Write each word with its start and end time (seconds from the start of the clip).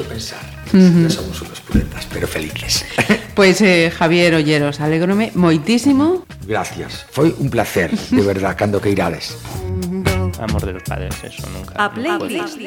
pensar. 0.00 0.40
Uh 0.72 0.80
-huh. 0.80 1.10
somos 1.12 1.36
unos 1.44 1.60
puretas, 1.60 2.08
pero 2.08 2.24
felices. 2.26 2.84
Pues, 3.34 3.60
eh, 3.62 3.90
Javier 3.90 4.34
Olleros, 4.34 4.80
alegrome 4.80 5.32
moitísimo. 5.34 6.24
Gracias, 6.44 7.04
foi 7.12 7.32
un 7.40 7.48
placer, 7.48 7.88
de 7.88 8.20
verdad, 8.20 8.56
cando 8.56 8.80
que 8.80 8.90
irades. 8.92 9.36
Amor 10.40 10.64
de 10.64 10.72
los 10.72 10.82
padres, 10.82 11.16
eso 11.24 11.48
nunca. 11.48 11.72
A 11.76 11.88
playlist. 11.92 12.60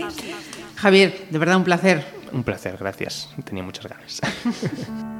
Javier, 0.77 1.27
de 1.29 1.37
verdad 1.37 1.57
un 1.57 1.63
placer. 1.65 2.05
Un 2.33 2.43
placer, 2.43 2.77
gracias. 2.79 3.29
Tenía 3.45 3.61
muchas 3.61 3.85
ganas. 3.85 4.21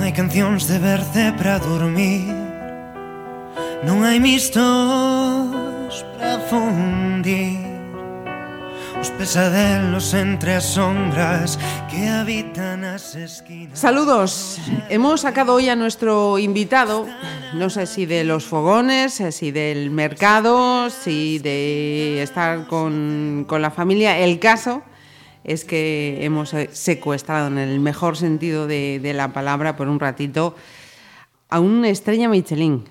Non 0.00 0.08
hai 0.08 0.16
cancións 0.16 0.64
de 0.64 0.80
verde 0.80 1.28
para 1.36 1.60
dormir 1.60 2.32
Non 3.84 4.00
hai 4.00 4.16
mistos 4.16 5.92
para 6.16 6.40
fundir 6.48 7.69
Os 9.00 9.08
pesadelos 9.16 10.12
entre 10.12 10.52
as 10.60 10.76
sombras 10.76 11.56
que 11.88 12.04
habitan 12.04 12.84
as 12.84 13.16
esquinas. 13.16 13.80
Saludos, 13.80 14.60
hemos 14.92 15.22
sacado 15.22 15.54
hoy 15.54 15.70
a 15.70 15.74
nuestro 15.74 16.38
invitado. 16.38 17.08
No 17.54 17.70
sé 17.70 17.86
si 17.86 18.04
de 18.04 18.24
los 18.24 18.44
fogones, 18.44 19.14
si 19.30 19.52
del 19.52 19.88
mercado, 19.90 20.90
si 20.90 21.38
de 21.38 22.20
estar 22.22 22.66
con, 22.66 23.46
con 23.48 23.62
la 23.62 23.70
familia. 23.70 24.18
El 24.18 24.38
caso 24.38 24.82
es 25.44 25.64
que 25.64 26.18
hemos 26.20 26.54
secuestrado 26.72 27.46
en 27.46 27.56
el 27.56 27.80
mejor 27.80 28.18
sentido 28.18 28.66
de, 28.66 29.00
de 29.00 29.14
la 29.14 29.32
palabra 29.32 29.76
por 29.76 29.88
un 29.88 29.98
ratito 29.98 30.54
a 31.48 31.58
una 31.58 31.88
estrella 31.88 32.28
Michelin, 32.28 32.84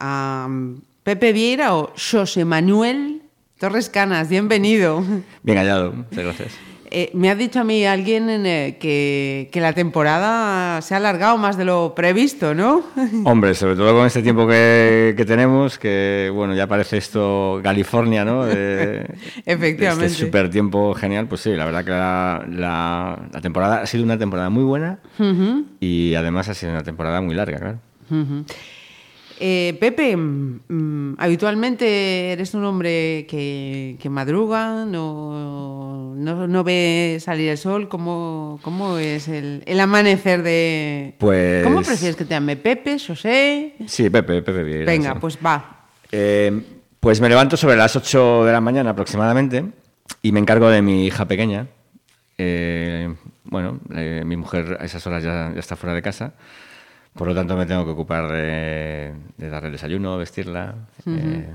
a 0.00 0.48
Pepe 1.04 1.32
Vieira 1.32 1.76
o 1.76 1.92
José 1.94 2.44
Manuel 2.44 3.15
Torres 3.58 3.88
Canas. 3.88 4.28
Bienvenido. 4.28 5.02
Bien 5.42 5.56
hallado, 5.56 5.92
muchas 5.92 6.24
gracias. 6.24 6.52
Eh, 6.90 7.10
me 7.14 7.30
ha 7.30 7.34
dicho 7.34 7.60
a 7.60 7.64
mí 7.64 7.84
alguien 7.86 8.28
eh, 8.28 8.76
que, 8.78 9.48
que, 9.50 9.60
la 9.60 9.72
temporada 9.72 10.80
se 10.82 10.94
ha 10.94 10.98
alargado 10.98 11.36
más 11.38 11.56
de 11.56 11.64
lo 11.64 11.94
previsto, 11.94 12.54
¿no? 12.54 12.82
Hombre, 13.24 13.54
sobre 13.54 13.74
todo 13.74 13.94
con 13.96 14.06
este 14.06 14.22
tiempo 14.22 14.46
que, 14.46 15.14
que 15.16 15.24
tenemos, 15.24 15.78
que 15.78 16.30
bueno, 16.32 16.54
ya 16.54 16.66
parece 16.66 16.98
esto 16.98 17.60
California, 17.62 18.24
¿no? 18.24 18.44
De, 18.44 19.06
Efectivamente. 19.46 20.06
este 20.06 20.26
super 20.26 20.48
tiempo 20.50 20.94
genial, 20.94 21.26
pues 21.26 21.40
sí, 21.40 21.54
la 21.54 21.64
verdad 21.64 21.84
que 21.84 21.90
la, 21.90 22.44
la, 22.48 23.18
la 23.32 23.40
temporada 23.40 23.80
ha 23.80 23.86
sido 23.86 24.04
una 24.04 24.18
temporada 24.18 24.50
muy 24.50 24.62
buena 24.62 24.98
uh 25.18 25.22
-huh. 25.22 25.64
y 25.80 26.14
además 26.14 26.48
ha 26.50 26.54
sido 26.54 26.72
una 26.72 26.84
temporada 26.84 27.20
muy 27.20 27.34
larga, 27.34 27.58
claro. 27.58 27.78
Uh 28.10 28.14
-huh. 28.14 28.44
Eh, 29.38 29.76
Pepe, 29.78 30.16
mm, 30.16 31.14
habitualmente 31.18 32.32
eres 32.32 32.54
un 32.54 32.64
hombre 32.64 33.26
que, 33.28 33.96
que 34.00 34.08
madruga, 34.08 34.84
no, 34.86 36.14
no, 36.16 36.46
no, 36.46 36.64
ve 36.64 37.18
salir 37.20 37.50
el 37.50 37.58
sol. 37.58 37.88
¿Cómo, 37.88 38.58
cómo 38.62 38.98
es 38.98 39.28
el, 39.28 39.62
el, 39.66 39.80
amanecer 39.80 40.42
de...? 40.42 41.14
Pues... 41.18 41.64
¿Cómo 41.64 41.82
prefieres 41.82 42.16
que 42.16 42.24
te 42.24 42.34
llame? 42.34 42.56
¿Pepe, 42.56 42.98
José? 42.98 43.74
Sí, 43.86 44.08
Pepe, 44.08 44.42
Pepe. 44.42 44.62
Bien, 44.62 44.86
Venga, 44.86 45.12
sí. 45.12 45.18
pues 45.20 45.38
va. 45.44 45.86
Eh, 46.10 46.62
pues 47.00 47.20
me 47.20 47.28
levanto 47.28 47.56
sobre 47.56 47.76
las 47.76 47.94
8 47.94 48.44
de 48.44 48.52
la 48.52 48.60
mañana 48.60 48.90
aproximadamente 48.90 49.64
y 50.22 50.32
me 50.32 50.40
encargo 50.40 50.70
de 50.70 50.82
mi 50.82 51.06
hija 51.06 51.26
pequeña. 51.26 51.66
Eh, 52.38 53.14
bueno, 53.44 53.80
eh, 53.94 54.22
mi 54.24 54.36
mujer 54.36 54.78
a 54.80 54.84
esas 54.84 55.06
horas 55.06 55.22
ya, 55.22 55.52
ya 55.52 55.60
está 55.60 55.76
fuera 55.76 55.94
de 55.94 56.02
casa. 56.02 56.34
Por 57.16 57.28
lo 57.28 57.34
tanto, 57.34 57.56
me 57.56 57.66
tengo 57.66 57.84
que 57.84 57.90
ocupar 57.90 58.30
de, 58.30 59.14
de 59.36 59.48
darle 59.48 59.68
el 59.68 59.72
desayuno, 59.72 60.18
vestirla. 60.18 60.74
Uh 61.04 61.10
-huh. 61.10 61.18
eh, 61.18 61.48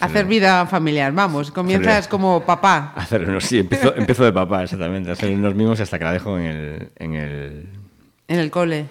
hacer 0.00 0.26
vida 0.26 0.66
familiar, 0.66 1.12
vamos, 1.12 1.50
comienzas 1.50 1.98
hacer, 1.98 2.10
como 2.10 2.44
papá. 2.44 2.92
Hacer 2.96 3.28
unos, 3.28 3.44
sí, 3.44 3.60
empiezo, 3.60 3.94
empiezo, 3.96 4.24
de 4.24 4.32
papá, 4.32 4.64
exactamente. 4.64 5.10
Hacer 5.10 5.30
unos 5.30 5.54
mimos 5.54 5.80
hasta 5.80 5.98
que 5.98 6.04
la 6.04 6.12
dejo 6.12 6.38
en 6.38 6.44
el, 6.44 6.88
en 6.96 7.14
el. 7.14 7.68
En 8.28 8.38
el 8.40 8.50
cole. 8.50 8.86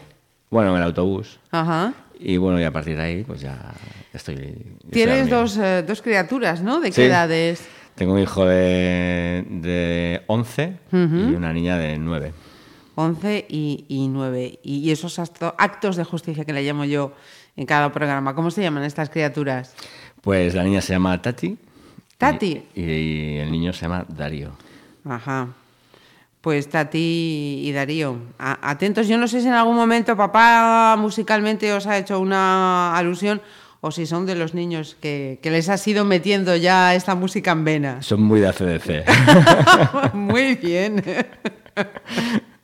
Bueno, 0.50 0.72
en 0.72 0.78
el 0.78 0.84
autobús. 0.84 1.40
Ajá. 1.52 1.94
Y 2.18 2.38
bueno, 2.38 2.60
y 2.60 2.64
a 2.64 2.72
partir 2.72 2.96
de 2.96 3.04
ahí, 3.04 3.24
pues 3.24 3.42
ya 3.42 3.74
estoy. 4.14 4.36
Ya 4.36 4.92
Tienes 4.92 5.30
dos, 5.30 5.58
eh, 5.58 5.84
dos, 5.86 6.02
criaturas, 6.02 6.62
¿no? 6.62 6.80
¿De 6.80 6.90
qué 6.90 6.96
sí. 6.96 7.02
edades? 7.04 7.68
Tengo 7.96 8.14
un 8.14 8.20
hijo 8.20 8.46
de, 8.46 9.46
de 9.50 10.22
11 10.28 10.78
uh 10.92 10.96
-huh. 10.96 11.32
y 11.32 11.36
una 11.36 11.52
niña 11.52 11.78
de 11.78 11.98
9. 11.98 12.32
11 12.96 13.46
y, 13.50 13.86
y 13.88 14.08
9. 14.08 14.60
Y 14.64 14.92
esos 14.92 15.20
actos 15.20 15.96
de 15.96 16.04
justicia 16.04 16.46
que 16.46 16.54
le 16.54 16.64
llamo 16.64 16.86
yo 16.86 17.14
en 17.56 17.66
cada 17.66 17.92
programa, 17.92 18.34
¿cómo 18.36 18.52
se 18.52 18.62
llaman 18.62 18.84
estas 18.84 19.10
criaturas? 19.10 19.74
Pues 20.22 20.56
la 20.56 20.64
niña 20.64 20.82
se 20.82 20.94
llama 20.94 21.22
Tati. 21.22 21.58
Tati. 22.18 22.64
Y, 22.74 22.82
y 22.82 23.38
el 23.38 23.52
niño 23.52 23.74
se 23.74 23.82
llama 23.82 24.06
Darío. 24.08 24.52
Ajá. 25.08 25.50
Pues 26.42 26.70
Tati 26.70 27.62
y 27.64 27.72
Darío. 27.72 28.18
A 28.40 28.70
atentos, 28.72 29.08
yo 29.08 29.18
no 29.18 29.28
sé 29.28 29.42
si 29.42 29.48
en 29.48 29.54
algún 29.54 29.76
momento 29.76 30.16
papá 30.16 30.96
musicalmente 30.98 31.72
os 31.74 31.88
ha 31.88 31.98
hecho 31.98 32.20
una 32.20 32.96
alusión 32.98 33.42
o 33.82 33.92
si 33.92 34.06
son 34.06 34.26
de 34.26 34.36
los 34.36 34.54
niños 34.54 34.98
que, 35.00 35.40
que, 35.44 35.52
les 35.52 35.70
has 35.70 35.88
ido 35.88 36.06
metiendo 36.06 36.56
ya 36.56 36.96
esta 36.96 37.14
música 37.14 37.52
en 37.52 37.64
vena. 37.64 38.02
Son 38.02 38.22
muy 38.22 38.40
de 38.40 38.48
ACDC. 38.48 40.14
muy 40.14 40.56
bien. 40.56 41.04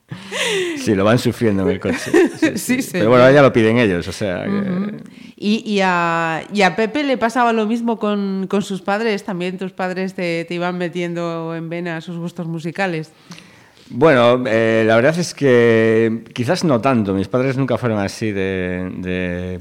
Sí, 0.78 0.94
lo 0.94 1.04
van 1.04 1.18
sufriendo 1.18 1.62
en 1.62 1.70
el 1.70 1.80
coche. 1.80 2.10
Sí, 2.38 2.52
sí, 2.56 2.82
sí. 2.82 2.90
Pero 2.92 3.10
bueno, 3.10 3.30
ya 3.30 3.42
lo 3.42 3.52
piden 3.52 3.78
ellos, 3.78 4.06
o 4.08 4.12
sea... 4.12 4.44
Que... 4.44 4.50
Uh 4.50 4.52
-huh. 4.52 5.00
¿Y, 5.36 5.62
y, 5.68 5.80
a, 5.82 6.42
¿Y, 6.52 6.62
a, 6.62 6.76
Pepe 6.76 7.02
le 7.02 7.16
pasaba 7.18 7.52
lo 7.52 7.66
mismo 7.66 7.98
con, 7.98 8.46
con 8.48 8.62
sus 8.62 8.80
padres? 8.80 9.24
¿También 9.24 9.58
tus 9.58 9.72
padres 9.72 10.14
te, 10.14 10.44
te, 10.44 10.54
iban 10.54 10.78
metiendo 10.78 11.54
en 11.56 11.68
vena 11.68 12.00
sus 12.00 12.16
gustos 12.16 12.46
musicales? 12.46 13.10
Bueno, 13.90 14.44
eh, 14.46 14.84
la 14.86 14.94
verdad 14.96 15.18
es 15.18 15.34
que 15.34 16.22
quizás 16.32 16.62
no 16.62 16.80
tanto. 16.80 17.12
Mis 17.12 17.28
padres 17.28 17.56
nunca 17.56 17.76
fueron 17.76 17.98
así 17.98 18.30
de... 18.30 18.90
de 18.98 19.60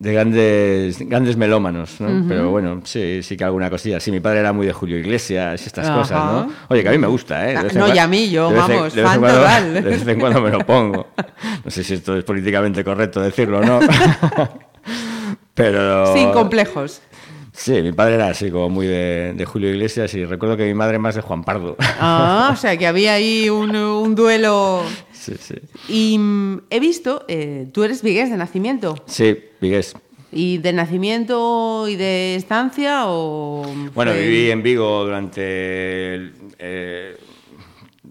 de 0.00 0.12
grandes, 0.12 0.98
grandes 1.08 1.36
melómanos, 1.36 2.00
¿no? 2.00 2.08
Uh 2.08 2.10
-huh. 2.10 2.28
Pero 2.28 2.50
bueno, 2.50 2.80
sí, 2.84 3.20
sí 3.22 3.36
que 3.36 3.42
alguna 3.44 3.68
cosilla. 3.68 3.98
Sí, 3.98 4.12
mi 4.12 4.20
padre 4.20 4.40
era 4.40 4.52
muy 4.52 4.66
de 4.66 4.72
Julio 4.72 4.96
Iglesias 4.96 5.60
y 5.62 5.66
estas 5.66 5.88
Ajá. 5.88 5.98
cosas, 5.98 6.24
¿no? 6.24 6.52
Oye, 6.68 6.82
que 6.82 6.88
a 6.88 6.92
mí 6.92 6.98
me 6.98 7.08
gusta, 7.08 7.50
¿eh? 7.50 7.54
no, 7.54 7.60
cuando, 7.62 7.94
y 7.94 7.98
a 7.98 8.06
mí, 8.06 8.30
yo, 8.30 8.52
vamos, 8.52 8.94
de 8.94 9.02
fan 9.02 9.18
cuando, 9.18 9.38
total. 9.40 9.74
De 9.74 9.80
vez 9.80 10.06
en 10.06 10.20
cuando 10.20 10.40
me 10.40 10.50
lo 10.50 10.60
pongo. 10.60 11.08
No 11.64 11.70
sé 11.70 11.82
si 11.82 11.94
esto 11.94 12.16
es 12.16 12.24
políticamente 12.24 12.84
correcto 12.84 13.20
decirlo 13.20 13.58
o 13.58 13.64
no. 13.64 13.80
Pero... 15.54 16.14
Sin 16.14 16.30
complejos. 16.30 17.02
Sí, 17.52 17.82
mi 17.82 17.90
padre 17.90 18.14
era 18.14 18.28
así, 18.28 18.52
como 18.52 18.68
muy 18.68 18.86
de, 18.86 19.32
de, 19.34 19.44
Julio 19.44 19.68
Iglesias 19.70 20.14
y 20.14 20.24
recuerdo 20.24 20.56
que 20.56 20.64
mi 20.64 20.74
madre 20.74 21.00
más 21.00 21.16
de 21.16 21.22
Juan 21.22 21.42
Pardo. 21.42 21.76
Ah, 21.98 22.50
o 22.52 22.56
sea, 22.56 22.76
que 22.76 22.86
había 22.86 23.14
ahí 23.14 23.50
un, 23.50 23.74
un 23.74 24.14
duelo... 24.14 24.84
Sí, 25.28 25.34
sí. 25.38 25.54
Y 25.88 26.18
mm, 26.18 26.62
he 26.70 26.80
visto, 26.80 27.24
eh, 27.28 27.68
tú 27.72 27.84
eres 27.84 28.02
vigués 28.02 28.30
de 28.30 28.36
nacimiento. 28.36 28.96
Sí, 29.06 29.36
vigués. 29.60 29.94
¿Y 30.30 30.58
de 30.58 30.72
nacimiento 30.72 31.88
y 31.88 31.96
de 31.96 32.34
estancia 32.34 33.04
o...? 33.06 33.64
Bueno, 33.94 34.12
viví 34.12 34.50
en 34.50 34.62
Vigo 34.62 35.04
durante... 35.04 36.32
Eh, 36.58 37.16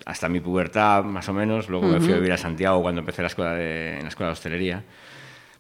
hasta 0.06 0.30
mi 0.30 0.40
pubertad, 0.40 1.04
más 1.04 1.28
o 1.30 1.34
menos. 1.34 1.70
Luego 1.70 1.88
me 1.88 2.00
fui 2.00 2.14
a 2.14 2.16
vivir 2.16 2.32
a 2.32 2.38
Santiago 2.38 2.82
cuando 2.82 3.00
empecé 3.00 3.22
la 3.22 3.28
escuela 3.28 3.54
de, 3.54 3.98
en 3.98 4.04
la 4.04 4.10
escuela 4.10 4.30
de 4.30 4.34
hostelería. 4.34 4.84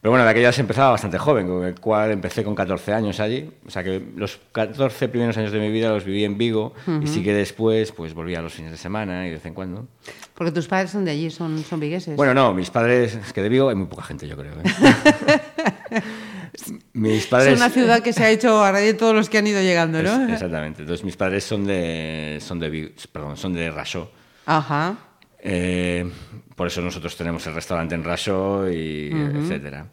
Pero 0.07 0.13
bueno, 0.13 0.23
de 0.23 0.31
aquella 0.31 0.53
se 0.53 0.61
empezaba 0.61 0.91
bastante 0.91 1.17
joven, 1.17 1.49
con 1.49 1.65
el 1.65 1.77
cual 1.81 2.11
empecé 2.11 2.41
con 2.41 2.55
14 2.55 2.93
años 2.93 3.19
allí. 3.19 3.51
O 3.67 3.69
sea 3.69 3.83
que 3.83 4.01
los 4.15 4.39
14 4.53 5.09
primeros 5.09 5.35
años 5.35 5.51
de 5.51 5.59
mi 5.59 5.69
vida 5.69 5.89
los 5.89 6.05
viví 6.05 6.23
en 6.23 6.37
Vigo 6.37 6.73
uh 6.87 6.91
-huh. 6.91 7.03
y 7.03 7.07
sí 7.07 7.21
que 7.21 7.33
después 7.33 7.91
pues 7.91 8.13
volvía 8.13 8.41
los 8.41 8.53
fines 8.53 8.71
de 8.71 8.77
semana 8.77 9.25
y 9.25 9.31
de 9.31 9.35
vez 9.35 9.45
en 9.45 9.53
cuando. 9.53 9.85
Porque 10.33 10.53
tus 10.53 10.65
padres 10.65 10.91
son 10.91 11.03
de 11.03 11.11
allí, 11.11 11.29
son, 11.29 11.61
son 11.61 11.81
vigueses. 11.81 12.15
Bueno, 12.15 12.33
no, 12.33 12.53
mis 12.53 12.69
padres, 12.69 13.15
es 13.15 13.33
que 13.33 13.41
de 13.41 13.49
Vigo 13.49 13.67
hay 13.67 13.75
muy 13.75 13.87
poca 13.87 14.03
gente, 14.03 14.29
yo 14.29 14.37
creo. 14.37 14.53
¿eh? 14.53 16.01
mis 16.93 17.27
padres... 17.27 17.55
Es 17.55 17.59
una 17.59 17.69
ciudad 17.69 18.01
que 18.01 18.13
se 18.13 18.23
ha 18.23 18.29
hecho 18.29 18.63
a 18.63 18.71
raíz 18.71 18.85
de 18.85 18.93
todos 18.93 19.13
los 19.13 19.29
que 19.29 19.39
han 19.39 19.47
ido 19.47 19.61
llegando, 19.61 20.01
¿no? 20.01 20.23
Es, 20.23 20.35
exactamente. 20.35 20.83
Entonces 20.83 21.03
mis 21.03 21.17
padres 21.17 21.43
son 21.43 21.65
de, 21.65 22.37
son 22.39 22.61
de, 22.61 22.69
Vigo, 22.69 22.91
perdón, 23.11 23.35
son 23.35 23.51
de 23.51 23.69
Rashó. 23.71 24.09
Ajá. 24.45 24.95
Eh, 25.39 26.09
por 26.55 26.67
eso 26.67 26.81
nosotros 26.81 27.17
tenemos 27.17 27.45
el 27.45 27.55
restaurante 27.55 27.93
en 27.93 28.05
Raso 28.05 28.71
y 28.71 29.11
uh 29.13 29.17
-huh. 29.17 29.43
etcétera. 29.43 29.85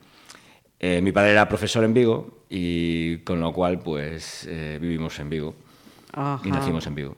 Eh, 0.81 1.01
mi 1.01 1.13
padre 1.13 1.33
era 1.33 1.49
profesor 1.49 1.85
en 1.85 1.95
Vigo 1.95 2.45
y 2.49 3.19
con 3.19 3.41
lo 3.41 3.53
cual 3.53 3.79
pues 3.79 4.47
eh, 4.49 4.79
vivimos 4.81 5.19
en 5.19 5.31
Vigo 5.31 5.55
Ajá. 6.13 6.47
y 6.47 6.51
nacimos 6.51 6.87
en 6.87 6.95
Vigo. 6.95 7.17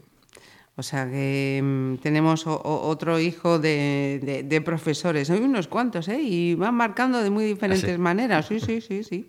O 0.76 0.82
sea 0.82 1.10
que 1.10 1.60
mmm, 1.62 1.94
tenemos 1.96 2.46
o, 2.46 2.54
o, 2.54 2.88
otro 2.88 3.18
hijo 3.18 3.58
de, 3.58 4.20
de, 4.22 4.42
de, 4.42 4.60
profesores, 4.60 5.30
hay 5.30 5.40
unos 5.40 5.68
cuantos, 5.68 6.06
¿eh? 6.08 6.20
Y 6.20 6.54
van 6.54 6.74
marcando 6.74 7.22
de 7.22 7.30
muy 7.30 7.46
diferentes 7.46 7.84
¿Ah, 7.88 7.92
sí? 7.94 7.98
maneras, 7.98 8.46
sí, 8.46 8.60
sí, 8.60 8.82
sí, 8.82 9.02
sí. 9.02 9.26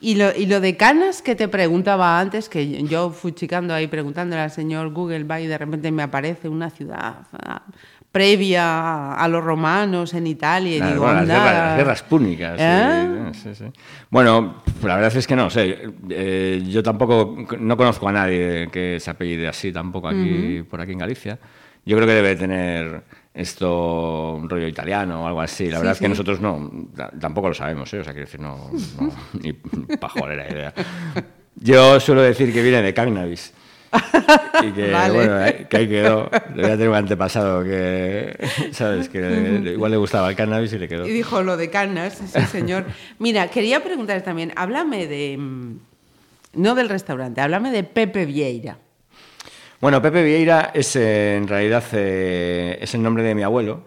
Y 0.00 0.14
lo, 0.14 0.32
y 0.36 0.46
lo 0.46 0.60
de 0.60 0.76
canas 0.76 1.22
que 1.22 1.34
te 1.34 1.48
preguntaba 1.48 2.20
antes, 2.20 2.48
que 2.48 2.84
yo 2.84 3.10
fui 3.10 3.32
chicando 3.32 3.74
ahí 3.74 3.88
preguntándole 3.88 4.42
al 4.42 4.50
señor 4.50 4.92
Google, 4.92 5.24
va 5.24 5.40
y 5.40 5.46
de 5.46 5.58
repente 5.58 5.90
me 5.90 6.04
aparece 6.04 6.48
una 6.48 6.70
ciudad 6.70 7.26
previa 8.18 9.14
a 9.14 9.28
los 9.28 9.44
romanos 9.44 10.12
en 10.12 10.26
Italia. 10.26 10.74
Y 10.74 10.78
Claro, 10.78 10.92
digo, 10.94 11.04
bueno, 11.04 11.20
las, 11.20 11.28
guerras, 11.28 11.54
las 11.54 11.76
guerras 11.76 12.02
púnicas. 12.02 12.52
sí, 12.58 12.64
¿Eh? 12.66 13.30
sí, 13.32 13.54
sí. 13.54 13.64
Bueno, 14.10 14.62
la 14.82 14.96
verdad 14.96 15.16
es 15.16 15.24
que 15.26 15.36
no 15.36 15.48
sé. 15.48 15.78
eh, 16.10 16.60
yo 16.66 16.82
tampoco 16.82 17.36
no 17.60 17.76
conozco 17.76 18.08
a 18.08 18.12
nadie 18.12 18.68
que 18.72 18.98
se 18.98 19.08
apellide 19.10 19.46
así 19.46 19.70
tampoco 19.72 20.08
aquí 20.08 20.64
por 20.68 20.80
aquí 20.80 20.92
en 20.92 20.98
Galicia. 20.98 21.38
Yo 21.86 21.96
creo 21.96 22.08
que 22.08 22.14
debe 22.14 22.34
tener 22.34 23.02
esto 23.32 24.34
un 24.34 24.50
rollo 24.50 24.66
italiano 24.66 25.22
o 25.22 25.26
algo 25.28 25.40
así. 25.40 25.66
La 25.66 25.76
Sí, 25.76 25.78
verdad 25.78 25.92
es 25.92 25.98
que 26.00 26.04
sí. 26.06 26.10
nosotros 26.10 26.40
no, 26.40 26.70
ta- 26.96 27.12
tampoco 27.20 27.48
lo 27.48 27.54
sabemos, 27.54 27.94
¿eh? 27.94 28.00
o 28.00 28.04
sea, 28.04 28.12
quiero 28.12 28.26
decir, 28.26 28.40
no, 28.40 28.68
no 29.00 29.12
ni 29.40 29.52
pajolera 29.96 30.50
idea. 30.50 30.74
Yo 31.54 32.00
suelo 32.00 32.22
decir 32.22 32.52
que 32.52 32.62
viene 32.62 32.82
de 32.82 32.92
cannabis. 32.92 33.54
Y 34.62 34.72
que, 34.72 34.90
Vale. 34.90 35.14
bueno, 35.14 35.68
que 35.68 35.76
ahí 35.76 35.88
quedó. 35.88 36.28
Debía 36.54 36.72
tener 36.72 36.88
un 36.90 36.94
antepasado 36.96 37.62
que, 37.64 38.36
¿sabes? 38.72 39.08
Que 39.08 39.18
igual 39.72 39.90
le 39.92 39.96
gustaba 39.96 40.28
el 40.30 40.36
cannabis 40.36 40.72
y 40.72 40.78
le 40.78 40.88
quedó. 40.88 41.06
Y 41.06 41.12
dijo 41.12 41.42
lo 41.42 41.56
de 41.56 41.70
canas, 41.70 42.20
sí, 42.32 42.40
señor. 42.46 42.84
Mira, 43.18 43.48
quería 43.48 43.82
preguntar 43.82 44.20
también, 44.22 44.52
háblame 44.56 45.06
de. 45.06 45.36
mm, 45.38 45.76
No 46.54 46.74
del 46.74 46.88
restaurante, 46.88 47.40
háblame 47.40 47.70
de 47.70 47.84
Pepe 47.84 48.26
Vieira. 48.26 48.78
Bueno, 49.80 50.02
Pepe 50.02 50.22
Vieira 50.24 50.72
es 50.74 50.96
eh, 50.96 51.36
en 51.36 51.46
realidad 51.46 51.84
eh, 51.92 52.78
es 52.80 52.94
el 52.94 53.02
nombre 53.02 53.22
de 53.22 53.34
mi 53.34 53.42
abuelo. 53.44 53.84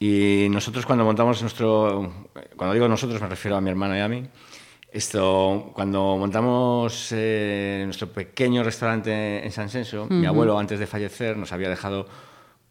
Y 0.00 0.48
nosotros 0.50 0.84
cuando 0.86 1.04
montamos 1.04 1.40
nuestro, 1.42 2.12
cuando 2.56 2.74
digo 2.74 2.88
nosotros 2.88 3.20
me 3.20 3.28
refiero 3.28 3.56
a 3.56 3.60
mi 3.60 3.70
hermano 3.70 3.96
y 3.96 4.00
a 4.00 4.08
mí, 4.08 4.24
esto, 4.92 5.70
cuando 5.72 6.18
montamos 6.18 7.12
eh, 7.12 7.82
nuestro 7.84 8.12
pequeño 8.12 8.62
restaurante 8.62 9.42
en 9.44 9.50
San 9.50 9.70
Senso, 9.70 10.06
mi 10.10 10.26
abuelo 10.26 10.58
antes 10.58 10.78
de 10.78 10.86
fallecer 10.86 11.36
nos 11.36 11.50
había 11.52 11.70
dejado 11.70 12.06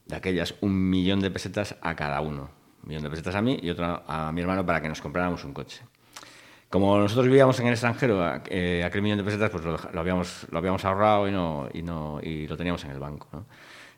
de 0.06 0.16
aquellas 0.16 0.54
un 0.62 0.90
millón 0.90 1.20
de 1.20 1.32
pesetas 1.32 1.76
a 1.82 1.96
cada 1.96 2.22
uno. 2.22 2.52
Un 2.84 2.90
millón 2.90 3.04
de 3.04 3.10
pesetas 3.10 3.34
a 3.34 3.42
mí 3.42 3.60
y 3.62 3.72
otro 3.72 4.04
a 4.06 4.32
mi 4.32 4.42
hermano 4.42 4.64
para 4.64 4.82
que 4.82 4.88
nos 4.88 5.02
compráramos 5.02 5.44
un 5.44 5.54
coche. 5.54 5.82
Como 6.70 6.98
nosotros 6.98 7.26
vivíamos 7.26 7.60
en 7.60 7.68
el 7.68 7.74
extranjero, 7.74 8.24
eh, 8.50 8.84
aquel 8.86 9.02
millón 9.02 9.18
de 9.18 9.24
pesetas 9.24 9.50
pues 9.50 9.64
lo, 9.64 9.78
lo 9.92 10.00
habíamos, 10.00 10.46
lo 10.52 10.60
habíamos 10.60 10.86
ahorrado 10.86 11.28
y, 11.28 11.32
no, 11.32 11.70
y, 11.74 11.82
no, 11.82 12.20
y 12.22 12.48
lo 12.48 12.56
teníamos 12.56 12.84
en 12.84 12.92
el 12.92 13.00
banco. 13.00 13.28
¿no? 13.34 13.46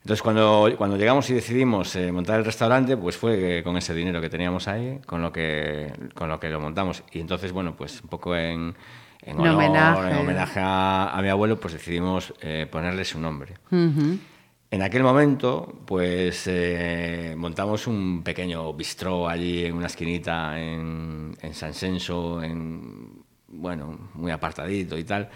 Entonces, 0.04 0.22
cuando, 0.22 0.70
cuando 0.78 0.98
llegamos 0.98 1.30
y 1.30 1.34
decidimos 1.34 1.96
eh, 1.96 2.12
montar 2.12 2.38
el 2.38 2.44
restaurante, 2.46 2.98
pues 2.98 3.16
fue 3.16 3.60
eh, 3.60 3.64
con 3.64 3.78
ese 3.78 3.94
dinero 3.96 4.20
que 4.20 4.30
teníamos 4.30 4.68
ahí, 4.68 5.00
con 5.06 5.22
lo 5.22 5.32
que, 5.32 5.94
con 6.14 6.28
lo, 6.28 6.42
que 6.42 6.50
lo 6.50 6.60
montamos. 6.60 7.04
Y 7.14 7.22
entonces, 7.22 7.54
bueno, 7.54 7.74
pues 7.78 8.02
un 8.02 8.10
poco 8.10 8.36
en, 8.36 8.76
en, 9.22 9.36
En 9.36 9.40
honor, 9.40 9.56
homenaje. 9.56 10.12
en 10.12 10.18
homenaje 10.18 10.60
a, 10.62 11.18
a 11.18 11.22
mi 11.22 11.30
abuelo, 11.30 11.58
pues 11.58 11.74
decidimos 11.76 12.34
eh, 12.42 12.68
ponerle 12.70 13.06
su 13.06 13.18
nombre. 13.18 13.54
Ujú. 13.72 14.18
En 14.72 14.82
aquel 14.82 15.04
momento, 15.04 15.72
pues 15.86 16.48
eh, 16.48 17.34
montamos 17.38 17.88
un 17.88 18.24
pequeño 18.24 18.74
bistró 18.74 19.30
allí 19.30 19.64
en 19.66 19.74
una 19.76 19.86
esquinita 19.88 20.60
en, 20.60 21.34
en 21.42 21.54
San 21.54 21.74
Senso, 21.74 22.44
en, 22.44 23.24
bueno, 23.48 24.10
muy 24.16 24.32
apartadito 24.32 24.98
y 24.98 25.06
tal. 25.06 25.30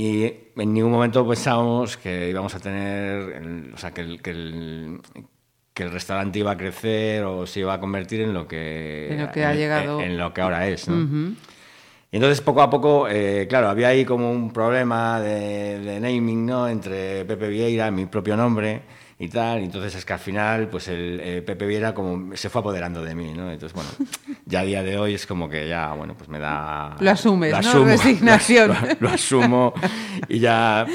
Y 0.00 0.24
en 0.56 0.72
ningún 0.72 0.92
momento 0.92 1.26
pensábamos 1.28 1.98
que 1.98 2.30
íbamos 2.30 2.54
a 2.54 2.60
tener, 2.60 3.32
el- 3.36 3.72
o 3.74 3.76
sea, 3.76 3.90
que 3.90 4.00
el, 4.00 4.22
que 4.22 4.30
el- 4.30 5.00
que 5.74 5.82
el 5.82 5.90
restaurante 5.92 6.38
iba 6.38 6.52
a 6.52 6.56
crecer 6.56 7.22
o 7.24 7.46
se 7.46 7.60
iba 7.60 7.74
a 7.74 7.80
convertir 7.80 8.22
en 8.22 8.32
lo 8.32 8.48
que, 8.48 9.08
En 9.12 9.20
lo 9.26 9.30
que 9.30 9.44
ha 9.44 9.54
llegado. 9.54 10.00
en, 10.00 10.12
en 10.12 10.18
lo 10.18 10.32
que 10.32 10.40
ahora 10.40 10.66
es, 10.68 10.88
¿no? 10.88 10.96
Y 12.12 12.16
entonces 12.16 12.40
poco 12.40 12.62
a 12.62 12.70
poco, 12.70 13.08
eh, 13.08 13.46
claro, 13.48 13.68
había 13.68 13.88
ahí 13.88 14.04
como 14.06 14.30
un 14.32 14.52
problema 14.52 15.20
de, 15.20 15.78
de 15.80 16.00
naming, 16.00 16.46
¿no? 16.46 16.66
Entre 16.68 17.24
Pepe 17.26 17.48
Vieira, 17.48 17.90
mi 17.90 18.06
propio 18.06 18.36
nombre 18.36 18.80
y 19.22 19.28
tal. 19.28 19.58
Entonces 19.58 19.94
es 19.94 20.04
que 20.04 20.12
al 20.14 20.18
final, 20.18 20.68
pues 20.68 20.88
el 20.88 21.20
eh, 21.22 21.42
Pepe 21.42 21.66
Vieira 21.66 21.94
como 21.94 22.34
se 22.36 22.48
fue 22.48 22.60
apoderando 22.60 23.02
de 23.02 23.14
mí, 23.14 23.32
¿no? 23.34 23.52
Entonces, 23.52 23.74
bueno, 23.74 23.90
ya 24.46 24.60
a 24.60 24.64
día 24.64 24.82
de 24.82 24.96
hoy 24.98 25.14
es 25.14 25.26
como 25.26 25.48
que 25.48 25.68
ya, 25.68 25.92
bueno, 25.92 26.14
pues 26.16 26.28
me 26.30 26.38
da... 26.38 26.96
Lo 26.98 27.10
asumes, 27.10 27.52
¿no? 27.52 27.58
asumo, 27.58 27.84
Resignación. 27.86 28.68
Lo, 28.70 28.76
lo 29.00 29.08
asumo 29.10 29.74
y 30.28 30.38
ya 30.38 30.86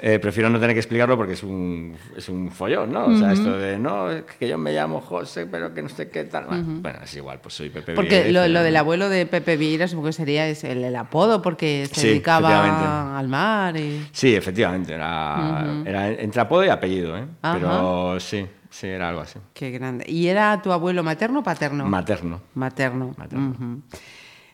eh, 0.00 0.18
prefiero 0.18 0.50
no 0.50 0.58
tener 0.58 0.74
que 0.74 0.80
explicarlo 0.80 1.16
porque 1.16 1.34
es 1.34 1.42
un, 1.44 1.96
es 2.16 2.28
un 2.28 2.50
follón, 2.50 2.92
¿no? 2.92 3.06
O 3.06 3.16
sea, 3.16 3.32
esto 3.32 3.56
de, 3.56 3.78
no, 3.78 4.10
es 4.10 4.24
que 4.24 4.48
yo 4.48 4.58
me 4.58 4.72
llamo 4.72 5.00
José, 5.00 5.46
pero 5.46 5.72
que 5.72 5.80
no 5.82 5.88
sé 5.88 6.10
qué 6.10 6.24
tal. 6.24 6.46
Bueno, 6.46 6.64
bueno, 6.82 6.98
es 7.04 7.14
igual, 7.14 7.38
pues 7.40 7.54
soy 7.54 7.70
Pepe 7.70 7.94
Porque 7.94 8.24
Vieira. 8.24 8.40
lo, 8.42 8.46
y- 8.48 8.52
lo 8.52 8.62
del 8.62 8.76
abuelo 8.76 9.08
de 9.08 9.24
Pepe 9.26 9.56
Vieira 9.56 9.86
supongo 9.86 10.08
que 10.08 10.12
sería 10.14 10.48
es 10.48 10.64
el, 10.64 10.82
el 10.82 10.96
apodo, 10.96 11.42
porque 11.42 11.86
se 11.92 12.00
Sí, 12.00 12.06
dedicaba 12.08 13.16
al 13.18 13.28
mar 13.28 13.76
y... 13.76 14.04
Sí, 14.12 14.34
efectivamente, 14.34 14.94
era, 14.94 15.82
era 15.86 16.08
entre 16.10 16.40
apodo 16.40 16.64
y 16.64 16.68
apellido, 16.70 17.16
¿eh? 17.16 17.24
Ajá. 17.42 17.67
Pero 17.68 18.20
sí, 18.20 18.46
sí, 18.70 18.86
era 18.86 19.08
algo 19.10 19.20
así. 19.22 19.38
Qué 19.54 19.70
grande. 19.70 20.04
¿Y 20.08 20.26
era 20.28 20.60
tu 20.62 20.72
abuelo 20.72 21.02
materno 21.02 21.40
o 21.40 21.42
paterno? 21.42 21.86
Materno. 21.86 22.40
Materno. 22.54 23.14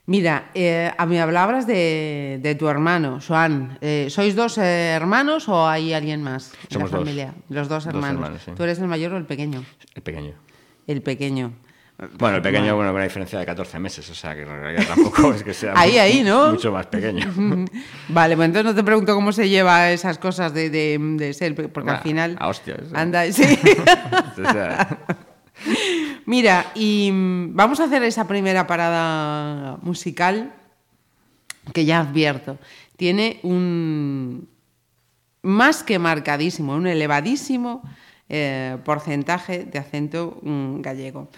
Mira, 0.07 0.51
eh, 0.53 0.93
a 0.99 1.07
mí 1.07 1.19
hablabas 1.19 1.67
de, 1.67 2.39
de 2.43 2.55
tu 2.57 2.69
hermano, 2.69 3.21
Joan. 3.27 3.79
Eh, 3.81 4.09
¿Sois 4.11 4.37
dos 4.37 4.59
eh, 4.59 4.91
hermanos 4.93 5.49
o 5.49 5.67
hay 5.67 5.95
alguien 5.95 6.23
más 6.23 6.53
en 6.65 6.71
Somos 6.73 6.91
la 6.91 6.99
dos. 6.99 7.07
familia? 7.07 7.35
Los 7.49 7.69
dos 7.69 7.85
Dos 7.85 7.95
hermanos. 7.95 8.15
hermanos, 8.23 8.43
sí. 8.45 8.51
¿Tú 8.55 8.63
eres 8.65 8.79
el 8.81 8.87
mayor 8.89 9.15
o 9.15 9.17
el 9.17 9.25
pequeño? 9.25 9.65
El 9.95 10.03
pequeño. 10.03 10.35
El 10.87 11.01
pequeño. 11.01 11.53
Bueno, 12.19 12.37
el 12.39 12.43
pequeño, 12.43 12.75
bueno, 12.75 12.89
con 12.91 12.97
una 12.97 13.05
diferencia 13.05 13.39
de 13.39 13.47
14 13.47 13.79
meses, 13.79 14.11
o 14.11 14.15
sea 14.17 14.35
que 14.35 14.43
en 14.43 14.49
realidad 14.49 14.85
tampoco 14.89 15.33
es 15.35 15.45
que 15.45 15.55
sea 15.55 15.75
Ahí, 15.77 15.93
mu- 15.93 15.99
ahí, 16.01 16.23
¿no? 16.25 16.51
mucho 16.51 16.73
más 16.73 16.87
pequeño. 16.87 17.33
Vale, 18.09 18.35
pues 18.37 18.47
entonces 18.47 18.65
no 18.65 18.75
te 18.75 18.83
pregunto 18.83 19.15
cómo 19.15 19.31
se 19.33 19.49
lleva 19.49 19.91
esas 19.93 20.19
cosas 20.19 20.53
de, 20.53 20.71
de- 20.71 20.99
de 20.99 21.33
ser, 21.35 21.55
porque 21.73 21.91
al 21.91 22.01
final... 22.01 22.37
a 22.41 22.49
hostias, 22.49 22.81
¿eh? 22.81 22.93
Anda, 22.95 23.25
sí. 23.33 23.45
Mira, 26.27 26.67
y 26.75 27.11
mm, 27.13 27.55
vamos 27.55 27.81
a 27.81 27.85
hacer 27.85 28.03
esa 28.03 28.27
primera 28.27 28.67
parada 28.67 29.79
musical 29.83 30.53
que 31.73 31.85
ya 31.85 32.01
advierto. 32.01 32.59
Tiene 32.97 33.41
un 33.43 34.49
más 35.43 35.83
que 35.83 35.99
marcadísimo, 35.99 36.75
un 36.75 36.87
elevadísimo 36.87 37.83
eh, 38.29 38.79
porcentaje 38.85 39.65
de 39.65 39.79
acento 39.79 40.39
mm, 40.43 40.81
gallego. 40.81 41.29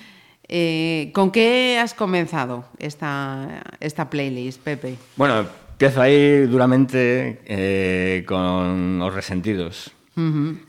Eh, 0.48 1.10
¿Con 1.12 1.30
qué 1.30 1.78
has 1.80 1.94
comenzado 1.94 2.64
esta, 2.78 3.62
esta 3.80 4.08
playlist, 4.08 4.62
Pepe? 4.62 4.96
bueno, 5.16 5.44
empiezo 5.72 6.00
ahí 6.00 6.46
duramente 6.46 7.40
eh, 7.46 8.24
con 8.26 9.02
Os 9.02 9.14
Resentidos. 9.14 9.92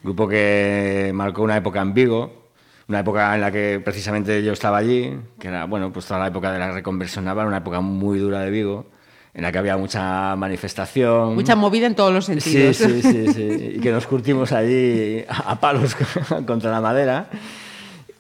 Grupo 0.04 0.28
que 0.28 1.12
marcó 1.14 1.42
una 1.42 1.56
época 1.56 1.80
en 1.80 1.94
Vigo, 1.94 2.50
una 2.90 3.00
época 3.00 3.34
en 3.34 3.40
la 3.40 3.50
que 3.50 3.82
precisamente 3.84 4.44
yo 4.44 4.52
estaba 4.52 4.78
allí, 4.78 5.14
que 5.40 5.48
era, 5.48 5.64
bueno, 5.66 5.94
pues 5.94 6.06
toda 6.06 6.20
la 6.20 6.28
época 6.28 6.52
de 6.52 6.60
la 6.60 6.72
reconversión 6.72 7.24
naval, 7.24 7.48
una 7.48 7.58
época 7.58 7.80
muy 7.80 8.20
dura 8.20 8.42
de 8.42 8.52
Vigo, 8.52 8.88
en 9.34 9.44
la 9.44 9.52
que 9.54 9.60
había 9.60 9.78
mucha 9.78 10.36
manifestación. 10.36 11.36
Mucha 11.36 11.56
movida 11.56 11.88
en 11.88 11.96
todos 11.96 12.12
los 12.12 12.26
sentidos. 12.26 12.76
sí, 12.76 13.02
sí, 13.02 13.28
sí. 13.32 13.74
Y 13.76 13.80
que 13.80 13.92
nos 13.92 14.06
curtimos 14.06 14.52
allí 14.52 15.24
a 15.30 15.58
palos 15.60 15.96
contra 16.46 16.70
la 16.72 16.82
madera. 16.82 17.30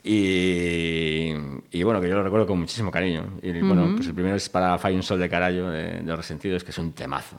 Y, 0.10 1.34
y 1.70 1.84
bueno, 1.84 2.00
que 2.00 2.08
yo 2.08 2.16
lo 2.16 2.24
recuerdo 2.24 2.48
con 2.48 2.60
muchísimo 2.60 2.90
cariño. 2.90 3.40
Y 3.42 3.60
bueno, 3.60 3.94
pues 3.96 4.08
el 4.08 4.14
primero 4.14 4.38
es 4.38 4.48
para 4.48 4.78
Fai 4.78 4.96
un 4.96 5.04
sol 5.04 5.20
de 5.20 5.30
carallo 5.30 5.70
de, 5.70 6.00
de 6.02 6.16
Resentidos, 6.16 6.64
que 6.64 6.72
es 6.72 6.78
un 6.78 6.94
temazo. 6.94 7.38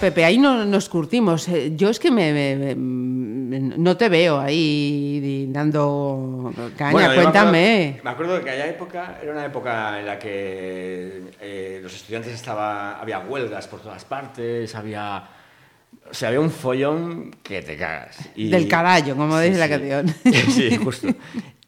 Pepe, 0.00 0.24
ahí 0.24 0.38
no, 0.38 0.64
nos 0.64 0.88
curtimos. 0.88 1.46
Eh, 1.48 1.72
Yo 1.76 1.90
es 1.90 1.98
que 1.98 2.10
me, 2.10 2.32
me- 2.32 2.74
me- 2.74 3.60
no 3.78 3.96
te 3.96 4.08
veo 4.08 4.40
ahí 4.40 5.48
dando 5.50 6.52
caña, 6.76 6.92
Bueno, 6.92 7.08
yo 7.10 7.16
me 7.16 7.22
cuéntame. 7.22 7.88
acuerdo- 8.00 8.04
Me 8.04 8.10
acuerdo, 8.10 8.44
que 8.44 8.50
aquella 8.50 8.66
época 8.68 9.18
era 9.22 9.32
una 9.32 9.44
época 9.44 10.00
en 10.00 10.06
la 10.06 10.18
que 10.18 11.22
eh, 11.40 11.80
los 11.82 11.94
estudiantes 11.94 12.32
estaba, 12.34 12.98
había 13.00 13.20
huelgas 13.20 13.68
por 13.68 13.80
todas 13.80 14.04
partes, 14.04 14.74
había, 14.74 15.24
o 16.10 16.14
sea, 16.14 16.28
había 16.28 16.40
un 16.40 16.50
follón 16.50 17.30
que 17.42 17.62
te 17.62 17.76
cagas. 17.76 18.18
Y- 18.34 18.48
Del 18.48 18.66
carallo, 18.66 19.14
como 19.16 19.38
dice 19.38 19.58
la 19.58 19.66
sí. 19.66 19.70
canción. 19.70 20.14
Sí, 20.50 20.76
justo. 20.76 21.08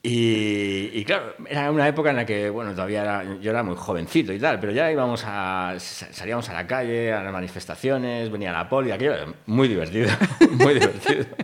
Y, 0.09 0.91
y 0.95 1.05
claro, 1.05 1.35
era 1.49 1.69
una 1.73 1.89
época 1.89 2.11
en 2.11 2.17
la 2.17 2.25
que, 2.25 2.49
bueno, 2.49 2.71
todavía 2.73 3.03
era- 3.03 3.25
yo 3.41 3.51
era 3.51 3.63
muy 3.65 3.75
jovencito 3.77 4.33
y 4.33 4.39
tal, 4.39 4.61
pero 4.61 4.71
ya 4.73 4.91
íbamos 4.93 5.25
a, 5.27 5.75
sa- 5.79 6.13
salíamos 6.13 6.49
a 6.49 6.53
la 6.53 6.65
calle, 6.67 7.13
a 7.13 7.25
las 7.25 7.33
manifestaciones, 7.33 8.31
venía 8.31 8.53
la 8.53 8.69
poli, 8.69 8.93
aquello 8.93 9.15
era 9.15 9.27
muy 9.47 9.67
divertido, 9.67 10.09
muy 10.53 10.75
divertido. 10.75 11.25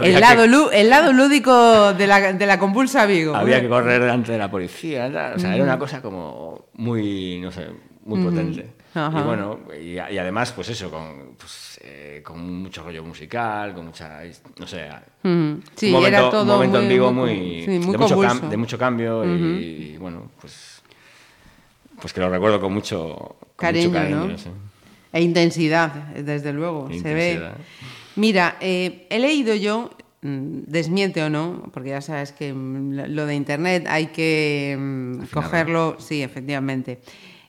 El 0.00 0.14
que- 0.14 0.20
lado, 0.20 0.46
lú- 0.46 0.70
el 0.72 0.88
lado 0.88 1.12
lúdico 1.12 1.92
de 1.92 2.06
la, 2.06 2.32
de 2.32 2.46
la 2.46 2.58
compulsa 2.58 3.04
Vigo. 3.04 3.34
había 3.36 3.60
que 3.60 3.68
correr 3.68 4.00
delante 4.00 4.32
de 4.32 4.38
la 4.38 4.50
policía, 4.50 5.12
tal, 5.12 5.34
o 5.36 5.38
sea, 5.38 5.54
era 5.54 5.62
una 5.62 5.78
cosa 5.78 6.00
como 6.00 6.68
muy, 6.72 7.38
no 7.40 7.52
sé, 7.52 7.66
muy 8.04 8.22
potente. 8.24 8.70
Ajá. 9.06 9.20
Y 9.20 9.22
bueno, 9.22 9.60
y, 9.80 9.94
y 9.94 10.18
además, 10.18 10.52
pues 10.52 10.68
eso, 10.68 10.90
con, 10.90 11.34
pues, 11.38 11.80
eh, 11.82 12.20
con 12.24 12.62
mucho 12.62 12.82
rollo 12.82 13.02
musical, 13.04 13.74
con 13.74 13.86
mucha, 13.86 14.20
no 14.58 14.66
sé, 14.66 14.88
sí, 15.74 15.86
un 15.86 15.92
momento, 15.92 16.06
era 16.06 16.30
todo 16.30 16.42
un 16.42 16.48
momento 16.48 16.78
muy, 16.78 16.84
en 16.84 16.88
vivo 16.92 17.12
muy, 17.12 17.36
muy, 17.36 17.62
sí, 17.62 17.78
muy 17.78 17.92
de, 18.50 18.56
mucho 18.56 18.76
de 18.76 18.80
cambio 18.80 19.24
y, 19.24 19.92
y, 19.92 19.96
bueno, 19.98 20.30
pues, 20.40 20.82
pues 22.00 22.12
que 22.12 22.20
lo 22.20 22.28
recuerdo 22.28 22.60
con 22.60 22.72
mucho 22.72 23.14
con 23.14 23.56
Cariño, 23.56 23.88
mucho 23.88 23.98
cariño, 23.98 24.26
¿no? 24.26 24.38
sí. 24.38 24.50
E 25.12 25.22
intensidad, 25.22 25.92
desde 26.14 26.52
luego, 26.52 26.88
se 26.92 27.14
ve. 27.14 27.40
Mira, 28.16 28.56
eh, 28.60 29.06
he 29.08 29.18
leído 29.18 29.54
yo, 29.54 29.90
mm, 30.22 30.64
desmiente 30.66 31.22
o 31.22 31.30
no, 31.30 31.70
porque 31.72 31.90
ya 31.90 32.00
sabes 32.00 32.32
que 32.32 32.52
mm, 32.52 33.14
lo 33.14 33.26
de 33.26 33.34
Internet 33.34 33.86
hay 33.88 34.08
que 34.08 34.76
mm, 34.78 35.24
cogerlo, 35.32 35.96
sí, 35.98 36.22
efectivamente, 36.22 37.00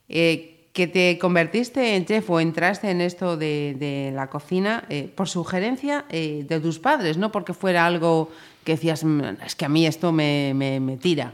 eh, 0.07 0.58
que 0.73 0.87
te 0.87 1.17
convertiste 1.17 1.95
en 1.95 2.05
chef 2.05 2.29
o 2.29 2.39
entraste 2.39 2.89
en 2.91 3.01
esto 3.01 3.37
de, 3.37 3.75
de 3.77 4.11
la 4.13 4.27
cocina 4.27 4.85
eh, 4.89 5.09
por 5.13 5.27
sugerencia 5.27 6.05
eh, 6.09 6.45
de 6.47 6.59
tus 6.59 6.79
padres, 6.79 7.17
no 7.17 7.31
porque 7.31 7.53
fuera 7.53 7.85
algo 7.85 8.29
que 8.63 8.73
decías, 8.73 9.03
"Mm, 9.03 9.21
es 9.45 9.55
que 9.55 9.65
a 9.65 9.69
mí 9.69 9.85
esto 9.87 10.11
me, 10.11 10.53
me- 10.55 10.79
me 10.79 10.97
tira. 10.97 11.33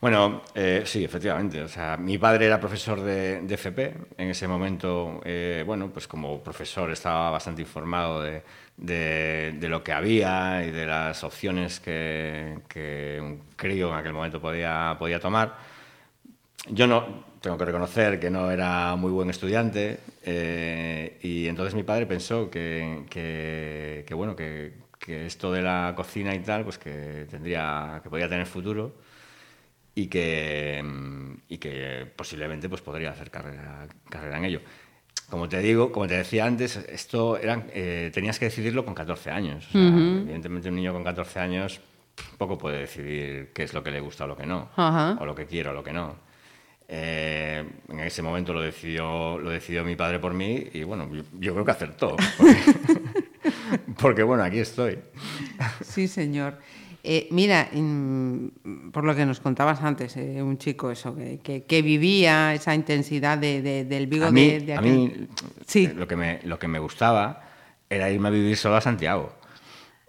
Bueno, 0.00 0.42
eh, 0.54 0.82
sí, 0.84 1.04
efectivamente. 1.04 1.62
O 1.62 1.68
sea, 1.68 1.96
mi 1.96 2.18
padre 2.18 2.46
era 2.46 2.58
profesor 2.58 3.00
de, 3.00 3.40
de 3.42 3.54
FP. 3.54 3.94
En 4.18 4.30
ese 4.30 4.48
momento, 4.48 5.20
eh, 5.24 5.62
bueno, 5.64 5.90
pues 5.92 6.08
como 6.08 6.40
profesor 6.42 6.90
estaba 6.90 7.30
bastante 7.30 7.62
informado 7.62 8.20
de, 8.20 8.42
de- 8.76 9.54
de 9.60 9.68
lo 9.68 9.82
que 9.84 9.92
había 9.92 10.64
y 10.66 10.70
de 10.72 10.86
las 10.86 11.22
opciones 11.22 11.78
que, 11.78 12.58
que 12.68 13.18
un 13.20 13.42
crío 13.54 13.90
en 13.90 13.94
aquel 13.98 14.12
momento 14.12 14.40
podía, 14.40 14.96
podía 14.98 15.20
tomar. 15.20 15.56
Yo 16.68 16.86
no, 16.88 17.24
tengo 17.42 17.58
que 17.58 17.64
reconocer 17.64 18.18
que 18.20 18.30
no 18.30 18.50
era 18.50 18.94
muy 18.96 19.10
buen 19.10 19.28
estudiante 19.30 19.98
eh, 20.24 21.18
y 21.22 21.46
entonces 21.48 21.74
mi 21.74 21.82
padre 21.82 22.06
pensó 22.06 22.48
que, 22.50 23.02
que- 23.10 24.04
que, 24.06 24.14
bueno, 24.14 24.34
que, 24.36 24.72
que 24.98 25.26
esto 25.26 25.52
de 25.52 25.62
la 25.62 25.92
cocina 25.96 26.34
y 26.34 26.38
tal, 26.40 26.64
pues 26.64 26.78
que 26.78 27.26
tendría, 27.30 28.00
que 28.02 28.08
podía 28.10 28.28
tener 28.28 28.46
futuro 28.46 28.94
y 29.94 30.06
que, 30.06 30.82
y 31.48 31.58
que 31.58 32.06
posiblemente 32.16 32.68
pues, 32.68 32.80
podría 32.80 33.10
hacer 33.10 33.30
carrera, 33.30 33.86
carrera 34.08 34.38
en 34.38 34.44
ello. 34.44 34.60
Como 35.28 35.48
te 35.48 35.58
digo, 35.60 35.92
como 35.92 36.06
te 36.06 36.14
decía 36.16 36.44
antes, 36.44 36.76
esto 36.76 37.36
eran, 37.38 37.66
eh, 37.72 38.10
tenías 38.12 38.38
que 38.38 38.46
decidirlo 38.46 38.84
con 38.84 38.94
14 38.94 39.30
años. 39.30 39.66
O 39.68 39.72
sea, 39.72 39.80
Evidentemente 40.22 40.68
un 40.68 40.76
niño 40.76 40.92
con 40.92 41.02
14 41.04 41.40
años 41.40 41.80
poco 42.38 42.58
puede 42.58 42.80
decidir 42.80 43.50
qué 43.54 43.62
es 43.62 43.72
lo 43.72 43.82
que 43.82 43.90
le 43.90 44.00
gusta 44.00 44.24
o 44.24 44.26
lo 44.26 44.36
que 44.36 44.44
no, 44.46 44.68
Ajá. 44.76 45.16
o 45.20 45.24
lo 45.24 45.34
que 45.34 45.46
quiere 45.46 45.70
o 45.70 45.72
lo 45.72 45.82
que 45.82 45.92
no. 45.92 46.16
Eh, 46.88 47.64
en 47.88 48.00
ese 48.00 48.20
momento 48.22 48.52
lo 48.52 48.60
decidió, 48.60 49.38
lo 49.38 49.50
decidió 49.50 49.82
mi 49.84 49.96
padre 49.96 50.18
por 50.18 50.34
mí 50.34 50.66
y 50.72 50.82
bueno, 50.82 51.08
yo, 51.12 51.22
yo 51.38 51.52
creo 51.54 51.64
que 51.64 51.70
acertó. 51.70 52.16
Porque, 52.36 52.56
porque, 53.98 54.22
bueno, 54.22 54.42
aquí 54.44 54.58
estoy. 54.58 54.98
Sí, 55.82 56.08
señor. 56.08 56.58
Eh, 57.04 57.26
mira, 57.32 57.68
por 58.92 59.02
lo 59.04 59.14
que 59.16 59.26
nos 59.26 59.40
contabas 59.40 59.82
antes, 59.82 60.16
eh, 60.16 60.40
un 60.40 60.56
chico 60.58 60.90
eso 60.90 61.16
que, 61.16 61.40
que- 61.40 61.64
que 61.64 61.82
vivía 61.82 62.54
esa 62.54 62.74
intensidad 62.74 63.38
de, 63.38 63.60
de- 63.60 63.84
del 63.84 64.06
Vigo 64.06 64.26
a 64.26 64.30
mí, 64.30 64.50
de, 64.50 64.60
de 64.60 64.74
a 64.74 64.78
aquel- 64.80 64.84
mí 64.84 65.28
Sí. 65.66 65.88
lo, 65.88 66.06
que 66.06 66.14
me, 66.14 66.40
lo 66.44 66.58
que 66.60 66.68
me 66.68 66.78
gustaba 66.78 67.42
era 67.90 68.08
irme 68.10 68.28
a 68.28 68.30
vivir 68.30 68.56
solo 68.56 68.76
a 68.76 68.80
Santiago. 68.80 69.32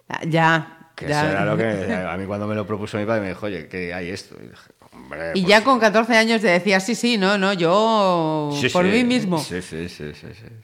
Ah, 0.08 0.20
Ya, 0.24 0.90
Que 0.94 1.08
ya. 1.08 1.22
eso 1.22 1.30
era 1.32 1.44
lo 1.44 1.56
que 1.56 1.64
a 2.08 2.16
mí 2.16 2.26
cuando 2.26 2.46
me 2.46 2.54
lo 2.54 2.64
propuso 2.64 2.96
mi 2.96 3.06
padre 3.06 3.22
me 3.22 3.28
dijo, 3.30 3.46
oye, 3.46 3.66
¿qué 3.68 3.92
hay 3.92 4.10
esto? 4.10 4.36
Y 4.38 4.44
dije, 4.48 4.70
hombre, 4.94 5.32
Y 5.34 5.42
pues, 5.42 5.46
ya 5.50 5.64
con 5.64 5.78
14 5.80 6.16
años 6.16 6.40
te 6.40 6.48
decías, 6.48 6.84
sí, 6.84 6.94
sí, 6.94 7.16
no, 7.18 7.36
no, 7.38 7.52
yo 7.52 8.50
sí, 8.60 8.68
por 8.68 8.84
sí, 8.84 8.90
mí 8.92 9.04
mismo. 9.04 9.38
Sí, 9.38 9.60
sí, 9.62 9.88
sí. 9.88 10.04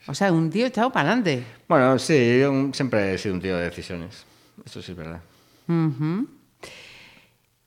O 0.07 0.13
sea, 0.13 0.31
un 0.31 0.49
tío 0.49 0.65
echado 0.65 0.91
para 0.91 1.09
adelante. 1.09 1.43
Bueno, 1.67 1.97
sí, 1.99 2.39
yo 2.39 2.51
un- 2.51 2.73
siempre 2.73 3.13
he 3.13 3.17
sido 3.17 3.35
un 3.35 3.41
tío 3.41 3.55
de 3.57 3.63
decisiones. 3.63 4.25
Eso 4.65 4.81
sí 4.81 4.91
es 4.91 4.97
verdad. 4.97 5.21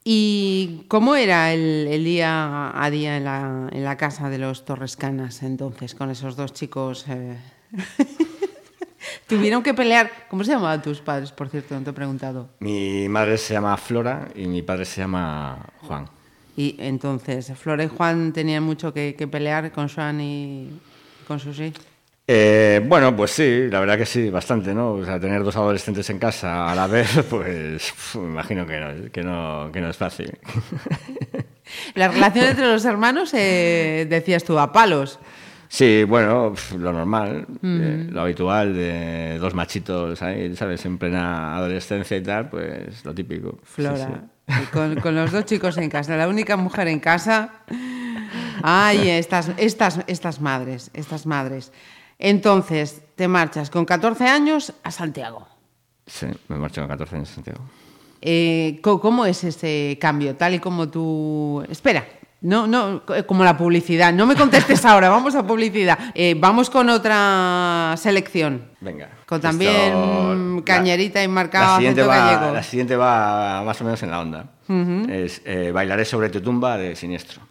¿Y 0.03 0.85
cómo 0.87 1.15
era 1.15 1.51
el, 1.53 1.87
el 1.89 2.03
día 2.05 2.71
a 2.79 2.89
día 2.91 3.17
en 3.17 3.23
la, 3.25 3.69
en 3.71 3.83
la 3.83 3.97
casa 3.97 4.29
de 4.29 4.37
los 4.37 4.63
Torrescanas 4.63 5.41
entonces, 5.41 5.95
con 5.95 6.11
esos 6.11 6.35
dos 6.35 6.53
chicos? 6.53 7.05
eh? 7.09 7.39
Tuvieron 9.27 9.63
que 9.63 9.73
pelear. 9.73 10.11
¿Cómo 10.29 10.43
se 10.43 10.51
llamaban 10.51 10.83
tus 10.83 10.99
padres, 11.01 11.31
por 11.31 11.49
cierto? 11.49 11.73
No 11.73 11.81
te 11.81 11.89
he 11.89 11.93
preguntado. 11.93 12.49
Mi 12.59 13.09
madre 13.09 13.37
se 13.39 13.55
llama 13.55 13.75
Flora 13.77 14.27
y 14.35 14.45
mi 14.45 14.61
padre 14.61 14.85
se 14.85 15.01
llama 15.01 15.65
Juan. 15.81 16.07
Y 16.57 16.75
entonces, 16.79 17.51
Flora 17.57 17.83
y 17.83 17.87
Juan 17.87 18.31
tenían 18.31 18.63
mucho 18.63 18.93
que, 18.93 19.15
que 19.15 19.27
pelear 19.27 19.71
con 19.71 19.89
Juan 19.89 20.21
y 20.21 20.69
con 21.27 21.39
Susi. 21.39 21.73
Eh, 22.27 22.81
bueno, 22.83 23.15
pues 23.15 23.31
sí, 23.31 23.67
la 23.69 23.79
verdad 23.79 23.97
que 23.97 24.05
sí, 24.05 24.29
bastante, 24.29 24.73
¿no? 24.73 24.93
O 24.93 25.05
sea, 25.05 25.19
tener 25.19 25.43
dos 25.43 25.55
adolescentes 25.55 26.09
en 26.09 26.17
casa 26.17 26.71
a 26.71 26.73
la 26.73 26.87
vez, 26.87 27.23
pues 27.29 27.93
imagino 28.15 28.65
que 28.65 28.79
no, 28.79 29.11
que 29.11 29.23
no, 29.23 29.69
que 29.71 29.81
no 29.81 29.89
es 29.89 29.97
fácil. 29.97 30.35
La 31.95 32.07
relación 32.07 32.45
entre 32.45 32.65
los 32.65 32.85
hermanos, 32.85 33.33
eh, 33.33 34.07
decías 34.09 34.43
tú, 34.43 34.57
a 34.57 34.71
palos. 34.71 35.19
Sí, 35.67 36.03
bueno, 36.03 36.53
lo 36.77 36.93
normal, 36.93 37.47
eh, 37.63 38.07
lo 38.09 38.21
habitual 38.21 38.75
de 38.75 39.37
dos 39.39 39.55
machitos 39.55 40.21
ahí, 40.21 40.55
¿sabes? 40.55 40.85
En 40.85 40.97
plena 40.97 41.55
adolescencia 41.57 42.17
y 42.17 42.21
tal, 42.21 42.49
pues 42.49 43.03
lo 43.03 43.13
típico. 43.13 43.59
Flora. 43.63 43.97
sí. 43.97 44.34
Con, 44.71 45.01
con 45.01 45.15
los 45.15 45.31
dos 45.31 45.45
chicos 45.45 45.75
en 45.77 45.89
casa, 45.89 46.15
la 46.15 46.27
única 46.27 46.55
mujer 46.55 46.87
en 46.87 46.99
casa. 46.99 47.61
Ay, 48.61 49.09
estas, 49.09 49.51
estas, 49.57 50.01
estas 50.07 50.39
madres, 50.39 50.91
estas 50.93 51.25
madres. 51.25 51.71
Entonces, 52.19 53.01
te 53.15 53.27
marchas 53.27 53.69
con 53.69 53.85
14 53.85 54.27
años 54.27 54.73
a 54.83 54.91
Santiago. 54.91 55.47
Sí, 56.05 56.27
me 56.47 56.57
marcho 56.57 56.81
con 56.81 56.89
14 56.89 57.15
años 57.15 57.31
a 57.31 57.35
Santiago. 57.35 57.61
Eh, 58.21 58.79
¿Cómo 58.81 59.25
es 59.25 59.43
ese 59.43 59.97
cambio? 59.99 60.35
Tal 60.35 60.55
y 60.55 60.59
como 60.59 60.89
tú... 60.89 61.63
Espera, 61.69 62.05
no, 62.45 62.67
no, 62.67 63.03
co- 63.05 63.25
como 63.25 63.43
la 63.43 63.57
publicidad. 63.57 64.13
No 64.13 64.25
me 64.25 64.35
contestes 64.35 64.85
ahora, 64.85 65.09
vamos 65.09 65.35
a 65.35 65.45
publicidad. 65.45 65.97
Eh, 66.13 66.35
vamos 66.37 66.69
con 66.69 66.89
otra 66.89 67.95
selección. 67.97 68.63
Venga. 68.81 69.09
Con 69.25 69.41
también 69.41 69.71
Esto- 69.73 70.63
cañerita 70.65 71.23
y 71.23 71.27
marcado 71.27 71.71
la 71.71 71.75
siguiente, 71.77 72.03
va, 72.03 72.17
gallego. 72.17 72.53
la 72.53 72.63
siguiente 72.63 72.95
va 72.95 73.63
más 73.65 73.81
o 73.81 73.83
menos 73.83 74.01
en 74.03 74.11
la 74.11 74.19
onda. 74.21 74.45
Es 75.09 75.41
eh, 75.45 75.71
Bailaré 75.73 76.05
sobre 76.05 76.29
tu 76.29 76.41
tumba 76.41 76.77
de 76.77 76.95
Siniestro. 76.95 77.41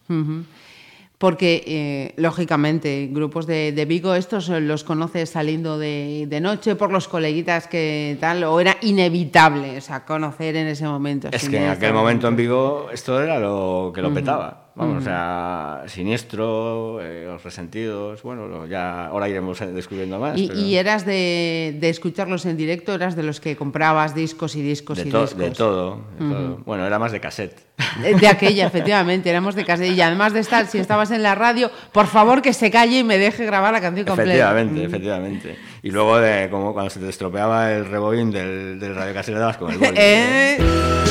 Porque, 1.17 1.63
eh, 1.67 2.15
lógicamente, 2.21 3.09
grupos 3.11 3.47
de, 3.47 3.73
de 3.73 3.85
Vigo, 3.87 4.15
estos 4.15 4.49
eh, 4.51 4.61
los 4.61 4.83
conoces 4.85 5.31
saliendo 5.31 5.79
de, 5.79 6.27
de 6.29 6.41
noche 6.41 6.75
por 6.75 6.91
los 6.93 7.07
coleguitas 7.09 7.67
que 7.69 8.19
tal, 8.21 8.45
o 8.45 8.61
era 8.61 8.77
inevitable, 8.83 9.79
o 9.79 9.81
sea, 9.81 10.05
conocer 10.05 10.57
en 10.57 10.67
ese 10.67 10.85
momento. 10.87 11.29
Es 11.31 11.49
que 11.49 11.57
en 11.65 11.71
aquel 11.71 11.95
momento 11.95 12.27
en 12.29 12.37
Vigo 12.37 12.89
esto 12.93 13.23
era 13.23 13.39
lo 13.39 13.93
que 13.95 14.03
lo 14.03 14.13
petaba. 14.13 14.64
Vamos, 14.77 15.03
o 15.03 15.05
sea, 15.05 15.85
Siniestro, 15.87 17.01
eh, 17.01 17.27
Los 17.27 17.45
Resentidos, 17.45 18.23
bueno, 18.23 18.67
ya 18.67 19.07
ahora 19.07 19.29
iremos 19.29 19.61
eh, 19.61 19.67
descubriendo 19.67 20.19
más. 20.19 20.37
Y, 20.37 20.49
pero 20.49 20.59
y 20.59 20.77
eras 20.77 21.07
de, 21.07 21.77
de 21.79 21.89
escucharlos 21.89 22.45
en 22.45 22.57
directo, 22.57 22.93
eras 22.93 23.15
de 23.15 23.23
los 23.23 23.41
que 23.41 23.55
comprabas 23.55 24.17
discos 24.17 24.57
y 24.57 24.63
discos 24.63 24.99
de, 24.99 25.03
y 25.03 25.05
discos. 25.07 25.37
de 25.37 25.51
todo, 25.53 26.01
de 26.19 26.29
todo. 26.29 26.57
Bueno, 26.67 26.85
era 26.87 26.99
más 26.99 27.13
de 27.13 27.21
cassette. 27.21 27.57
De, 28.03 28.15
de 28.15 28.27
aquella, 28.27 28.67
efectivamente, 28.67 29.31
éramos 29.31 29.55
de 29.55 29.65
casa. 29.65 29.87
Y 29.87 30.01
además 30.01 30.33
de 30.33 30.41
estar, 30.41 30.67
si 30.67 30.79
estabas 30.79 31.13
en 31.13 31.23
la 31.23 31.37
radio, 31.37 31.71
por 31.93 32.09
favor 32.09 32.43
que 32.43 32.53
se 32.53 32.73
calle 32.73 32.99
y 32.99 33.05
me 33.05 33.17
deje 33.17 33.47
grabar 33.47 33.73
la 33.73 33.81
canción 33.81 34.07
completa. 34.07 34.33
Efectivamente, 34.33 34.85
efectivamente. 34.85 35.59
Y 35.85 35.91
luego, 35.91 36.19
de, 36.19 36.49
como 36.51 36.73
cuando 36.73 36.91
se 36.91 36.99
te 36.99 37.09
estropeaba 37.09 37.73
el 37.73 37.85
rebobín 37.85 38.33
del, 38.33 38.81
del 38.81 38.95
dabas 38.95 39.57
con 39.57 39.73
el 39.73 39.79
boli. 39.79 39.95
Eh, 39.97 41.04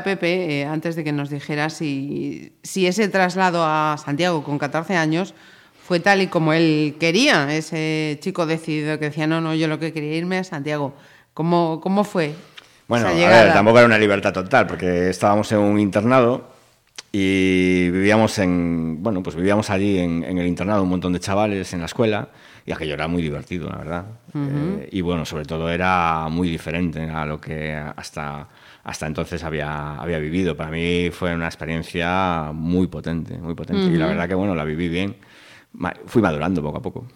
a 0.00 0.04
Pepe 0.04 0.60
eh, 0.60 0.64
antes 0.64 0.96
de 0.96 1.04
que 1.04 1.12
nos 1.12 1.30
dijera 1.30 1.70
si, 1.70 2.52
si 2.62 2.86
ese 2.86 3.08
traslado 3.08 3.64
a 3.64 3.96
Santiago 4.02 4.42
con 4.42 4.58
14 4.58 4.96
años 4.96 5.34
fue 5.86 6.00
tal 6.00 6.22
y 6.22 6.28
como 6.28 6.52
él 6.52 6.96
quería, 7.00 7.54
ese 7.54 8.18
chico 8.20 8.46
decidido 8.46 8.98
que 8.98 9.06
decía, 9.06 9.26
no, 9.26 9.40
no, 9.40 9.54
yo 9.54 9.66
lo 9.66 9.78
que 9.78 9.92
quería 9.92 10.14
irme 10.16 10.38
a 10.38 10.44
Santiago. 10.44 10.94
¿Cómo, 11.34 11.80
cómo 11.80 12.04
fue? 12.04 12.34
Bueno, 12.86 13.08
a 13.08 13.12
ver, 13.12 13.52
tampoco 13.52 13.78
era 13.78 13.86
una 13.86 13.98
libertad 13.98 14.32
total, 14.32 14.66
porque 14.66 15.10
estábamos 15.10 15.50
en 15.52 15.58
un 15.58 15.80
internado 15.80 16.48
y 17.12 17.90
vivíamos 17.90 18.38
en, 18.38 19.02
bueno, 19.02 19.22
pues 19.22 19.34
vivíamos 19.34 19.70
allí 19.70 19.98
en, 19.98 20.22
en 20.22 20.38
el 20.38 20.46
internado 20.46 20.82
un 20.82 20.90
montón 20.90 21.12
de 21.12 21.20
chavales 21.20 21.72
en 21.72 21.80
la 21.80 21.86
escuela 21.86 22.28
y 22.66 22.72
aquello 22.72 22.94
era 22.94 23.08
muy 23.08 23.22
divertido, 23.22 23.68
la 23.68 23.78
verdad. 23.78 24.04
Eh, 24.34 24.88
y 24.92 25.00
bueno, 25.00 25.24
sobre 25.24 25.44
todo 25.44 25.70
era 25.70 26.28
muy 26.30 26.48
diferente 26.48 27.02
a 27.10 27.24
lo 27.26 27.40
que 27.40 27.74
hasta, 27.74 28.46
hasta 28.84 29.06
entonces 29.06 29.44
había, 29.44 29.96
había 29.96 30.18
vivido. 30.18 30.56
Para 30.56 30.70
mí 30.70 31.10
fue 31.10 31.34
una 31.34 31.46
experiencia 31.46 32.50
muy 32.54 32.86
potente, 32.86 33.38
muy 33.38 33.54
potente. 33.54 33.86
Y 33.86 33.96
la 33.96 34.06
verdad 34.06 34.28
que, 34.28 34.34
bueno, 34.34 34.54
la 34.54 34.64
viví 34.64 34.88
bien. 34.88 35.16
Fui 36.06 36.22
madurando 36.22 36.62
poco 36.62 36.78
a 36.78 36.82
poco. 36.82 37.06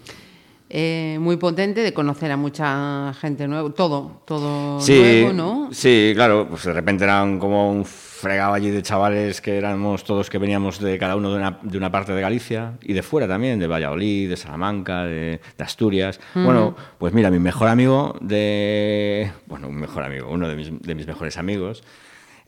Eh, 0.77 1.19
muy 1.21 1.37
potente 1.37 1.83
de 1.83 1.95
conocer 1.95 2.33
a 2.33 2.37
mucha 2.37 3.15
gente 3.21 3.47
nueva, 3.47 3.71
todo, 3.71 4.23
todo 4.25 4.81
Sí, 4.81 4.99
nuevo, 5.23 5.33
¿no? 5.33 5.69
sí, 5.73 6.11
claro, 6.17 6.49
pues 6.51 6.65
de 6.65 6.73
repente 6.73 7.05
eran 7.05 7.39
como 7.39 7.71
un 7.71 7.85
fregado 7.85 8.55
allí 8.55 8.71
de 8.71 8.83
chavales 8.83 9.41
que 9.41 9.57
éramos 9.57 10.03
todos 10.03 10.29
que 10.29 10.39
veníamos 10.39 10.81
de 10.81 10.99
cada 10.99 11.15
uno 11.15 11.31
de 11.31 11.37
una, 11.37 11.59
de 11.63 11.79
una 11.79 11.93
parte 11.93 12.13
de 12.13 12.21
Galicia 12.21 12.73
y 12.83 12.93
de 12.93 13.05
fuera 13.05 13.29
también, 13.29 13.61
de 13.61 13.69
Valladolid, 13.69 14.29
de 14.29 14.37
Salamanca, 14.37 15.05
de, 15.05 15.41
de 15.57 15.65
Asturias. 15.65 16.19
Bueno, 16.35 16.75
pues 16.99 17.13
mira, 17.13 17.31
mi 17.31 17.39
mejor 17.39 17.69
amigo 17.69 18.17
de... 18.21 19.31
Bueno, 19.47 19.69
un 19.69 19.77
mejor 19.77 20.03
amigo, 20.03 20.29
uno 20.29 20.49
de 20.49 20.57
mis, 20.57 20.71
de 20.83 20.95
mis 20.97 21.07
mejores 21.07 21.37
amigos 21.37 21.85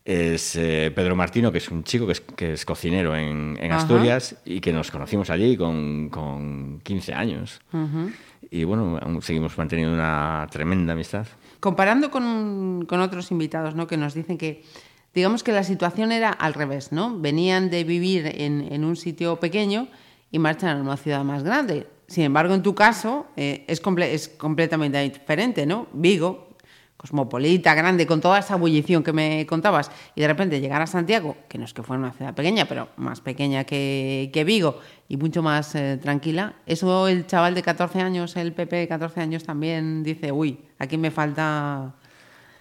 es 0.07 0.55
eh, 0.55 0.93
Pedro 0.95 1.17
Martino, 1.17 1.51
que 1.51 1.59
es 1.59 1.69
un 1.69 1.83
chico 1.83 2.07
que 2.07 2.13
es, 2.13 2.21
que 2.21 2.53
es 2.53 2.65
cocinero 2.65 3.17
en, 3.17 3.59
en. 3.61 3.73
Asturias 3.73 4.37
y 4.45 4.61
que 4.61 4.73
nos 4.73 4.91
conocimos 4.93 5.31
allí 5.31 5.57
con, 5.57 6.09
con 6.11 6.81
15 6.85 7.13
años. 7.13 7.61
Y 8.51 8.63
bueno, 8.63 8.99
aún 9.03 9.21
seguimos 9.21 9.59
manteniendo 9.59 9.95
una 9.95 10.47
tremenda 10.51 10.93
amistad. 10.93 11.27
Comparando 11.59 12.11
con, 12.13 12.85
con 12.89 13.01
otros 13.01 13.33
invitados, 13.33 13.75
¿no? 13.75 13.89
Que 13.89 13.97
nos 13.97 14.15
dicen 14.15 14.39
que, 14.39 14.63
digamos 15.13 15.43
que 15.43 15.51
la 15.51 15.65
situación 15.65 16.13
era 16.13 16.31
al 16.31 16.55
revés, 16.55 16.93
¿no? 16.93 17.19
Venían 17.19 17.69
de 17.71 17.83
vivir 17.83 18.27
en, 18.37 18.69
en 18.73 18.85
un 18.85 18.95
sitio 18.95 19.41
pequeño 19.41 19.89
y 20.31 20.39
marchan 20.39 20.79
a 20.79 20.81
una 20.83 20.97
ciudad 20.97 21.25
más 21.25 21.43
grande. 21.43 21.89
Sin 22.07 22.23
embargo, 22.23 22.55
en 22.55 22.63
tu 22.63 22.77
caso 22.77 23.27
eh, 23.37 23.65
es, 23.67 23.83
comple- 23.83 24.13
es 24.13 24.29
completamente 24.29 25.01
diferente, 25.03 25.67
¿no? 25.67 25.89
Vigo, 25.93 26.46
cosmopolita, 27.07 27.75
grande, 27.75 28.05
con 28.07 28.21
toda 28.21 28.39
esa 28.41 28.57
bullición 28.57 29.05
que 29.05 29.13
me 29.13 29.47
contabas, 29.47 29.91
y 30.17 30.21
de 30.23 30.27
repente 30.27 30.61
llegar 30.61 30.83
a 30.83 30.87
Santiago, 30.89 31.37
que 31.49 31.57
no 31.57 31.65
es 31.65 31.73
que 31.73 31.83
fuera 31.85 32.01
una 32.03 32.13
ciudad 32.13 32.35
pequeña, 32.35 32.65
pero 32.67 32.89
más 32.97 33.21
pequeña 33.21 33.63
que, 33.65 34.31
que 34.33 34.43
Vigo 34.45 34.81
y 35.09 35.17
mucho 35.17 35.41
más 35.43 35.75
eh, 35.77 35.99
tranquila, 36.03 36.55
eso 36.67 37.07
el 37.07 37.27
chaval 37.27 37.55
de 37.55 37.63
14 37.63 38.01
años, 38.01 38.37
el 38.37 38.53
Pepe 38.53 38.77
de 38.77 38.89
14 38.89 39.21
años 39.21 39.45
también 39.45 40.03
dice, 40.03 40.33
uy, 40.33 40.59
aquí 40.81 40.97
me 40.99 41.11
falta... 41.13 41.95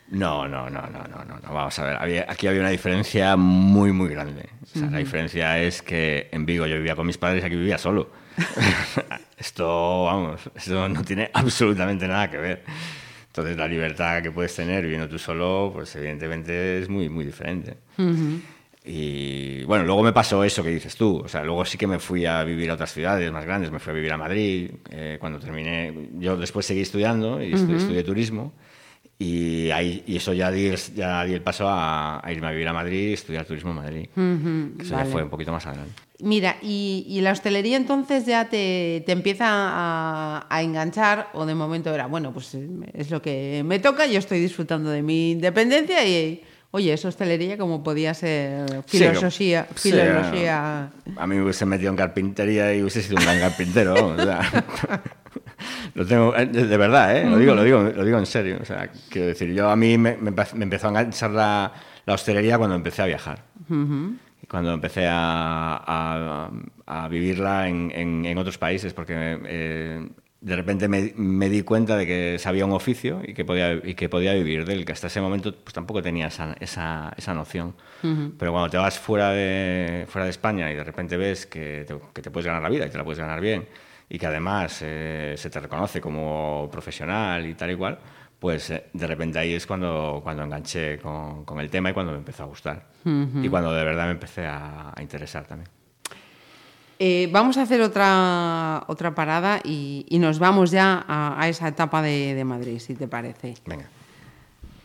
No, 0.10 0.47
no, 0.47 0.69
no, 0.69 0.81
no, 0.84 0.99
no, 1.08 1.25
no, 1.25 1.39
no. 1.39 1.51
Vamos 1.53 1.79
a 1.79 1.84
ver, 1.84 1.95
había- 1.95 2.25
aquí 2.29 2.45
había 2.45 2.60
una 2.60 2.69
diferencia 2.69 3.36
muy, 3.36 3.91
muy 3.91 4.08
grande. 4.10 4.47
O 4.62 4.67
sea, 4.79 4.88
La 4.91 4.99
diferencia 4.99 5.58
es 5.60 5.81
que 5.81 6.29
en 6.31 6.45
Vigo 6.45 6.67
yo 6.67 6.75
vivía 6.75 6.95
con 6.95 7.08
mis 7.08 7.17
padres 7.17 7.41
y 7.41 7.47
aquí 7.47 7.55
vivía 7.55 7.79
solo. 7.79 8.12
esto, 9.38 10.03
vamos, 10.05 10.41
esto 10.53 10.88
no 10.89 11.03
tiene 11.03 11.31
absolutamente 11.34 12.08
nada 12.08 12.29
que 12.29 12.38
ver. 12.38 12.63
Entonces 13.36 13.58
la 13.58 13.67
libertad 13.67 14.24
que 14.24 14.32
puedes 14.32 14.56
tener 14.56 14.82
viviendo 14.84 15.10
tú 15.10 15.19
solo, 15.19 15.71
pues 15.74 15.93
evidentemente 15.98 16.80
es 16.80 16.88
muy, 16.88 17.10
muy 17.10 17.26
diferente. 17.26 17.76
Y 18.88 19.63
bueno, 19.63 19.84
luego 19.84 20.04
me 20.04 20.13
pasó 20.13 20.43
eso 20.43 20.63
que 20.63 20.69
dices 20.69 20.95
tú. 20.95 21.17
O 21.26 21.28
sea, 21.28 21.43
luego 21.43 21.65
sí 21.65 21.78
que 21.78 21.88
me 21.88 22.00
fui 22.00 22.26
a 22.26 22.43
vivir 22.43 22.69
a 22.69 22.76
otras 22.76 22.93
ciudades 22.93 23.30
más 23.32 23.43
grandes. 23.43 23.71
Me 23.71 23.80
fui 23.80 23.91
a 23.91 23.95
vivir 23.95 24.12
a 24.13 24.17
Madrid. 24.17 24.71
eh, 24.91 25.17
cuando 25.19 25.39
terminé, 25.39 25.91
yo 26.19 26.38
después 26.38 26.65
seguí 26.65 26.82
estudiando 26.82 27.41
y 27.41 27.52
estu- 27.54 27.76
estudié 27.76 28.04
turismo. 28.04 28.54
Y, 29.17 29.69
ahí, 29.71 30.04
y 30.06 30.17
eso 30.17 30.34
ya 30.34 30.52
di, 30.52 30.71
ya 30.95 31.24
di 31.24 31.34
el 31.34 31.41
paso 31.41 31.67
a, 31.67 32.26
a 32.26 32.32
irme 32.32 32.48
a 32.48 32.52
vivir 32.52 32.67
a 32.67 32.74
Madrid 32.74 33.10
y 33.10 33.13
estudiar 33.13 33.45
turismo 33.45 33.71
en 33.71 33.76
Madrid. 33.78 34.10
Ujú, 34.15 34.78
que 34.78 34.84
eso 34.84 34.93
vale. 34.95 35.06
ya 35.08 35.12
fue 35.12 35.24
un 35.24 35.30
poquito 35.30 35.52
más 35.52 35.65
adelante. 35.65 35.93
Mira, 36.21 36.56
y, 36.62 37.06
y 37.10 37.19
la 37.21 37.32
hostelería 37.34 37.75
entonces 37.75 38.25
ya 38.25 38.47
te, 38.49 39.04
te 39.06 39.12
empieza 39.12 39.45
a, 39.49 40.45
a 40.49 40.62
enganchar 40.62 41.28
o 41.34 41.45
de 41.45 41.56
momento 41.56 41.93
era, 41.93 42.06
bueno, 42.08 42.32
pues 42.32 42.56
eh, 42.56 42.67
es 42.93 43.12
lo 43.12 43.21
que 43.21 43.63
me 43.65 43.80
toca, 43.80 44.06
yo 44.06 44.19
estoy 44.19 44.39
disfrutando 44.39 44.89
de 44.91 45.01
mi 45.01 45.32
independencia 45.32 46.06
y, 46.08 46.41
oye, 46.71 46.93
es 46.93 47.04
hostelería 47.04 47.58
como 47.58 47.84
podía 47.84 48.13
ser 48.13 48.65
Sí, 48.86 48.97
filosofía. 48.99 49.67
sí, 49.75 49.91
filosofía. 49.91 50.89
A 51.17 51.28
mí 51.28 51.36
me 51.36 51.43
hubiese 51.43 51.65
metido 51.65 51.89
en 51.89 51.97
carpintería 51.97 52.73
y 52.73 52.82
hubiese 52.82 53.01
sido 53.04 53.17
un 53.17 53.23
gran 53.25 53.39
carpintero. 53.39 53.93
vamos, 53.95 54.19
o 54.21 54.23
sea, 54.23 54.41
lo 55.95 56.06
tengo, 56.06 56.36
eh, 56.36 56.45
de 56.45 56.78
verdad, 56.78 57.17
¿eh? 57.17 57.30
lo, 57.30 57.38
digo, 57.38 57.56
lo, 57.56 57.63
digo, 57.63 57.82
lo 57.84 58.06
digo 58.06 58.17
en 58.17 58.25
serio. 58.25 58.58
O 58.62 58.65
sea, 58.65 58.89
quiero 59.10 59.28
decir, 59.28 59.54
yo 59.54 59.69
a 59.69 59.75
mí 59.75 59.97
me, 59.97 60.15
me 60.17 60.32
empe- 60.32 60.54
me 60.54 60.63
empezó 60.63 60.88
a 60.88 60.89
enganchar 60.91 61.32
la, 61.32 61.73
la 62.06 62.13
hostelería 62.13 62.58
cuando 62.58 62.75
empecé 62.75 63.01
a 63.01 63.06
viajar. 63.06 63.43
Y 63.69 64.35
Cuando 64.49 64.73
empecé 64.73 65.08
a, 65.08 65.81
a- 65.86 66.51
a 67.03 67.08
vivirla 67.08 67.67
en, 67.67 67.91
en- 67.93 68.25
en 68.25 68.38
otros 68.38 68.58
países, 68.58 68.93
porque 68.93 69.13
eh, 69.45 70.08
de 70.41 70.55
repente 70.55 70.88
me, 70.88 71.13
me 71.15 71.49
di 71.49 71.63
cuenta 71.63 71.97
de 71.97 72.05
que 72.05 72.38
sabía 72.39 72.65
un 72.65 72.73
oficio 72.73 73.21
y 73.25 73.34
que 73.34 73.43
podía, 73.45 73.73
y 73.73 73.95
que 73.95 74.10
podía 74.10 74.34
vivir 74.34 74.65
del 74.65 74.86
que 74.86 74.91
hasta 74.93 75.08
ese 75.08 75.19
momento 75.21 75.55
pues, 75.55 75.73
tampoco 75.73 76.01
tenía 76.03 76.27
esa, 76.27 76.55
esa, 76.60 77.13
esa 77.17 77.34
noción. 77.34 77.73
Pero 78.38 78.51
cuando 78.51 78.69
te 78.69 78.77
vas 78.77 78.99
fuera 78.99 79.31
de, 79.31 80.05
fuera 80.08 80.25
de 80.25 80.29
España 80.31 80.71
y 80.71 80.75
de 80.75 80.84
repente 80.84 81.17
ves 81.17 81.47
que 81.47 81.86
te, 81.88 81.97
que 82.13 82.21
te 82.21 82.29
puedes 82.29 82.45
ganar 82.45 82.62
la 82.62 82.69
vida 82.69 82.86
y 82.86 82.89
te 82.91 82.97
la 82.99 83.03
puedes 83.03 83.19
ganar 83.19 83.41
bien 83.41 83.67
y 84.08 84.19
que 84.19 84.27
además 84.27 84.79
eh, 84.84 85.34
se 85.36 85.49
te 85.49 85.60
reconoce 85.60 85.99
como 85.99 86.69
profesional 86.71 87.47
y 87.47 87.55
tal 87.55 87.71
y 87.71 87.75
cual, 87.75 87.97
pues 88.45 88.69
eh, 88.69 88.84
de 88.93 89.08
repente 89.08 89.39
ahí 89.39 89.55
es 89.55 89.65
cuando, 89.65 90.19
cuando 90.21 90.43
enganché 90.43 90.99
con, 90.99 91.45
con 91.45 91.60
el 91.60 91.67
tema 91.67 91.89
y 91.89 91.93
cuando 91.93 92.12
me 92.12 92.19
empezó 92.19 92.43
a 92.43 92.45
gustar. 92.45 92.89
Y 93.03 93.49
cuando 93.49 93.73
de 93.73 93.84
verdad 93.84 94.05
me 94.05 94.12
empecé 94.12 94.45
a, 94.45 94.93
a 94.95 95.01
interesar 95.01 95.47
también. 95.47 95.67
Eh, 96.99 97.27
vamos 97.31 97.58
a 97.58 97.63
hacer 97.63 97.81
otra, 97.81 98.84
otra 98.86 99.15
parada 99.15 99.62
y, 99.63 100.05
y 100.10 100.19
nos 100.19 100.38
vamos 100.38 100.69
ya 100.69 101.03
a, 101.08 101.41
a 101.41 101.49
esa 101.49 101.67
etapa 101.69 102.03
de, 102.03 102.36
de 102.36 102.45
Madrid, 102.45 102.77
si 102.77 102.93
te 102.93 103.08
parece. 103.08 103.55
Venga. 103.65 103.89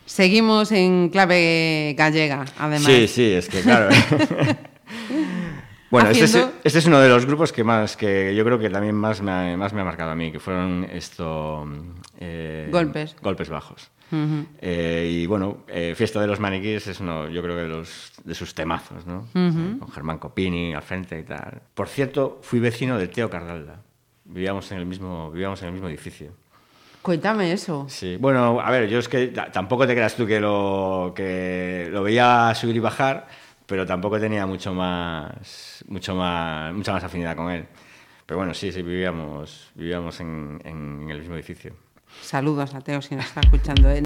Seguimos 0.07 0.71
en 0.71 1.09
clave 1.09 1.93
gallega, 1.95 2.45
además. 2.57 2.91
Sí, 2.91 3.07
sí, 3.07 3.31
es 3.31 3.47
que 3.47 3.61
claro. 3.61 3.89
bueno, 5.91 6.09
este 6.09 6.23
es, 6.25 6.35
Haciendo- 6.35 6.53
este 6.63 6.79
es 6.79 6.85
uno 6.87 6.99
de 6.99 7.09
los 7.09 7.25
grupos 7.25 7.51
que 7.53 7.63
más, 7.63 7.95
que 7.95 8.33
yo 8.35 8.43
creo 8.43 8.57
que 8.57 8.69
también 8.69 8.95
más 8.95 9.21
me 9.21 9.31
ha, 9.31 9.57
más 9.57 9.73
me 9.73 9.81
ha 9.81 9.83
marcado 9.85 10.11
a 10.11 10.15
mí, 10.15 10.31
que 10.31 10.39
fueron 10.39 10.87
esto... 10.91 11.67
eh, 12.19 12.69
Golpes. 12.71 13.15
Golpes 13.21 13.49
bajos. 13.49 13.91
Eh, 14.59 15.07
y 15.09 15.25
bueno, 15.25 15.59
eh, 15.69 15.93
Fiesta 15.95 16.19
de 16.19 16.27
los 16.27 16.39
Maniquíes 16.39 16.85
es 16.87 16.99
uno, 16.99 17.29
yo 17.29 17.41
creo 17.41 17.55
que 17.55 17.61
de, 17.61 17.67
los, 17.69 18.11
de 18.25 18.35
sus 18.35 18.53
temazos, 18.53 19.05
¿no? 19.05 19.27
Eh, 19.33 19.75
con 19.79 19.89
Germán 19.91 20.17
Copini 20.17 20.73
al 20.73 20.81
frente 20.81 21.17
y 21.19 21.23
tal. 21.23 21.61
Por 21.73 21.87
cierto, 21.87 22.39
fui 22.41 22.59
vecino 22.59 22.97
de 22.97 23.07
Teo 23.07 23.29
Cardalda. 23.29 23.81
Vivíamos 24.25 24.69
en 24.73 24.79
el 24.79 24.85
mismo, 24.85 25.31
vivíamos 25.31 25.61
en 25.61 25.67
el 25.67 25.73
mismo 25.73 25.87
edificio. 25.87 26.31
Cuéntame 27.01 27.51
eso. 27.53 27.85
Sí, 27.89 28.17
bueno, 28.19 28.59
a 28.61 28.69
ver, 28.69 28.87
yo 28.89 28.99
es 28.99 29.07
que 29.07 29.27
ta- 29.27 29.49
tampoco 29.51 29.87
te 29.87 29.93
creas 29.93 30.15
tú 30.15 30.27
que 30.27 30.39
lo, 30.41 31.13
que 31.15 31.87
lo 31.91 32.03
veía 32.03 32.53
subir 32.53 32.75
y 32.75 32.79
bajar, 32.79 33.27
pero 33.71 33.85
tampoco 33.85 34.19
tenía 34.19 34.45
mucho 34.45 34.73
más, 34.73 35.81
mucho 35.87 36.13
más, 36.13 36.73
mucha 36.73 36.91
más 36.91 37.05
afinidad 37.05 37.37
con 37.37 37.49
él. 37.49 37.65
Pero 38.25 38.39
bueno, 38.39 38.53
sí, 38.53 38.69
sí, 38.69 38.81
vivíamos, 38.81 39.71
vivíamos 39.75 40.19
en, 40.19 40.59
en 40.65 41.09
el 41.09 41.19
mismo 41.19 41.35
edificio. 41.35 41.73
Saludos 42.21 42.75
a 42.75 42.81
Teo 42.81 43.01
si 43.01 43.15
nos 43.15 43.23
está 43.23 43.39
escuchando. 43.39 43.89
¿eh? 43.89 44.03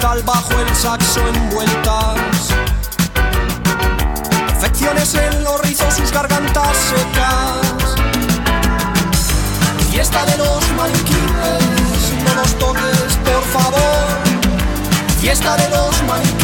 Cristal 0.00 0.22
bajo 0.22 0.58
el 0.58 0.74
saxo 0.74 1.20
envueltas. 1.28 2.48
Perfecciones 4.46 5.14
en 5.14 5.44
los 5.44 5.60
rizos, 5.60 5.94
sus 5.94 6.10
gargantas 6.10 6.76
secas. 6.76 7.94
Fiesta 9.90 10.24
de 10.24 10.38
los 10.38 10.70
maniquíes, 10.72 12.24
no 12.24 12.34
los 12.34 12.58
toques, 12.58 13.18
por 13.24 13.42
favor. 13.52 14.06
Fiesta 15.20 15.56
de 15.56 15.68
los 15.68 16.02
maniquíes, 16.04 16.39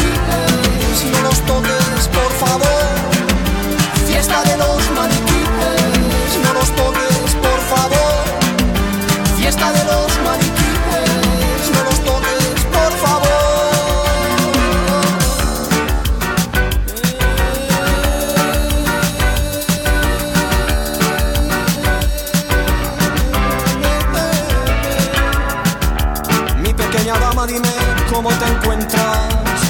cómo 28.17 28.29
te 28.29 28.45
encuentras. 28.45 29.61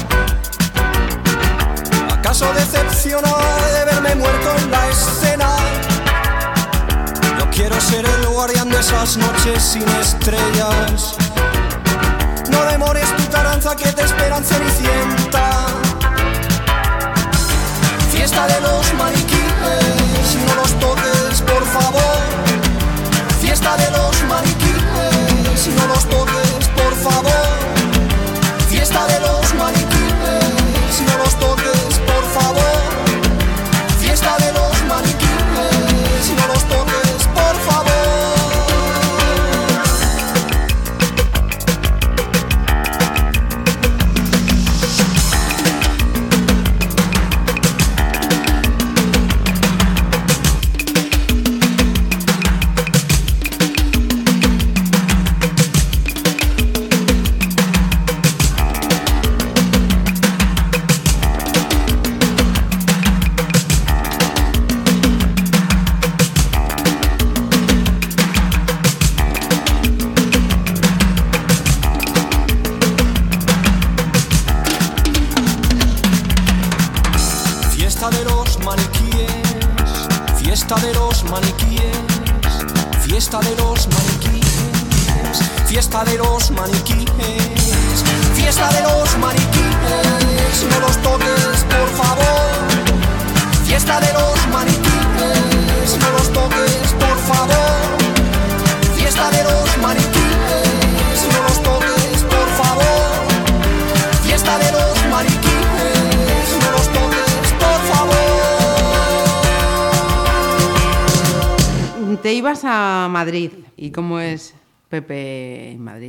¿Acaso 2.10 2.50
decepcionada 2.54 3.68
de 3.74 3.84
verme 3.84 4.14
muerto 4.14 4.56
en 4.56 4.70
la 4.70 4.88
escena? 4.88 5.50
Yo 7.38 7.50
quiero 7.50 7.78
ser 7.78 8.06
el 8.06 8.26
guardián 8.26 8.70
de 8.70 8.80
esas 8.80 9.18
noches 9.18 9.62
sin 9.62 9.86
estrellas. 10.00 11.16
No 12.50 12.64
demores 12.64 13.14
tu 13.18 13.24
taranza 13.24 13.76
que 13.76 13.92
te 13.92 14.02
esperan 14.02 14.42
cenicienta. 14.42 15.66
Fiesta 18.10 18.46
de 18.46 18.60
los 18.62 18.94
maniquíes, 18.94 20.28
no 20.46 20.54
los 20.54 20.72
toques, 20.80 21.42
por 21.42 21.64
favor. 21.66 22.18
Fiesta 23.42 23.76
de 23.76 23.90
los 23.90 23.97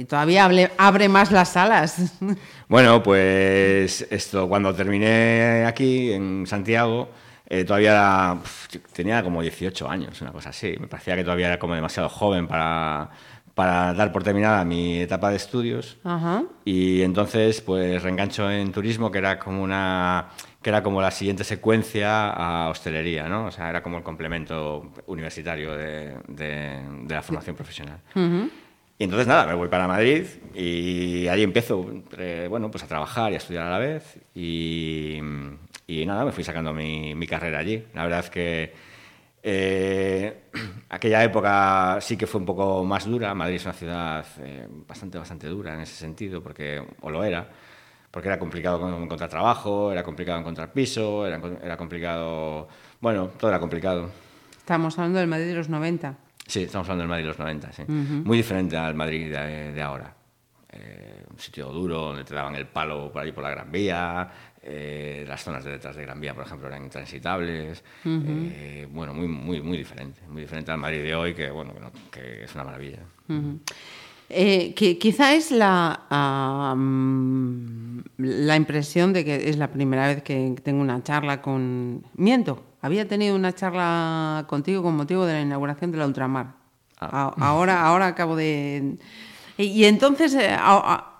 ¿Todavía 0.09 0.45
hable- 0.45 0.71
abre 0.77 1.07
más 1.07 1.31
las 1.31 1.49
salas? 1.49 2.13
Bueno, 2.67 3.01
pues 3.01 4.05
esto, 4.11 4.47
cuando 4.47 4.75
terminé 4.75 5.65
aquí, 5.65 6.11
en 6.11 6.45
Santiago, 6.45 7.09
eh, 7.47 7.63
todavía 7.63 7.91
era, 7.93 8.37
pf, 8.39 8.77
tenía 8.93 9.23
como 9.23 9.41
18 9.41 9.89
años, 9.89 10.21
una 10.21 10.31
cosa 10.31 10.49
así. 10.49 10.75
Me 10.79 10.85
parecía 10.87 11.15
que 11.15 11.23
todavía 11.23 11.47
era 11.47 11.57
como 11.57 11.73
demasiado 11.73 12.09
joven 12.09 12.45
para, 12.47 13.09
para 13.55 13.91
dar 13.95 14.11
por 14.11 14.21
terminada 14.23 14.63
mi 14.65 14.99
etapa 14.99 15.31
de 15.31 15.37
estudios. 15.37 15.97
Ajá. 16.03 16.43
Y 16.63 17.01
entonces, 17.01 17.59
pues 17.61 18.03
reengancho 18.03 18.51
en 18.51 18.71
turismo, 18.71 19.09
que 19.09 19.17
era 19.17 19.39
como 19.39 19.63
una 19.63 20.27
que 20.61 20.69
era 20.69 20.83
como 20.83 21.01
la 21.01 21.09
siguiente 21.09 21.43
secuencia 21.45 22.29
a 22.29 22.69
hostelería, 22.69 23.27
¿no? 23.29 23.45
O 23.45 23.51
sea, 23.51 23.69
era 23.69 23.81
como 23.81 23.97
el 23.97 24.03
complemento 24.03 24.91
universitario 25.07 25.75
de, 25.75 26.17
de- 26.27 26.81
de 27.03 27.15
la 27.15 27.21
formación 27.23 27.55
profesional. 27.55 27.97
Y 28.99 29.05
entonces 29.05 29.27
nada, 29.27 29.47
me 29.47 29.53
voy 29.53 29.69
para 29.69 29.87
Madrid 29.87 30.25
y 30.53 31.25
ahí 31.29 31.41
empiezo, 31.41 31.89
eh, 32.17 32.47
bueno, 32.49 32.69
pues 32.69 32.83
a 32.83 32.87
trabajar 32.87 33.31
y 33.31 33.35
a 33.35 33.37
estudiar 33.37 33.63
a 33.65 33.69
la 33.71 33.79
vez 33.79 34.17
y, 34.35 35.17
y 35.87 36.05
nada, 36.05 36.25
me 36.25 36.33
fui 36.33 36.43
sacando 36.43 36.73
mi, 36.73 37.15
mi 37.15 37.25
carrera 37.25 37.59
allí. 37.59 37.81
La 37.93 38.03
verdad 38.03 38.19
es 38.19 38.29
que 38.29 38.73
eh, 39.41 40.41
aquella 40.89 41.23
época 41.23 41.99
sí 42.01 42.17
que 42.17 42.27
fue 42.27 42.41
un 42.41 42.45
poco 42.45 42.83
más 42.83 43.05
dura. 43.05 43.33
Madrid 43.33 43.55
es 43.55 43.63
una 43.63 43.73
ciudad 43.73 44.25
eh, 44.41 44.67
bastante, 44.85 45.17
bastante 45.17 45.47
dura 45.47 45.73
en 45.75 45.79
ese 45.79 45.95
sentido, 45.95 46.43
porque, 46.43 46.83
o 46.99 47.09
lo 47.09 47.23
era, 47.23 47.47
porque 48.11 48.27
era 48.27 48.37
complicado 48.37 48.81
con- 48.81 49.01
encontrar 49.01 49.29
trabajo, 49.29 49.93
era 49.93 50.03
complicado 50.03 50.39
encontrar 50.39 50.73
piso, 50.73 51.25
era, 51.25 51.39
era 51.63 51.77
complicado, 51.77 52.67
bueno, 52.99 53.27
todo 53.39 53.49
era 53.49 53.61
complicado. 53.61 54.11
Estamos 54.57 54.97
hablando 54.99 55.19
del 55.19 55.29
Madrid 55.29 55.45
de 55.47 55.53
los 55.55 55.69
90. 55.69 56.17
Sí, 56.49 56.63
estamos 56.63 56.87
hablando 56.89 57.03
del 57.03 57.09
Madrid 57.09 57.23
de 57.23 57.27
los 57.29 57.39
90, 57.39 57.71
sí. 57.73 57.83
Muy 57.87 58.37
diferente 58.37 58.75
al 58.75 58.95
Madrid 58.95 59.31
de, 59.31 59.71
de 59.71 59.81
ahora. 59.81 60.15
Eh, 60.71 61.23
un 61.31 61.39
sitio 61.39 61.67
duro, 61.69 62.01
donde 62.07 62.23
te 62.23 62.33
daban 62.35 62.55
el 62.55 62.65
palo 62.67 63.11
por 63.11 63.21
ahí 63.21 63.31
por 63.31 63.43
la 63.43 63.51
Gran 63.51 63.71
Vía, 63.71 64.29
eh, 64.61 65.23
las 65.27 65.43
zonas 65.43 65.63
de 65.63 65.71
detrás 65.71 65.95
de 65.95 66.01
Gran 66.03 66.19
Vía, 66.19 66.33
por 66.33 66.45
ejemplo, 66.45 66.67
eran 66.67 66.83
intransitables. 66.83 67.83
Eh, 68.05 68.87
bueno, 68.91 69.13
muy, 69.13 69.27
muy, 69.27 69.61
muy 69.61 69.77
diferente. 69.77 70.21
Muy 70.27 70.41
diferente 70.41 70.71
al 70.71 70.77
Madrid 70.79 71.03
de 71.03 71.15
hoy, 71.15 71.33
que, 71.33 71.49
bueno, 71.51 71.73
que, 71.73 71.79
no- 71.79 71.91
que 72.11 72.43
es 72.43 72.53
una 72.55 72.63
maravilla. 72.63 72.99
Eh, 74.31 74.73
que 74.75 74.97
quizá 74.99 75.33
es 75.33 75.49
la, 75.51 76.05
la 78.17 78.55
impresión 78.55 79.13
de 79.13 79.25
que 79.25 79.49
es 79.49 79.57
la 79.57 79.69
primera 79.71 80.07
vez 80.07 80.21
que 80.23 80.55
tengo 80.63 80.81
una 80.81 81.01
charla 81.03 81.41
con... 81.41 82.03
Miento, 82.15 82.63
había 82.81 83.07
tenido 83.07 83.35
una 83.35 83.53
charla 83.53 84.45
contigo 84.47 84.81
con 84.83 84.95
motivo 84.95 85.25
de 85.25 85.33
la 85.33 85.41
inauguración 85.41 85.91
de 85.91 85.97
la 85.97 86.05
Ultramar. 86.07 86.53
A- 86.99 87.33
Ahora, 87.39 87.81
ahora 87.85 88.07
acabo 88.07 88.35
de... 88.35 88.95
Y, 89.57 89.83
entonces, 89.85 90.33
eh, 90.35 90.55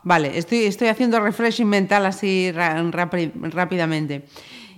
vale, 0.03 0.37
estoy, 0.37 0.59
estoy 0.59 0.87
haciendo 0.87 1.19
refreshing 1.19 1.67
mental 1.67 2.05
así 2.05 2.51
rápidamente. 2.53 4.25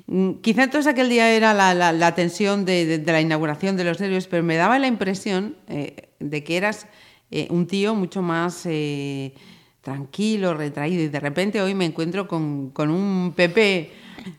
Mm, 0.07 0.33
Quizá 0.41 0.63
entonces 0.63 0.91
aquel 0.91 1.09
día 1.09 1.29
era 1.31 1.53
la, 1.53 1.73
la- 1.73 1.91
la 1.93 2.15
tensión 2.15 2.65
de, 2.65 2.85
de- 2.85 2.97
de 2.97 3.11
la 3.11 3.21
inauguración 3.21 3.77
de 3.77 3.83
los 3.83 3.99
nervios, 3.99 4.27
pero 4.27 4.43
me 4.43 4.55
daba 4.55 4.79
la 4.79 4.87
impresión 4.87 5.55
eh, 5.67 6.09
de 6.19 6.43
que 6.43 6.57
eras 6.57 6.87
eh, 7.29 7.47
un 7.51 7.67
tío 7.67 7.93
mucho 7.95 8.21
más 8.21 8.63
eh, 8.65 9.33
tranquilo, 9.81 10.53
retraído, 10.53 11.03
y 11.03 11.07
de 11.07 11.19
repente 11.19 11.61
hoy 11.61 11.73
me 11.75 11.85
encuentro 11.85 12.27
con, 12.27 12.69
con 12.71 12.89
un 12.89 13.33
Pepe 13.35 13.91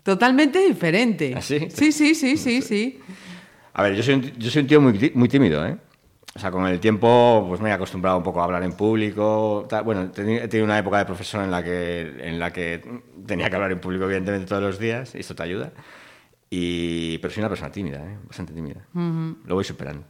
totalmente 0.03 0.59
diferente. 0.67 1.35
¿Ah, 1.37 1.41
sí? 1.43 1.69
Sí, 1.71 1.93
sí, 1.93 2.15
sí, 2.15 2.37
sí, 2.37 2.63
sí. 2.63 2.99
A 3.75 3.83
ver, 3.83 3.95
yo 3.95 4.03
soy 4.03 4.15
un, 4.15 4.23
yo 4.39 4.51
soy 4.51 4.63
un 4.63 4.69
tío 4.69 4.81
muy, 4.81 4.93
tí- 4.99 5.13
muy 5.15 5.29
tímido, 5.29 5.67
¿eh? 5.67 5.77
O 6.35 6.39
sea, 6.39 6.51
con 6.51 6.67
el 6.67 6.81
tiempo 6.81 7.45
pues 7.49 7.61
me 7.61 7.69
he 7.69 7.73
acostumbrado 7.73 8.17
un 8.17 8.23
poco 8.23 8.41
a 8.41 8.45
hablar 8.45 8.63
en 8.63 8.73
público. 8.73 9.67
tal. 9.69 9.85
Bueno, 9.85 10.03
he 10.03 10.07
teni- 10.09 10.41
he 10.43 10.49
tenido 10.49 10.65
una 10.65 10.79
época 10.79 10.99
de 10.99 11.05
profesor 11.05 11.43
en 11.45 11.51
la, 11.51 11.63
que, 11.63 12.01
en 12.21 12.39
la 12.39 12.51
que 12.53 12.83
tenía 13.27 13.49
que 13.51 13.55
hablar 13.57 13.71
en 13.73 13.81
público, 13.81 14.05
evidentemente, 14.05 14.47
todos 14.47 14.63
los 14.63 14.79
días, 14.79 15.15
y 15.15 15.19
esto 15.19 15.35
te 15.35 15.43
ayuda. 15.43 15.73
Y, 16.51 17.19
pero 17.19 17.33
soy 17.33 17.41
una 17.43 17.49
persona 17.49 17.71
tímida, 17.71 17.99
¿eh? 17.99 18.17
bastante 18.27 18.53
tímida. 18.53 18.87
Lo 18.95 19.55
voy 19.55 19.65
superando. 19.65 20.05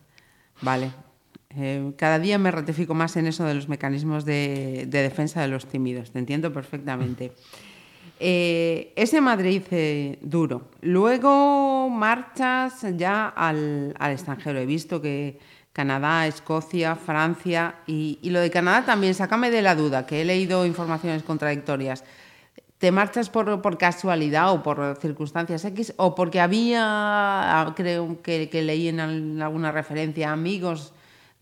Vale. 0.60 0.90
Eh, 1.54 1.92
cada 1.98 2.18
día 2.18 2.38
me 2.38 2.50
ratifico 2.50 2.94
más 2.94 3.16
en 3.16 3.26
eso 3.26 3.44
de 3.44 3.54
los 3.54 3.68
mecanismos 3.68 4.24
de, 4.24 4.86
de 4.88 5.02
defensa 5.02 5.40
de 5.42 5.48
los 5.48 5.66
tímidos. 5.66 6.10
Te 6.12 6.18
entiendo 6.18 6.52
perfectamente. 6.52 7.32
Eh, 8.24 8.92
ese 8.94 9.20
Madrid 9.20 9.62
eh, 9.72 10.16
duro. 10.22 10.68
Luego 10.80 11.88
marchas 11.90 12.86
ya 12.96 13.26
al, 13.26 13.94
al 13.98 14.12
extranjero. 14.12 14.60
He 14.60 14.66
visto 14.66 15.02
que 15.02 15.40
Canadá, 15.72 16.28
Escocia, 16.28 16.94
Francia 16.94 17.74
y, 17.84 18.20
y 18.22 18.30
lo 18.30 18.38
de 18.38 18.50
Canadá 18.50 18.84
también, 18.84 19.14
sácame 19.14 19.50
de 19.50 19.60
la 19.62 19.74
duda, 19.74 20.06
que 20.06 20.20
he 20.20 20.24
leído 20.24 20.64
informaciones 20.66 21.24
contradictorias. 21.24 22.04
¿Te 22.78 22.92
marchas 22.92 23.28
por, 23.28 23.60
por 23.60 23.76
casualidad 23.76 24.52
o 24.52 24.62
por 24.62 24.98
circunstancias 25.00 25.64
X 25.64 25.94
o 25.96 26.14
porque 26.14 26.38
había, 26.40 27.72
creo 27.74 28.22
que, 28.22 28.48
que 28.48 28.62
leí 28.62 28.86
en 28.86 29.00
al- 29.00 29.42
alguna 29.42 29.72
referencia, 29.72 30.30
amigos 30.30 30.92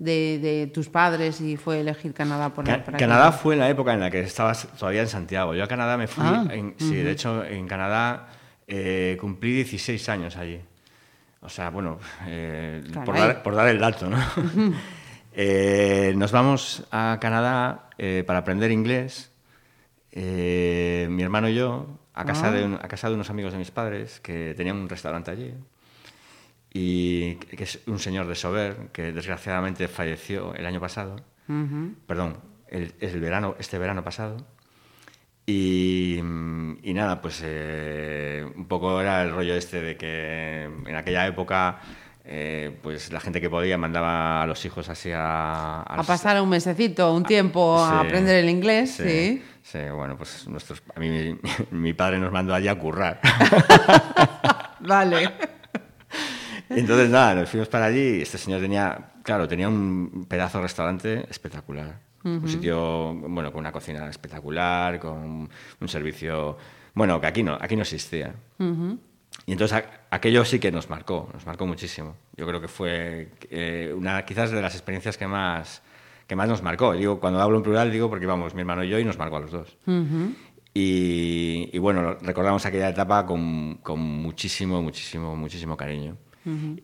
de, 0.00 0.38
de 0.40 0.66
tus 0.66 0.88
padres 0.88 1.40
y 1.40 1.56
fue 1.56 1.78
elegir 1.80 2.12
Canadá 2.12 2.48
por 2.48 2.64
Ca- 2.64 2.82
para 2.84 2.98
Canadá 2.98 3.30
que- 3.30 3.36
fue 3.38 3.54
la 3.54 3.68
época 3.70 3.92
en 3.94 4.00
la 4.00 4.10
que 4.10 4.20
estabas 4.20 4.66
todavía 4.78 5.02
en 5.02 5.08
Santiago. 5.08 5.54
Yo 5.54 5.62
a 5.62 5.68
Canadá 5.68 5.96
me 5.96 6.08
fui, 6.08 6.24
Ah, 6.26 6.46
en- 6.50 6.74
sí, 6.78 6.96
de 6.96 7.10
hecho 7.12 7.44
en 7.44 7.68
Canadá 7.68 8.26
eh, 8.66 9.16
cumplí 9.20 9.52
16 9.52 10.08
años 10.08 10.36
allí. 10.36 10.58
O 11.42 11.48
sea, 11.48 11.70
bueno, 11.70 11.98
eh, 12.26 12.82
por, 13.04 13.14
dar, 13.16 13.42
por 13.42 13.54
dar 13.54 13.68
el 13.68 13.78
dato, 13.78 14.10
¿no? 14.10 14.18
Eh, 15.32 16.12
nos 16.16 16.32
vamos 16.32 16.82
a 16.90 17.18
Canadá 17.20 17.88
eh, 17.98 18.24
para 18.26 18.40
aprender 18.40 18.72
inglés, 18.72 19.30
eh, 20.10 21.06
mi 21.08 21.22
hermano 21.22 21.48
y 21.48 21.54
yo, 21.54 21.86
a 22.14 22.24
casa, 22.24 22.48
Ah. 22.48 22.50
de, 22.50 22.64
un- 22.64 22.74
a 22.74 22.88
casa 22.88 23.08
de 23.08 23.14
unos 23.14 23.30
amigos 23.30 23.52
de 23.52 23.58
mis 23.58 23.70
padres 23.70 24.18
que 24.20 24.54
tenían 24.56 24.76
un 24.76 24.88
restaurante 24.88 25.30
allí 25.30 25.54
y 26.72 27.34
que 27.36 27.64
es 27.64 27.80
un 27.86 27.98
señor 27.98 28.26
de 28.28 28.34
Sober 28.34 28.88
que 28.92 29.12
desgraciadamente 29.12 29.88
falleció 29.88 30.54
el 30.54 30.66
año 30.66 30.80
pasado, 30.80 31.16
perdón, 32.06 32.36
el, 32.68 32.94
el 33.00 33.20
verano, 33.20 33.56
este 33.58 33.78
verano 33.78 34.04
pasado. 34.04 34.36
Y, 35.46 36.20
mm, 36.22 36.78
y 36.82 36.94
nada, 36.94 37.20
pues 37.20 37.40
eh, 37.44 38.46
un 38.56 38.66
poco 38.66 39.00
era 39.00 39.22
el 39.22 39.32
rollo 39.32 39.54
este 39.54 39.80
de 39.82 39.96
que 39.96 40.64
en 40.86 40.94
aquella 40.94 41.26
época 41.26 41.80
eh, 42.24 42.78
pues 42.82 43.10
la 43.12 43.18
gente 43.18 43.40
que 43.40 43.50
podía 43.50 43.76
mandaba 43.76 44.42
a 44.42 44.46
los 44.46 44.64
hijos 44.64 44.88
así 44.88 45.10
a... 45.12 45.80
A 45.82 45.96
los- 45.96 46.06
pasar 46.06 46.40
un 46.40 46.48
mesecito, 46.50 47.12
un 47.12 47.24
tiempo 47.24 47.82
a 47.82 47.88
Sí, 48.02 48.06
aprender 48.06 48.36
el 48.44 48.48
inglés, 48.50 48.90
sí. 48.92 49.42
Sí, 49.62 49.78
bueno, 49.92 50.16
pues 50.16 50.46
nuestros, 50.46 50.82
a 50.94 51.00
mí 51.00 51.08
mi, 51.08 51.38
mi 51.76 51.92
padre 51.94 52.18
nos 52.20 52.30
mandó 52.30 52.54
allí 52.54 52.68
a 52.68 52.78
currar. 52.78 53.20
Vale. 54.80 55.30
Entonces, 56.70 57.10
nada, 57.10 57.34
nos 57.34 57.50
fuimos 57.50 57.68
para 57.68 57.86
allí 57.86 58.18
y 58.18 58.22
este 58.22 58.38
señor 58.38 58.60
tenía, 58.60 59.12
claro, 59.22 59.48
tenía 59.48 59.68
un 59.68 60.24
pedazo 60.28 60.58
de 60.58 60.62
restaurante 60.62 61.26
espectacular. 61.28 61.98
Un 62.22 62.48
sitio, 62.48 63.14
bueno, 63.14 63.50
con 63.50 63.60
una 63.60 63.72
cocina 63.72 64.08
espectacular, 64.08 65.00
con 65.00 65.48
un 65.80 65.88
servicio, 65.88 66.56
bueno, 66.94 67.18
que 67.20 67.26
aquí 67.26 67.42
no, 67.42 67.56
aquí 67.60 67.76
no 67.76 67.82
existía. 67.82 68.34
Y 69.46 69.52
entonces 69.52 69.82
aquello 70.10 70.44
sí 70.44 70.58
que 70.58 70.70
nos 70.70 70.90
marcó, 70.90 71.30
nos 71.32 71.46
marcó 71.46 71.66
muchísimo. 71.66 72.14
Yo 72.36 72.46
creo 72.46 72.60
que 72.60 72.68
fue 72.68 73.30
eh, 73.50 73.92
una 73.96 74.24
quizás 74.24 74.50
de 74.50 74.60
las 74.60 74.74
experiencias 74.74 75.16
que 75.16 75.26
más, 75.26 75.82
que 76.26 76.36
más 76.36 76.48
nos 76.48 76.62
marcó. 76.62 76.92
Digo, 76.92 77.18
cuando 77.20 77.40
hablo 77.40 77.56
en 77.56 77.62
plural 77.62 77.90
digo 77.90 78.08
porque 78.10 78.26
íbamos 78.26 78.54
mi 78.54 78.60
hermano 78.60 78.84
y 78.84 78.90
yo 78.90 78.98
y 78.98 79.04
nos 79.04 79.16
marcó 79.18 79.36
a 79.36 79.40
los 79.40 79.50
dos. 79.50 79.76
y, 80.74 81.70
y 81.72 81.78
bueno, 81.78 82.14
recordamos 82.20 82.64
aquella 82.66 82.90
etapa 82.90 83.24
con, 83.26 83.76
con 83.82 83.98
muchísimo, 83.98 84.82
muchísimo, 84.82 85.34
muchísimo 85.36 85.76
cariño. 85.76 86.16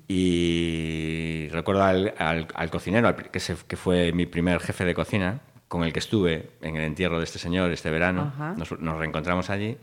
Y 0.09 1.49
recuerdo 1.51 1.83
al, 1.85 2.14
al- 2.19 2.49
al 2.55 2.71
cocinero, 2.71 3.09
al 3.09 3.16
que, 3.16 3.40
se- 3.40 3.57
que 3.66 3.77
fue 3.77 4.12
mi 4.12 4.27
primer 4.27 4.61
jefe 4.61 4.85
de 4.85 4.95
cocina, 4.95 5.40
con 5.69 5.83
el 5.85 5.92
que 5.92 5.99
estuve 5.99 6.51
en 6.62 6.77
el 6.77 6.83
entierro 6.85 7.19
de 7.19 7.25
este 7.25 7.38
señor 7.38 7.71
este 7.73 7.90
verano. 7.90 8.33
Ajá. 8.35 8.55
Nos, 8.57 8.79
nos 8.81 8.99
reencontramos 8.99 9.51
allí 9.51 9.77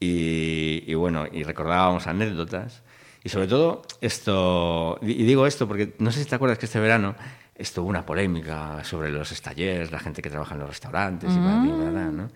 y, 0.00 0.84
y 0.86 0.94
bueno, 0.94 1.26
y 1.30 1.42
recordábamos 1.44 2.06
anécdotas. 2.06 2.82
Y 3.22 3.30
sobre 3.30 3.46
todo, 3.46 3.82
esto, 4.02 4.98
y 5.00 5.22
digo 5.24 5.46
esto 5.46 5.66
porque 5.66 5.94
no 5.98 6.12
sé 6.12 6.22
si 6.22 6.28
te 6.28 6.34
acuerdas 6.34 6.58
que 6.58 6.66
este 6.66 6.78
verano 6.80 7.14
esto 7.54 7.82
hubo 7.82 7.88
una 7.88 8.04
polémica 8.04 8.82
sobre 8.84 9.10
los 9.10 9.32
estallers, 9.32 9.90
la 9.92 9.98
gente 10.00 10.20
que 10.20 10.28
trabaja 10.28 10.54
en 10.54 10.60
los 10.60 10.68
restaurantes 10.68 11.32
y 11.34 11.38
bla, 11.38 11.56
bla, 11.62 11.90
bla, 11.90 12.10
¿no? 12.10 12.30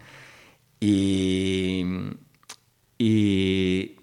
Y, 0.80 1.84
y, 2.96 3.96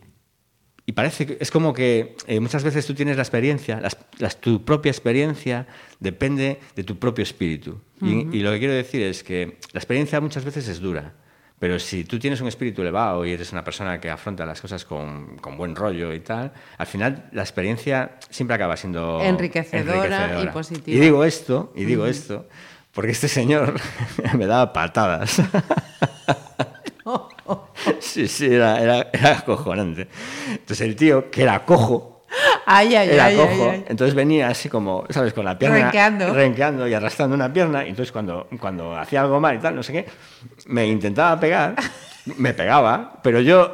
y 0.86 0.92
parece 0.92 1.26
que 1.26 1.38
es 1.40 1.50
como 1.52 1.74
que 1.74 2.16
eh, 2.28 2.40
muchas 2.40 2.64
veces 2.64 2.86
tú 2.86 2.94
tienes 2.94 3.16
la 3.18 3.24
experiencia, 3.24 3.80
las- 3.82 3.98
las- 4.20 4.40
tu 4.40 4.64
propia 4.64 4.92
experiencia 4.92 5.66
depende 6.00 6.60
de 6.76 6.84
tu 6.84 6.98
propio 7.00 7.24
espíritu. 7.24 7.80
Y- 8.02 8.38
y, 8.38 8.40
lo 8.42 8.52
que 8.52 8.60
quiero 8.60 8.74
decir 8.74 9.02
es 9.02 9.24
que 9.24 9.58
la 9.74 9.80
experiencia 9.80 10.20
muchas 10.22 10.44
veces 10.46 10.68
es 10.68 10.80
dura, 10.80 11.14
Pero 11.58 11.80
si 11.80 12.04
tú 12.04 12.20
tienes 12.20 12.42
un 12.42 12.50
espíritu 12.50 12.82
elevado 12.82 13.26
y 13.26 13.32
eres 13.32 13.54
una 13.54 13.64
persona 13.64 14.00
que 14.02 14.10
afronta 14.10 14.46
las 14.46 14.60
cosas 14.60 14.84
con, 14.84 15.38
con 15.38 15.56
buen 15.58 15.74
rollo 15.74 16.14
y 16.14 16.20
tal, 16.20 16.52
al 16.78 16.86
final 16.86 17.30
la 17.32 17.44
experiencia 17.44 18.18
siempre 18.30 18.56
acaba 18.56 18.76
siendo 18.76 19.22
Enriquecedora 19.22 20.44
y 20.44 20.48
positiva. 20.48 20.98
Y 20.98 21.00
digo 21.00 21.24
esto, 21.24 21.72
y 21.74 21.86
digo 21.86 22.06
esto, 22.08 22.48
porque 22.92 23.12
este 23.12 23.30
señor 23.30 23.74
me 24.38 24.46
daba 24.48 24.74
patadas. 24.74 25.42
sí, 28.00 28.28
sí, 28.28 28.48
era, 28.48 28.80
era, 28.82 29.10
era 29.14 29.38
acojonante. 29.40 30.08
Entonces 30.50 30.82
el 30.82 30.96
tío, 30.96 31.30
que 31.30 31.44
era 31.44 31.64
cojo, 31.66 32.16
Ay, 32.66 32.96
ay, 32.96 33.10
era 33.12 33.26
ay, 33.26 33.36
cojo, 33.38 33.74
entonces 33.88 34.14
venía 34.14 34.50
así 34.50 34.68
como, 34.68 35.06
¿sabes? 35.10 35.34
Con 35.34 35.46
la 35.46 35.58
pierna 35.58 35.78
Renqueando. 35.78 36.34
renqueando 36.34 36.88
y 36.88 36.94
arrastrando 36.94 37.36
una 37.36 37.52
pierna, 37.54 37.86
y 37.86 37.90
entonces 37.90 38.12
cuando, 38.12 38.48
cuando 38.60 38.98
hacía 38.98 39.22
algo 39.22 39.40
mal 39.40 39.56
y 39.56 39.60
tal, 39.60 39.76
no 39.76 39.84
sé 39.84 39.94
qué, 39.94 40.06
me 40.66 40.86
intentaba 40.88 41.40
pegar, 41.40 41.76
me 42.38 42.54
pegaba, 42.54 43.20
pero 43.24 43.40
yo 43.40 43.72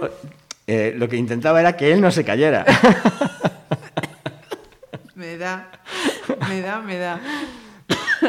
eh, 0.68 0.94
lo 0.96 1.08
que 1.10 1.16
intentaba 1.18 1.60
era 1.60 1.76
que 1.76 1.92
él 1.92 2.02
no 2.02 2.12
se 2.12 2.24
cayera. 2.24 2.66
Me 5.16 5.38
da, 5.38 5.70
me 6.50 6.62
da, 6.62 6.80
me 6.82 6.98
da. 6.98 7.20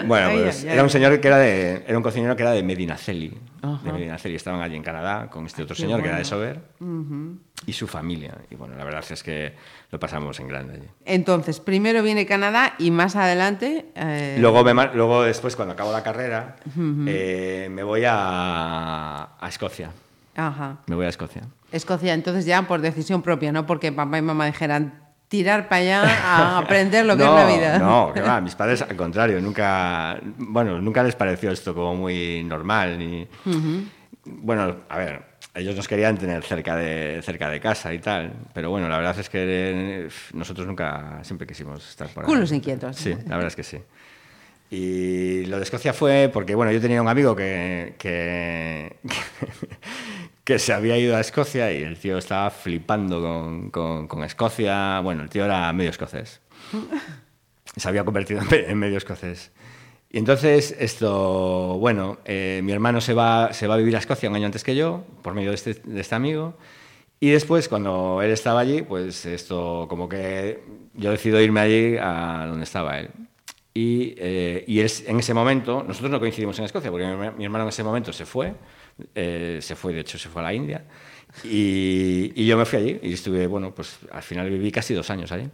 Bueno, 0.07 0.29
Ay, 0.29 0.39
pues 0.43 0.63
ay, 0.63 0.69
ay. 0.69 0.75
era 0.75 0.83
un 0.83 0.91
señor 0.91 1.21
que 1.21 1.29
era 1.29 1.39
de, 1.39 1.85
era 1.87 1.97
un 1.97 2.03
cocinero 2.03 2.35
que 2.37 2.43
era 2.43 2.53
de 2.53 2.63
Medinaceli, 2.63 3.39
Ajá. 3.61 3.83
de 3.85 3.93
Medinaceli, 3.93 4.35
estaban 4.37 4.61
allí 4.63 4.77
en 4.77 4.83
Canadá 4.83 5.29
con 5.29 5.45
este 5.47 5.63
otro 5.63 5.75
señor 5.75 6.01
que 6.03 6.09
era 6.09 6.19
de. 6.19 6.25
Sober 6.25 6.61
y 7.67 7.73
su 7.73 7.87
familia, 7.87 8.35
y 8.51 8.57
bueno, 8.57 8.75
la 8.77 8.85
verdad 8.85 9.05
es 9.09 9.23
que 9.23 9.55
lo 9.91 10.01
pasamos 10.01 10.41
en 10.41 10.49
grande 10.49 10.75
allí. 10.75 10.87
Entonces, 11.05 11.61
primero 11.61 12.03
viene 12.03 12.27
Canadá 12.27 12.75
y 12.79 12.91
más 12.91 13.15
adelante. 13.17 13.87
eh, 13.95 14.37
Luego, 14.41 14.65
me 14.65 14.73
luego 14.95 15.23
después, 15.23 15.55
cuando 15.57 15.75
acabo 15.75 15.93
la 15.93 16.03
carrera, 16.03 16.57
eh, 17.07 17.69
me 17.71 17.83
voy 17.85 18.03
a, 18.05 19.29
a 19.39 19.49
Escocia. 19.49 19.91
Ajá. 20.35 20.79
Me 20.87 20.97
voy 20.97 21.07
a 21.07 21.09
Escocia. 21.11 21.43
Escocia, 21.71 22.15
entonces 22.15 22.47
ya 22.47 22.63
por 22.63 22.81
decisión 22.81 23.23
propia, 23.23 23.53
no 23.53 23.65
porque 23.67 23.93
papá 23.93 24.19
y 24.19 24.23
mamá 24.23 24.47
dijeran 24.47 25.02
tirar 25.33 25.67
para 25.67 25.81
allá 25.81 26.03
a 26.27 26.59
aprender 26.63 27.07
lo 27.07 27.17
que 27.17 27.25
no, 27.25 27.39
es 27.39 27.45
la 27.47 27.57
vida. 27.57 27.79
No, 27.79 28.13
que 28.13 28.21
va, 28.21 28.39
mis 28.43 28.55
padres 28.55 28.83
al 28.83 28.95
contrario, 28.95 29.41
nunca, 29.41 30.21
bueno, 30.37 30.79
nunca 30.79 31.03
les 31.03 31.15
pareció 31.15 31.51
esto 31.51 31.75
como 31.75 31.95
muy 31.95 32.45
normal. 32.45 32.99
Ni, 32.99 33.27
Bueno, 34.27 34.77
a 34.91 34.99
ver, 34.99 35.23
ellos 35.55 35.75
nos 35.75 35.89
querían 35.89 36.19
tener 36.19 36.45
cerca 36.45 36.77
de, 36.77 37.23
cerca 37.23 37.49
de 37.49 37.61
casa 37.61 37.95
y 37.95 37.99
tal, 37.99 38.31
pero 38.53 38.69
bueno, 38.69 38.91
la 38.91 38.99
verdad 38.99 39.19
es 39.19 39.31
que 39.31 40.07
nosotros 40.35 40.67
nunca, 40.67 41.21
siempre 41.23 41.47
quisimos 41.47 41.89
estar 41.89 42.09
por 42.09 42.25
ahí. 42.25 42.27
Culos 42.27 42.53
inquietos. 42.53 42.97
Sí, 42.97 43.15
la 43.27 43.37
verdad 43.37 43.47
es 43.47 43.57
que 43.57 43.65
sí. 43.65 43.79
Y 44.71 45.47
lo 45.47 45.57
de 45.57 45.63
Escocia 45.63 45.95
fue 45.95 46.31
porque, 46.31 46.55
bueno, 46.55 46.73
yo 46.73 46.81
tenía 46.81 47.01
un 47.01 47.09
amigo 47.09 47.35
que, 47.35 47.95
que, 47.99 48.97
que 50.45 50.59
se 50.59 50.73
había 50.73 50.99
ido 50.99 51.17
a 51.17 51.21
Escocia 51.21 51.73
y 51.73 51.83
el 51.83 51.97
tío 51.99 52.19
estaba 52.19 52.51
flipando 52.51 53.21
con, 53.21 53.71
con- 53.71 54.09
con 54.09 54.25
Escocia. 54.25 55.01
Bueno, 55.01 55.23
el 55.23 55.29
tío 55.31 55.45
era 55.45 55.73
medio 55.73 55.91
escocés. 55.91 56.41
Se 57.77 57.89
había 57.89 58.05
convertido 58.05 58.41
en 58.43 58.49
me- 58.49 58.71
en 58.71 58.79
medio 58.79 58.99
escocés. 58.99 59.51
Y 60.11 60.19
entonces, 60.19 60.77
esto, 60.79 61.79
bueno, 61.79 62.19
eh, 62.27 62.61
mi 62.63 62.73
hermano 62.73 63.01
se 63.01 63.15
va, 63.15 63.53
se 63.55 63.67
va 63.67 63.75
a 63.75 63.77
vivir 63.79 63.97
a 63.97 63.99
Escocia 63.99 64.29
un 64.29 64.37
año 64.37 64.45
antes 64.47 64.63
que 64.63 64.77
yo, 64.77 65.05
por 65.23 65.33
medio 65.33 65.49
de 65.51 65.55
este, 65.55 65.75
de 65.75 66.01
este 66.01 66.15
amigo. 66.15 66.55
Y 67.19 67.31
después, 67.31 67.69
cuando 67.69 68.21
él 68.21 68.31
estaba 68.31 68.61
allí, 68.61 68.83
pues 68.83 69.25
esto, 69.25 69.87
como 69.89 70.09
que 70.09 70.63
yo 70.95 71.11
decido 71.13 71.41
irme 71.41 71.61
allí 71.61 71.97
a 71.99 72.45
donde 72.49 72.65
estaba 72.65 72.99
él. 72.99 73.09
Y, 73.73 74.15
eh, 74.19 74.65
y 74.67 74.81
es, 74.81 75.09
en 75.09 75.19
ese 75.21 75.33
momento, 75.33 75.83
nosotros 75.87 76.11
no 76.11 76.21
coincidimos 76.21 76.59
en 76.59 76.67
Escocia, 76.67 76.91
porque 76.91 77.07
mi, 77.07 77.31
mi 77.39 77.45
hermano 77.45 77.63
en 77.65 77.69
ese 77.71 77.83
momento 77.85 78.13
se 78.13 78.27
fue, 78.27 78.53
eh, 79.15 79.59
se 79.61 79.77
fue, 79.77 79.93
de 79.93 80.01
hecho, 80.01 80.19
se 80.19 80.29
fue 80.29 80.43
a 80.43 80.45
la 80.45 80.55
India. 80.55 80.85
Y, 81.45 82.33
y 82.35 82.47
yo 82.47 82.57
me 82.59 82.65
fui 82.65 82.79
allí 82.79 82.99
y 83.03 83.15
estuve, 83.15 83.47
bueno, 83.47 83.75
pues 83.75 83.99
al 84.11 84.23
final 84.23 84.51
viví 84.51 84.71
casi 84.71 84.95
dos 84.95 85.11
años 85.11 85.33
allí. 85.33 85.49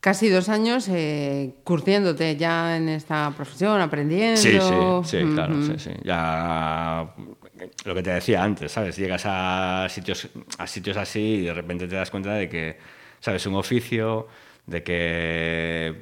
Casi 0.00 0.30
dos 0.30 0.48
años 0.48 0.88
eh, 0.88 1.56
curtiéndote 1.62 2.36
ya 2.36 2.76
en 2.76 2.88
esta 2.88 3.32
profesión, 3.36 3.80
aprendiendo. 3.80 4.40
Sí, 4.40 4.58
sí, 4.58 5.18
sí, 5.18 5.34
claro, 5.34 5.62
sí, 5.62 5.74
sí. 5.76 5.90
Ya 6.04 7.12
lo 7.84 7.94
que 7.94 8.02
te 8.02 8.10
decía 8.10 8.42
antes, 8.42 8.72
¿sabes? 8.72 8.96
Llegas 8.96 9.22
a 9.26 9.86
sitios, 9.90 10.28
a 10.56 10.66
sitios 10.66 10.96
así 10.96 11.20
y 11.20 11.40
de 11.42 11.52
repente 11.52 11.86
te 11.86 11.96
das 11.96 12.10
cuenta 12.10 12.32
de 12.32 12.48
que, 12.48 12.78
¿sabes? 13.20 13.44
Un 13.44 13.56
oficio, 13.56 14.28
de 14.64 14.82
que 14.82 15.96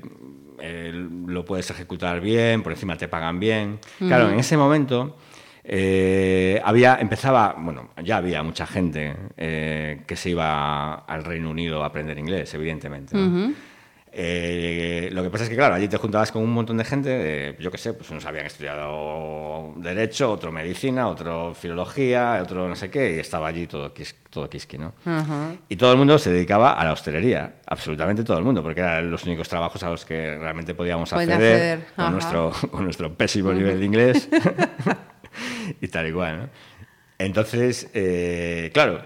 eh, 0.61 0.92
lo 0.92 1.44
puedes 1.44 1.70
ejecutar 1.70 2.20
bien, 2.20 2.62
por 2.62 2.72
encima 2.72 2.96
te 2.96 3.09
pagan 3.09 3.38
bien. 3.40 3.78
Claro, 3.98 4.30
en 4.30 4.38
ese 4.38 4.56
momento 4.56 5.16
eh, 5.64 6.61
había, 6.64 6.96
empezaba, 6.96 7.54
bueno, 7.59 7.90
ya 8.02 8.16
había 8.16 8.42
mucha 8.42 8.66
gente 8.66 9.14
eh, 9.36 10.02
que 10.06 10.16
se 10.16 10.30
iba 10.30 10.94
al 10.94 11.24
Reino 11.24 11.50
Unido 11.50 11.82
a 11.82 11.86
aprender 11.86 12.18
inglés, 12.18 12.52
evidentemente. 12.54 13.16
¿no? 13.16 13.54
Eh, 14.12 15.09
lo 15.12 15.22
que 15.22 15.30
pasa 15.30 15.44
es 15.44 15.50
que, 15.50 15.56
claro, 15.56 15.74
allí 15.74 15.86
te 15.88 15.96
juntabas 15.96 16.32
con 16.32 16.42
un 16.42 16.50
montón 16.52 16.76
de 16.78 16.84
gente, 16.84 17.11
eh, 17.50 17.56
yo 17.61 17.70
qué 17.70 17.78
sé, 17.78 17.92
pues 17.92 18.11
unos 18.11 18.24
habían 18.26 18.46
estudiado 18.46 19.74
Derecho, 19.76 20.30
otro 20.32 20.50
Medicina, 20.52 21.09
otro 21.09 21.54
Filología, 21.54 22.38
otro 22.42 22.68
no 22.68 22.74
sé 22.76 22.90
qué, 22.90 23.16
y 23.16 23.18
estaba 23.18 23.48
allí 23.48 23.66
todo, 23.66 23.92
quis- 23.94 24.14
todo 24.30 24.48
quisqui, 24.48 24.78
¿no? 24.78 24.94
Ajá. 25.04 25.54
Y 25.68 25.76
todo 25.76 25.92
el 25.92 25.98
mundo 25.98 26.18
se 26.18 26.30
dedicaba 26.32 26.72
a 26.72 26.84
la 26.84 26.92
hostelería, 26.92 27.56
absolutamente 27.66 28.24
todo 28.24 28.38
el 28.38 28.44
mundo, 28.44 28.62
porque 28.62 28.80
eran 28.80 29.11
los 29.11 29.24
únicos 29.24 29.48
trabajos 29.48 29.82
a 29.82 29.90
los 29.90 30.04
que 30.04 30.36
realmente 30.38 30.74
podíamos 30.74 31.12
acceder, 31.12 31.34
acceder, 31.34 31.78
con, 31.96 32.12
nuestro, 32.12 32.52
con 32.70 32.84
nuestro 32.84 33.14
pésimo 33.14 33.52
nivel 33.52 33.78
de 33.78 33.84
inglés 33.86 34.28
y 35.80 35.88
tal 35.88 36.06
igual, 36.06 36.38
¿no? 36.38 36.48
Entonces, 37.18 37.90
eh, 37.94 38.70
claro, 38.72 39.02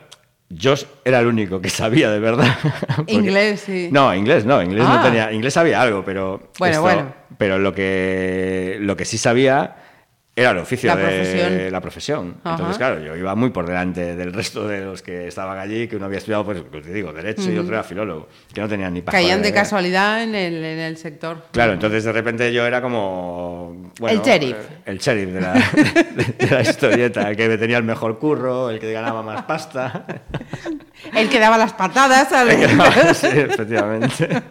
yo 0.55 0.75
era 1.05 1.21
el 1.21 1.27
único 1.27 1.61
que 1.61 1.71
sabía 1.71 2.11
de 2.11 2.19
verdad. 2.21 2.55
porque- 2.97 3.13
Inglés, 3.13 3.61
sí. 3.67 3.89
No, 3.91 4.15
inglés 4.15 4.45
no, 4.45 4.63
inglés 4.63 4.85
Ah. 4.87 4.97
no 4.99 5.03
tenía, 5.03 5.33
inglés 5.33 5.55
sabía 5.55 5.81
algo, 5.81 6.05
pero 6.05 6.51
Bueno, 6.59 6.73
esto- 6.75 6.83
bueno. 6.83 7.15
pero 7.39 7.59
lo 7.59 7.75
que 7.75 8.77
lo 8.81 8.97
que 8.97 9.05
sí 9.05 9.19
sabía 9.19 9.77
era 10.35 10.53
el 10.53 10.59
oficio 10.59 10.89
La 10.89 10.97
de 10.97 11.71
la 11.71 11.81
profesión. 11.83 12.37
Ajá. 12.43 12.55
Entonces, 12.55 12.79
claro, 12.79 13.01
yo 13.01 13.15
iba 13.17 13.35
muy 13.35 13.51
por 13.51 13.67
delante 13.67 14.17
del 14.17 14.33
resto 14.33 14.67
de 14.67 14.81
los 14.81 15.03
que 15.03 15.29
estaban 15.29 15.59
allí, 15.59 15.89
que 15.89 15.97
uno 15.97 16.07
había 16.07 16.17
estudiado, 16.19 16.43
pues, 16.45 16.63
pues 16.71 16.83
te 16.85 16.91
digo, 16.93 17.13
derecho 17.13 17.51
y 17.51 17.59
otro 17.59 17.75
era 17.75 17.83
filólogo, 17.83 18.29
que 18.53 18.61
no 18.63 18.69
tenían 18.69 18.95
ni 18.95 19.03
Caían 19.03 19.43
de 19.43 19.51
idea. 19.51 19.61
casualidad 19.63 20.23
en 20.23 20.35
el, 20.35 20.55
en 20.65 20.79
el 20.79 20.97
sector. 20.97 21.45
Claro, 21.53 21.75
entonces 21.75 22.05
de 22.05 22.13
repente 22.13 22.51
yo 22.51 22.65
era 22.67 22.81
como... 22.81 23.93
bueno, 24.01 24.21
El 24.23 24.27
sheriff. 24.27 24.57
eh, 24.57 24.77
El 24.87 24.99
sheriff 24.99 25.29
de 25.35 25.41
la, 25.43 25.53
de- 25.75 26.47
de 26.47 26.51
la 26.51 26.61
historieta, 26.63 27.29
el 27.29 27.37
que 27.37 27.59
tenía 27.59 27.77
el 27.77 27.85
mejor 27.85 28.19
curro, 28.19 28.71
el 28.71 28.79
que 28.79 28.91
ganaba 28.91 29.23
más 29.23 29.43
pasta. 29.43 30.07
El 31.15 31.29
que 31.29 31.39
daba 31.41 31.59
las 31.59 31.75
patadas 31.75 32.33
al... 32.33 33.15
sí, 33.15 33.27
efectivamente. 33.33 34.29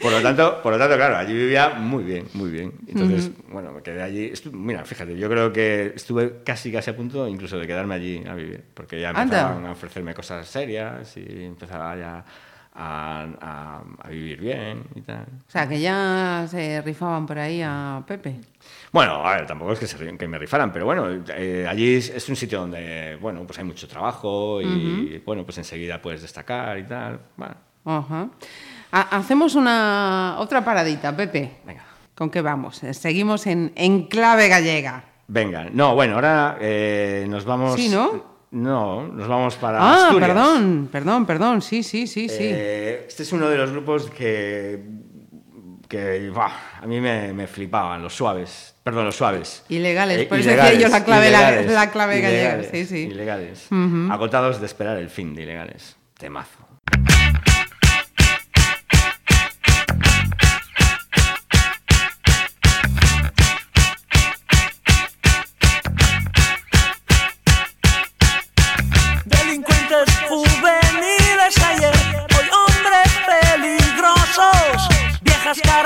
Por 0.00 0.12
lo, 0.12 0.22
tanto, 0.22 0.62
por 0.62 0.72
lo 0.72 0.78
tanto, 0.78 0.96
claro, 0.96 1.16
allí 1.16 1.32
vivía 1.32 1.70
muy 1.70 2.04
bien, 2.04 2.26
muy 2.34 2.50
bien. 2.50 2.72
Entonces, 2.86 3.32
bueno, 3.50 3.72
me 3.72 3.82
quedé 3.82 4.00
allí. 4.02 4.30
Estu- 4.30 4.52
mira, 4.52 4.84
fíjate, 4.84 5.16
yo 5.16 5.28
creo 5.28 5.52
que 5.52 5.92
estuve 5.94 6.42
casi, 6.44 6.70
casi 6.70 6.90
a 6.90 6.96
punto 6.96 7.26
incluso 7.26 7.58
de 7.58 7.66
quedarme 7.66 7.96
allí 7.96 8.22
a 8.28 8.34
vivir, 8.34 8.62
porque 8.74 9.00
ya 9.00 9.10
Anda. 9.10 9.22
empezaban 9.22 9.66
a 9.66 9.72
ofrecerme 9.72 10.14
cosas 10.14 10.46
serias 10.46 11.16
y 11.16 11.44
empezaba 11.44 11.96
ya 11.96 12.24
a, 12.74 13.26
a- 13.40 13.82
a 14.06 14.08
vivir 14.08 14.40
bien 14.40 14.84
y 14.94 15.00
tal. 15.00 15.26
O 15.46 15.50
sea, 15.50 15.68
que 15.68 15.80
ya 15.80 16.46
se 16.48 16.80
rifaban 16.82 17.26
por 17.26 17.38
ahí 17.38 17.60
a 17.64 18.00
Pepe. 18.06 18.36
Bueno, 18.92 19.26
a 19.26 19.34
ver, 19.36 19.46
tampoco 19.46 19.72
es 19.72 19.80
que, 19.80 19.86
se 19.88 20.16
que 20.16 20.28
me 20.28 20.38
rifaran, 20.38 20.70
pero 20.72 20.84
bueno, 20.84 21.08
eh, 21.34 21.66
allí 21.68 21.96
es, 21.96 22.10
es 22.10 22.28
un 22.28 22.36
sitio 22.36 22.60
donde, 22.60 23.16
bueno, 23.20 23.44
pues 23.44 23.58
hay 23.58 23.64
mucho 23.64 23.88
trabajo 23.88 24.62
y, 24.62 25.20
bueno, 25.26 25.44
pues 25.44 25.58
enseguida 25.58 26.00
puedes 26.00 26.22
destacar 26.22 26.78
y 26.78 26.84
tal. 26.84 27.18
Bueno, 27.36 27.54
Ajá. 27.84 28.22
Ha- 28.22 28.30
hacemos 28.92 29.54
una 29.54 30.36
otra 30.38 30.64
paradita, 30.64 31.16
Pepe. 31.16 31.58
venga. 31.64 31.84
¿Con 32.14 32.30
qué 32.30 32.40
vamos? 32.42 32.82
Eh, 32.82 32.94
Seguimos 32.94 33.46
en, 33.46 33.72
en 33.76 34.04
clave 34.08 34.48
gallega. 34.48 35.04
Venga, 35.28 35.68
no, 35.72 35.94
bueno, 35.94 36.14
ahora 36.14 36.56
eh, 36.60 37.26
nos 37.28 37.44
vamos. 37.44 37.74
Sí, 37.74 37.88
¿no? 37.88 38.38
No, 38.50 39.06
nos 39.06 39.28
vamos 39.28 39.56
para 39.56 39.78
Ah, 39.78 40.06
Asturias. 40.06 40.28
perdón, 40.30 40.88
perdón, 40.90 41.26
perdón. 41.26 41.62
Sí, 41.62 41.82
sí, 41.82 42.06
sí, 42.06 42.28
sí. 42.28 42.38
Eh, 42.40 43.04
este 43.06 43.22
es 43.22 43.32
uno 43.32 43.48
de 43.48 43.58
los 43.58 43.70
grupos 43.70 44.08
que. 44.10 44.82
que 45.86 46.30
buah, 46.30 46.50
a 46.82 46.86
mí 46.86 46.98
me, 47.00 47.32
me 47.34 47.46
flipaban, 47.46 48.02
los 48.02 48.14
suaves. 48.16 48.74
Perdón, 48.82 49.04
los 49.04 49.16
suaves. 49.16 49.64
Ilegales, 49.68 50.18
Eh, 50.20 50.24
por 50.26 50.38
eso 50.38 50.48
decía 50.48 50.72
yo 50.74 50.88
la 50.88 51.04
clave- 51.04 51.30
la- 51.30 51.60
la 51.62 51.90
clave 51.90 52.20
gallega, 52.22 52.62
sí, 52.70 52.86
sí. 52.86 52.96
Ilegales. 53.10 53.68
Agotados 54.10 54.60
de 54.60 54.66
esperar 54.66 54.96
el 54.96 55.10
fin 55.10 55.34
de 55.34 55.42
ilegales. 55.42 55.96
Temazo. 56.18 56.66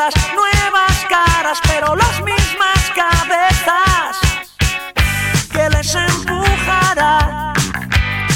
Caras, 0.03 0.15
nuevas 0.35 1.07
caras, 1.09 1.61
pero 1.69 1.95
las 1.95 2.21
mismas 2.23 2.91
cabezas. 2.95 4.19
les 5.71 5.95
empujará. 5.95 7.53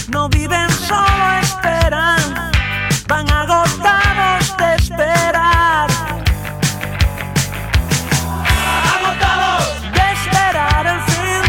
No 0.09 0.29
viven 0.29 0.71
solo 0.71 1.25
esperan, 1.43 2.53
van 3.09 3.31
agotados 3.31 4.57
de 4.57 4.75
esperar. 4.77 5.89
Agotados, 8.95 9.93
De 9.93 10.13
esperar 10.13 10.87
el 10.87 11.01
fin, 11.11 11.43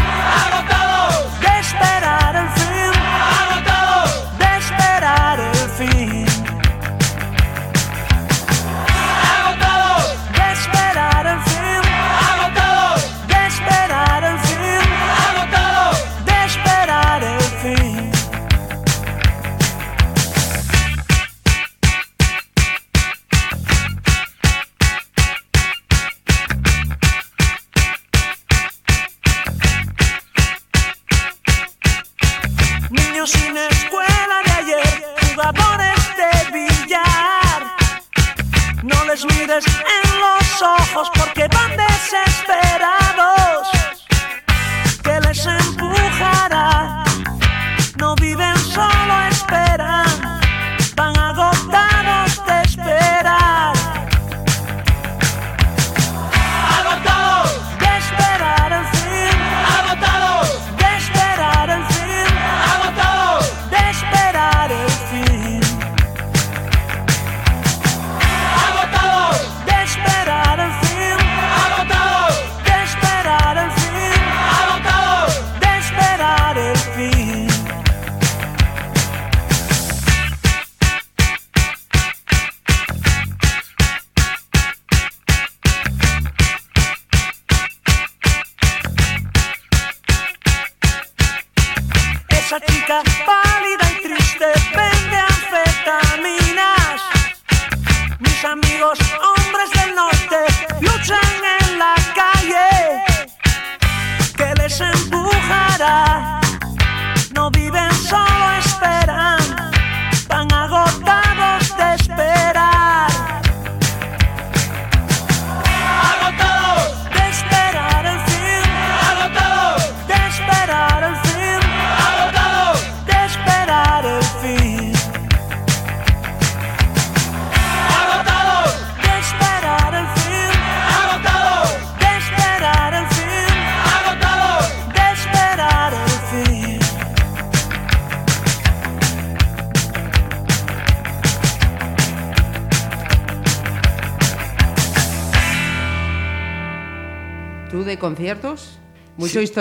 agotados, 0.44 1.40
de 1.40 1.58
esperar 1.60 2.36
el 2.42 2.48
fin, 2.58 2.92
agotados, 3.42 4.38
de 4.38 4.56
esperar 4.58 5.38
el 5.40 5.70
fin, 5.78 6.17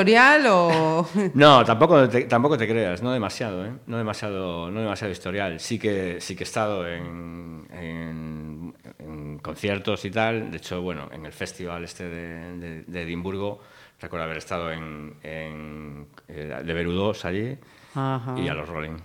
historial 0.01 0.45
o...? 0.47 1.07
No, 1.33 1.65
tampoco 1.65 2.07
te, 2.07 2.25
tampoco 2.25 2.57
te 2.57 2.67
creas, 2.67 3.01
no 3.01 3.11
demasiado, 3.11 3.65
¿eh? 3.65 3.71
No 3.87 3.97
demasiado, 3.97 4.69
no 4.69 4.79
demasiado 4.81 5.11
historial. 5.11 5.59
Sí 5.59 5.79
que, 5.79 6.17
sí 6.21 6.35
que 6.35 6.43
he 6.43 6.45
estado 6.45 6.87
en, 6.87 7.67
en- 7.71 8.73
en 8.99 9.39
conciertos 9.39 10.05
y 10.05 10.11
tal. 10.11 10.51
De 10.51 10.57
hecho, 10.57 10.81
bueno, 10.81 11.09
en 11.11 11.25
el 11.25 11.33
festival 11.33 11.83
este 11.83 12.03
de, 12.07 12.57
de- 12.57 12.83
de 12.83 13.01
Edimburgo, 13.01 13.59
recuerdo 13.99 14.25
haber 14.25 14.37
estado 14.37 14.71
en, 14.71 15.15
en 15.23 16.07
eh, 16.27 16.61
de 16.63 16.73
Berudos 16.73 17.25
allí 17.25 17.57
Ajá. 17.95 18.35
y 18.37 18.47
a 18.47 18.53
los 18.53 18.69
Rolling. 18.69 18.97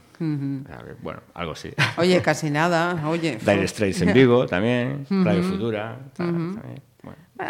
Bueno, 1.01 1.21
algo 1.35 1.57
sí. 1.57 1.71
Oye, 1.97 2.23
casi 2.23 2.49
nada. 2.49 3.09
Oye, 3.09 3.39
Dire 3.45 3.67
Straits 3.67 4.03
en 4.03 4.13
Vigo 4.15 4.47
también, 4.47 5.05
Radio 5.11 5.43
Futura. 5.43 5.99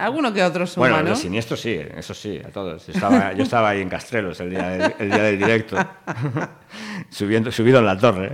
Alguno 0.05 0.33
que 0.33 0.43
otro 0.43 0.67
suma, 0.67 0.89
Bueno, 0.89 1.03
¿no? 1.03 1.11
los 1.11 1.19
siniestros 1.21 1.61
sí, 1.61 1.79
eso 1.97 2.13
sí, 2.15 2.41
a 2.45 2.49
todos. 2.51 2.87
Yo 2.87 2.93
estaba, 2.93 3.33
yo 3.33 3.43
estaba 3.43 3.69
ahí 3.71 3.81
en 3.81 3.89
Castrelos 3.89 4.39
el 4.41 4.51
día 4.51 4.69
del, 4.69 4.95
el 4.99 5.11
día 5.11 5.23
del 5.23 5.39
directo, 5.39 5.77
subiendo, 7.11 7.51
subido 7.53 7.79
en 7.79 7.87
la 7.87 7.97
torre. 7.99 8.33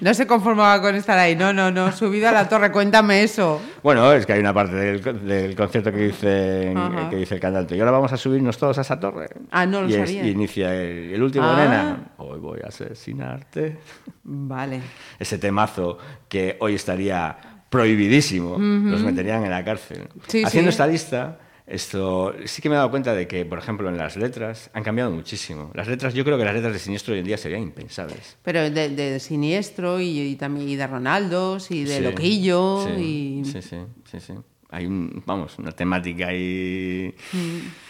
No 0.00 0.14
se 0.14 0.26
conformaba 0.26 0.80
con 0.80 0.94
estar 0.94 1.18
ahí. 1.18 1.36
No, 1.36 1.52
no, 1.52 1.70
no. 1.70 1.92
Subido 1.92 2.28
a 2.28 2.32
la 2.32 2.48
torre. 2.48 2.72
Cuéntame 2.72 3.22
eso. 3.22 3.60
Bueno, 3.82 4.10
es 4.12 4.24
que 4.24 4.32
hay 4.32 4.40
una 4.40 4.54
parte 4.54 4.74
del, 4.74 5.02
co- 5.02 5.12
del 5.12 5.54
concierto 5.54 5.92
que 5.92 5.98
dice, 5.98 6.72
Ajá. 6.74 7.10
que 7.10 7.16
dice 7.16 7.34
el 7.34 7.40
cantante, 7.40 7.76
y 7.76 7.80
ahora 7.80 7.90
vamos 7.92 8.10
a 8.12 8.16
subirnos 8.16 8.56
todos 8.56 8.78
a 8.78 8.80
esa 8.80 8.98
torre. 8.98 9.28
Ah, 9.50 9.66
no 9.66 9.82
lo 9.82 9.88
y, 9.90 9.94
es- 9.94 10.08
sabía. 10.08 10.24
y 10.24 10.30
inicia 10.30 10.74
el, 10.74 11.12
el 11.12 11.22
último 11.22 11.44
Ah. 11.46 11.56
nena, 11.58 12.10
hoy 12.18 12.38
voy 12.38 12.60
a 12.64 12.68
asesinarte. 12.68 13.78
Vale. 14.22 14.80
Ese 15.18 15.36
temazo 15.36 15.98
que 16.28 16.56
hoy 16.60 16.76
estaría 16.76 17.36
prohibidísimo, 17.70 18.58
los 18.58 19.02
meterían 19.02 19.44
en 19.44 19.50
la 19.50 19.64
cárcel. 19.64 20.08
Sí, 20.26 20.42
Haciendo 20.44 20.70
sí. 20.70 20.74
esta 20.74 20.86
lista, 20.86 21.38
esto 21.66 22.34
sí 22.44 22.60
que 22.60 22.68
me 22.68 22.74
he 22.74 22.78
dado 22.78 22.90
cuenta 22.90 23.14
de 23.14 23.28
que, 23.28 23.44
por 23.46 23.58
ejemplo, 23.58 23.88
en 23.88 23.96
las 23.96 24.16
letras 24.16 24.70
han 24.74 24.82
cambiado 24.82 25.10
muchísimo. 25.12 25.70
Las 25.74 25.86
letras, 25.86 26.12
yo 26.12 26.24
creo 26.24 26.36
que 26.36 26.44
las 26.44 26.54
letras 26.54 26.72
de 26.72 26.78
Siniestro 26.80 27.14
hoy 27.14 27.20
en 27.20 27.26
día 27.26 27.38
serían 27.38 27.62
impensables. 27.62 28.36
Pero 28.42 28.68
de, 28.68 28.88
de 28.90 29.20
Siniestro 29.20 30.00
y, 30.00 30.20
y 30.20 30.36
también 30.36 30.68
y 30.68 30.74
de 30.76 30.86
Ronaldos 30.86 31.70
y 31.70 31.84
de 31.84 31.98
Sí, 31.98 32.02
Loquillo 32.02 32.84
sí, 32.96 33.00
y 33.00 33.44
Sí, 33.44 33.62
sí, 33.62 33.76
sí, 34.10 34.20
sí. 34.20 34.32
Hay 34.72 34.86
un, 34.86 35.22
vamos, 35.26 35.58
una 35.58 35.72
temática 35.72 36.28
ahí... 36.28 37.12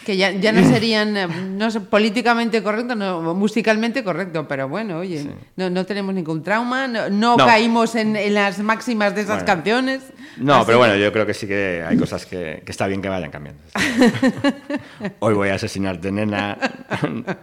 que 0.07 0.17
ya, 0.17 0.31
ya 0.33 0.51
no 0.51 0.67
serían 0.67 1.15
eh, 1.15 1.27
no 1.27 1.71
sé, 1.71 1.81
políticamente 1.81 2.63
correctos, 2.63 2.97
no, 2.97 3.35
musicalmente 3.35 4.03
correcto, 4.03 4.49
pero 4.49 4.67
bueno, 4.67 4.99
oye, 4.99 5.27
no, 5.57 5.69
no 5.69 5.85
tenemos 5.85 6.15
ningún 6.15 6.43
trauma, 6.43 6.89
no, 6.89 7.11
no 7.11 7.37
caímos 7.37 7.95
en, 7.97 8.17
en 8.17 8.33
las 8.33 8.61
máximas 8.61 9.15
de 9.15 9.21
esas 9.21 9.45
Bueno. 9.45 9.47
canciones. 9.47 10.03
No, 10.39 10.55
Así 10.55 10.65
pero 10.67 10.79
bueno, 10.79 10.97
yo 10.97 11.13
creo 11.13 11.27
que 11.27 11.35
sí 11.35 11.47
que 11.47 11.85
hay 11.87 11.99
cosas 11.99 12.25
que, 12.25 12.63
que 12.65 12.73
está 12.73 12.87
bien 12.87 13.03
que 13.03 13.11
vayan 13.11 13.31
cambiando. 13.31 13.61
Hoy 15.19 15.35
voy 15.35 15.51
a 15.51 15.55
asesinarte, 15.57 16.11
nena. 16.11 16.57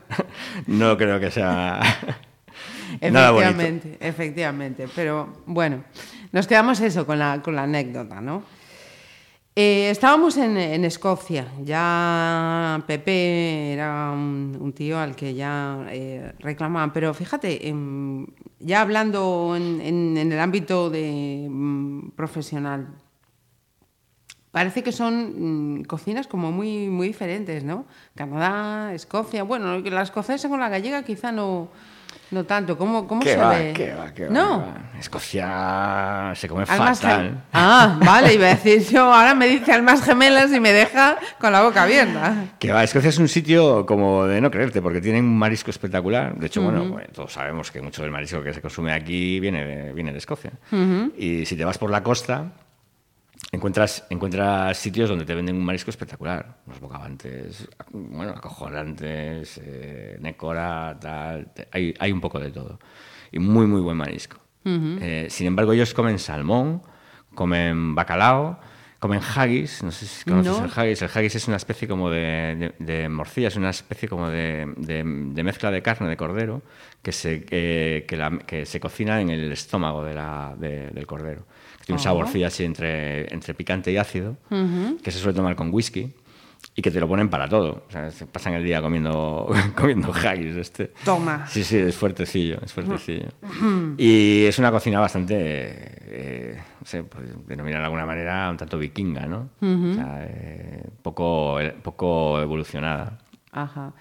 No 0.66 0.98
creo 0.98 1.20
que 1.20 1.30
sea. 1.32 1.80
Efectivamente, 3.02 3.98
efectivamente. 4.00 4.88
Pero 4.96 5.42
bueno, 5.46 5.84
nos 6.32 6.48
quedamos 6.48 6.80
eso 6.80 7.06
con 7.06 7.20
la, 7.20 7.42
con 7.44 7.56
la 7.56 7.64
anécdota, 7.64 8.22
¿no? 8.22 8.44
Eh, 9.60 9.90
estábamos 9.90 10.38
en, 10.38 10.86
Escocia, 10.86 11.48
ya 11.64 12.84
Pepe 12.86 13.74
era 13.74 14.12
un, 14.12 14.72
tío 14.76 15.00
al 15.00 15.16
que 15.16 15.34
ya 15.34 15.88
eh, 15.90 16.32
reclamaban, 16.38 16.94
pero 16.94 17.12
fíjate, 17.16 17.68
em, 17.68 18.28
ya 18.60 18.82
hablando 18.82 19.56
en 19.56 20.16
el 20.16 20.40
ámbito 20.40 20.92
de, 20.92 21.48
mm, 21.50 22.12
profesional, 22.12 22.88
parece 24.52 24.84
que 24.84 24.92
son 24.92 25.80
mm, 25.80 25.86
cocinas 25.86 26.28
como 26.28 26.52
muy, 26.52 26.88
muy 26.90 27.08
diferentes, 27.08 27.64
¿no? 27.64 27.88
Canadá, 28.14 28.94
Escocia, 28.94 29.42
bueno, 29.42 29.80
la 29.80 30.04
escocesa 30.04 30.50
con 30.50 30.60
la 30.60 30.70
gallega 30.70 31.02
quizá 31.02 31.32
no, 31.32 31.70
No 32.32 32.44
tanto. 32.44 32.78
¿Cómo, 32.78 33.08
cómo 33.08 33.22
¿Qué 33.22 33.32
se 33.32 33.38
va, 33.38 33.50
ve? 33.50 33.74
qué 33.74 33.94
va, 33.94 34.14
qué 34.14 34.26
va, 34.26 34.30
No. 34.32 34.60
va? 34.60 35.00
Escocia 35.00 36.34
se 36.36 36.48
come 36.48 36.66
Almas 36.68 37.00
fatal. 37.00 37.44
Ah, 37.54 37.98
vale, 38.04 38.34
iba 38.34 38.48
a 38.48 38.50
decir 38.56 38.84
yo, 38.90 39.14
ahora 39.14 39.34
me 39.36 39.48
dice 39.48 39.72
almas 39.72 40.02
gemelas 40.04 40.52
y 40.54 40.60
me 40.60 40.72
deja 40.74 41.18
con 41.40 41.52
la 41.52 41.62
boca 41.64 41.84
abierta. 41.84 42.46
Que 42.60 42.72
va, 42.72 42.84
Escocia 42.84 43.10
es 43.10 43.18
un 43.18 43.28
sitio 43.28 43.86
como 43.86 44.26
de 44.26 44.42
no 44.42 44.52
creerte, 44.52 44.82
porque 44.82 45.00
tienen 45.02 45.26
un 45.26 45.38
marisco 45.38 45.70
espectacular. 45.72 46.36
De 46.36 46.48
hecho, 46.48 46.62
bueno, 46.62 46.92
pues, 46.92 47.08
todos 47.14 47.32
sabemos 47.34 47.72
que 47.72 47.82
mucho 47.82 48.02
del 48.02 48.12
marisco 48.12 48.42
que 48.44 48.54
se 48.54 48.62
consume 48.62 48.92
aquí 48.92 49.40
viene 49.40 49.64
de, 49.64 49.94
viene 49.94 50.12
de 50.12 50.18
Escocia. 50.18 50.52
Y 51.18 51.46
si 51.46 51.56
te 51.56 51.64
vas 51.66 51.78
por 51.78 51.90
la 51.92 52.04
costa, 52.04 52.52
encuentras, 53.52 54.06
encuentras 54.10 54.78
sitios 54.78 55.10
donde 55.10 55.26
te 55.26 55.34
venden 55.36 55.56
un 55.56 55.66
marisco 55.66 55.90
espectacular. 55.90 56.58
Unos 56.66 56.80
bocavantes, 56.80 57.68
bueno, 57.92 58.32
acojonantes, 58.32 59.60
eh, 59.64 60.18
nécora, 60.20 60.98
tal. 61.00 61.52
Hay, 61.72 61.94
hay 62.00 62.12
un 62.12 62.22
poco 62.22 62.40
de 62.40 62.52
todo. 62.52 62.80
Y 63.32 63.40
muy, 63.40 63.68
muy 63.68 63.82
buen 63.82 63.98
marisco. 63.98 64.38
Eh, 64.66 65.28
sin 65.30 65.48
embargo, 65.48 65.72
ellos 65.72 65.94
comen 65.94 66.20
salmón, 66.20 66.82
comen 67.34 67.96
bacalao, 67.96 68.60
comen 69.00 69.22
haggis. 69.22 69.82
No 69.82 69.92
sé 69.92 70.06
si 70.06 70.26
conoces 70.26 70.60
No. 70.60 70.66
el 70.66 70.72
haggis. 70.76 71.02
El 71.04 71.10
haggis 71.14 71.36
es 71.36 71.48
una 71.48 71.56
especie 71.56 71.88
como 71.88 72.10
de, 72.10 72.74
de, 72.78 72.86
de 73.02 73.08
morcilla, 73.10 73.48
es 73.48 73.56
una 73.56 73.70
especie 73.70 74.10
como 74.10 74.30
de, 74.30 74.66
mezcla 75.44 75.72
de 75.72 75.82
carne 75.82 76.10
de 76.10 76.18
cordero 76.18 76.64
que 77.02 77.14
se, 77.14 77.46
que, 77.46 78.06
que 78.10 78.18
la- 78.18 78.40
que 78.40 78.66
se 78.66 78.80
cocina 78.82 79.22
en 79.22 79.30
el 79.30 79.50
estómago 79.54 80.04
la- 80.16 80.54
del 80.58 81.08
cordero. 81.08 81.46
Tiene 81.88 82.00
un 82.00 82.04
saborcillo 82.04 82.48
así 82.48 82.66
entre, 82.66 83.34
entre 83.34 83.54
picante 83.54 83.92
y 83.94 83.98
ácido, 83.98 84.36
que 85.02 85.10
se 85.10 85.20
suele 85.20 85.36
tomar 85.36 85.56
con 85.56 85.74
whisky 85.74 86.14
y 86.76 86.82
que 86.82 86.92
te 86.92 87.00
lo 87.00 87.08
ponen 87.08 87.30
para 87.30 87.48
todo. 87.48 87.86
O 87.88 87.92
sea, 87.92 88.12
se 88.12 88.26
pasan 88.26 88.56
el 88.56 88.64
día 88.66 88.82
comiendo, 88.82 89.50
comiendo 89.76 90.12
haggis. 90.14 90.58
Este. 90.58 90.92
Toma. 91.06 91.48
Sí, 91.48 91.64
sí, 91.64 91.78
es 91.78 91.96
fuertecillo, 91.96 92.58
es 92.62 92.74
fuertecillo. 92.74 93.30
Y 93.98 94.44
es 94.46 94.60
una 94.60 94.70
cocina 94.70 95.00
bastante, 95.00 95.36
eh, 95.40 96.62
no 96.82 96.86
sé, 96.86 97.04
pues, 97.04 97.24
denominar 97.48 97.80
de 97.80 97.86
alguna 97.86 98.06
manera 98.06 98.50
un 98.50 98.58
tanto 98.58 98.78
vikinga, 98.78 99.26
¿no? 99.26 99.50
O 99.62 99.94
sea, 99.96 100.26
eh, 100.28 100.84
poco, 101.02 101.58
poco 101.84 102.42
evolucionada. 102.42 103.18
Ajá. 103.54 103.94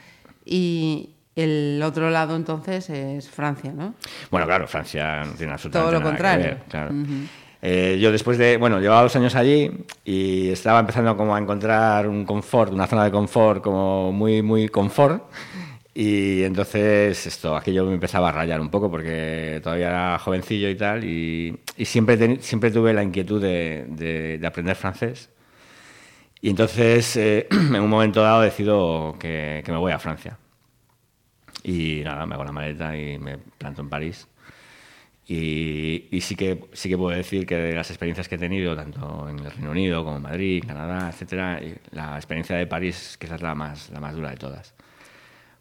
Y 0.44 1.10
el 1.36 1.80
otro 1.84 2.10
lado 2.10 2.34
entonces 2.34 2.90
es 2.90 3.30
Francia, 3.30 3.72
¿no? 3.72 3.94
Bueno, 4.30 4.46
claro, 4.46 4.66
Francia 4.66 5.22
no 5.24 5.32
tiene 5.34 5.52
absolutamente 5.52 5.70
Todo 5.70 5.92
lo 5.92 6.00
nada 6.00 6.00
que 6.00 6.16
contrario. 6.16 6.44
ver, 6.46 6.58
claro. 6.68 6.90
Eh, 7.62 7.98
yo 8.00 8.12
después 8.12 8.38
de, 8.38 8.56
bueno, 8.58 8.80
llevaba 8.80 9.02
dos 9.02 9.16
años 9.16 9.34
allí 9.34 9.70
y 10.04 10.48
estaba 10.50 10.80
empezando 10.80 11.16
como 11.16 11.34
a 11.34 11.38
encontrar 11.40 12.08
un 12.08 12.24
confort, 12.24 12.72
una 12.72 12.86
zona 12.86 13.04
de 13.04 13.10
confort 13.10 13.62
como 13.62 14.12
muy, 14.12 14.42
muy 14.42 14.68
confort. 14.68 15.24
Y 15.94 16.42
entonces 16.44 17.26
esto, 17.26 17.56
aquello 17.56 17.86
me 17.86 17.94
empezaba 17.94 18.28
a 18.28 18.32
rayar 18.32 18.60
un 18.60 18.68
poco 18.70 18.90
porque 18.90 19.60
todavía 19.62 19.88
era 19.88 20.18
jovencillo 20.18 20.68
y 20.68 20.76
tal 20.76 21.04
y, 21.04 21.58
y 21.78 21.84
siempre, 21.86 22.18
teni- 22.18 22.40
siempre 22.40 22.70
tuve 22.70 22.92
la 22.92 23.02
inquietud 23.02 23.40
de, 23.42 23.86
de- 23.88 24.38
de 24.38 24.46
aprender 24.46 24.76
francés. 24.76 25.30
Y 26.40 26.50
entonces, 26.50 27.16
eh, 27.16 27.48
en 27.50 27.80
un 27.80 27.90
momento 27.90 28.22
dado, 28.22 28.42
decido 28.42 29.16
que, 29.18 29.62
que 29.64 29.72
me 29.72 29.78
voy 29.78 29.92
a 29.92 29.98
Francia. 29.98 30.38
Y 31.62 32.02
nada, 32.04 32.26
me 32.26 32.34
hago 32.34 32.44
la 32.44 32.52
maleta 32.52 32.96
y 32.96 33.18
me 33.18 33.38
planto 33.38 33.82
en 33.82 33.88
París. 33.88 34.28
Y, 35.28 36.06
y 36.12 36.20
sí, 36.20 36.36
que, 36.36 36.66
sí 36.72 36.88
que 36.88 36.96
puedo 36.96 37.16
decir 37.16 37.46
que 37.46 37.56
de 37.56 37.74
las 37.74 37.90
experiencias 37.90 38.28
que 38.28 38.36
he 38.36 38.38
tenido, 38.38 38.76
tanto 38.76 39.28
en 39.28 39.40
el 39.40 39.50
Reino 39.50 39.72
Unido 39.72 40.04
como 40.04 40.16
en 40.18 40.22
Madrid, 40.22 40.62
Canadá, 40.64 41.08
etcétera, 41.08 41.60
la 41.90 42.14
experiencia 42.16 42.54
de 42.56 42.66
París 42.68 43.16
quizás 43.20 43.42
la 43.42 43.54
más, 43.54 43.90
la 43.90 43.98
más 43.98 44.14
dura 44.14 44.30
de 44.30 44.36
todas. 44.36 44.74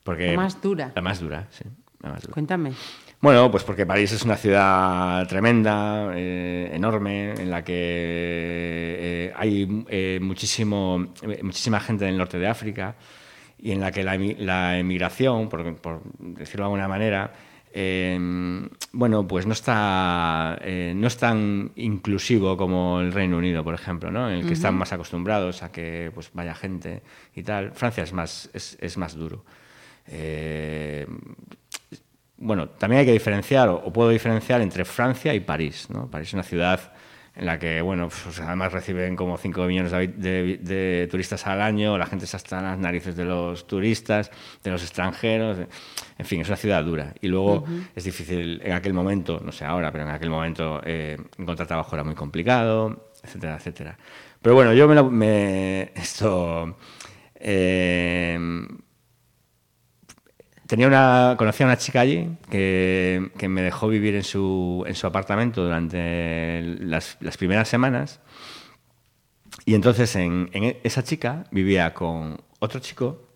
Porque, 0.03 0.32
La 0.32 0.38
más 0.38 0.61
dura. 0.61 0.91
La 0.95 1.01
más 1.01 1.20
dura, 1.20 1.47
sí. 1.49 1.63
La 2.03 2.11
más 2.11 2.22
dura. 2.22 2.34
Cuéntame. 2.34 2.74
Bueno, 3.22 3.49
pues 3.49 3.63
porque 3.63 3.88
París 3.88 4.11
es 4.11 4.22
una 4.24 4.36
ciudad 4.36 5.28
tremenda, 5.28 6.11
eh, 6.13 6.70
enorme, 6.72 7.32
en 7.32 7.49
la 7.49 7.63
que 7.63 7.74
eh, 7.74 9.34
hay 9.36 9.86
eh, 9.89 10.20
muchísimo, 10.22 11.07
eh, 11.24 11.39
muchísima 11.41 11.80
gente 11.80 12.05
del 12.05 12.18
norte 12.20 12.38
de 12.38 12.45
África 12.47 12.95
y 13.57 13.72
en 13.72 13.80
la 13.80 13.91
que 13.91 14.03
la, 14.03 14.16
emi- 14.16 14.38
la 14.38 14.78
emigración, 14.78 15.49
por, 15.49 15.76
por 15.78 16.03
decirlo 16.20 16.66
de 16.66 16.68
alguna 16.68 16.88
manera, 16.88 17.34
eh, 17.78 18.17
bueno, 18.93 19.28
pues 19.28 19.45
no 19.45 19.51
está, 19.51 20.57
eh, 20.61 20.93
no 20.95 21.07
es 21.07 21.17
tan 21.17 21.73
inclusivo 21.76 22.55
como 22.55 23.01
el 23.01 23.11
Reino 23.11 23.38
Unido, 23.38 23.65
por 23.65 23.73
ejemplo, 23.73 24.09
¿no? 24.09 24.30
en 24.30 24.38
el 24.38 24.47
que 24.47 24.53
están 24.53 24.76
más 24.76 24.93
acostumbrados 24.93 25.61
a 25.61 25.73
que 25.73 26.09
pues, 26.15 26.32
vaya 26.34 26.55
gente 26.55 27.03
y 27.36 27.43
tal. 27.43 27.73
Francia 27.73 28.03
es 28.03 28.13
más, 28.13 28.49
es, 28.53 28.78
es 28.80 28.95
más 28.95 29.15
duro. 29.15 29.43
Eh, 30.07 31.05
bueno, 32.38 32.69
también 32.69 33.01
hay 33.01 33.05
que 33.07 33.11
diferenciar, 33.11 33.67
o, 33.67 33.76
o 33.76 33.91
puedo 33.91 34.09
diferenciar 34.09 34.61
entre 34.61 34.86
Francia 34.86 35.34
y 35.34 35.41
París. 35.41 35.89
¿no? 35.89 36.09
París 36.09 36.30
es 36.30 36.34
una 36.34 36.43
ciudad 36.43 36.93
en 37.36 37.45
la 37.45 37.59
que, 37.59 37.81
bueno, 37.81 38.07
pues, 38.09 38.39
además 38.39 38.71
reciben 38.71 39.15
como 39.15 39.38
5 39.38 39.65
millones 39.65 39.91
de, 39.91 39.97
habi- 39.97 40.15
de- 40.15 40.57
de 40.61 41.07
turistas 41.07 41.45
al 41.47 41.61
año, 41.61 41.97
la 41.97 42.05
gente 42.05 42.25
está 42.25 42.38
hasta 42.38 42.61
las 42.61 42.77
narices 42.79 43.15
de 43.15 43.25
los 43.25 43.67
turistas, 43.67 44.31
de 44.63 44.71
los 44.71 44.81
extranjeros, 44.81 45.57
de- 45.57 45.67
en 46.17 46.25
fin, 46.25 46.41
es 46.41 46.47
una 46.47 46.57
ciudad 46.57 46.83
dura. 46.83 47.13
Y 47.21 47.27
luego 47.27 47.65
es 47.95 48.03
difícil, 48.05 48.61
en 48.63 48.71
aquel 48.73 48.93
momento, 48.93 49.41
no 49.43 49.51
sé 49.51 49.65
ahora, 49.65 49.91
pero 49.91 50.05
en 50.05 50.11
aquel 50.11 50.29
momento 50.29 50.81
eh, 50.86 51.17
encontrar 51.38 51.67
trabajo 51.67 51.95
era 51.95 52.03
muy 52.05 52.15
complicado, 52.15 53.11
etcétera, 53.23 53.55
etcétera. 53.57 53.97
Pero 54.41 54.55
bueno, 54.55 54.73
yo 54.73 54.88
me, 54.88 55.01
me 55.03 55.91
esto... 55.95 56.77
eh, 57.36 58.39
Tenía 60.68 60.88
una, 60.88 61.36
conocí 61.38 61.61
a 61.63 61.68
una 61.68 61.78
chica 61.78 61.99
allí 62.01 62.28
que, 62.49 63.32
que 63.38 63.47
me 63.47 63.61
dejó 63.61 63.88
vivir 63.88 64.16
en 64.16 64.24
su, 64.24 64.84
en 64.88 64.95
su 64.95 65.05
apartamento 65.05 65.63
durante 65.63 66.61
las, 66.80 67.18
las 67.22 67.38
primeras 67.38 67.68
semanas. 67.70 68.20
Y 69.66 69.76
entonces 69.76 70.16
en, 70.16 70.49
en 70.53 70.78
esa 70.84 71.03
chica 71.03 71.45
vivía 71.51 71.93
con 71.93 72.38
otro 72.59 72.80
chico 72.80 73.28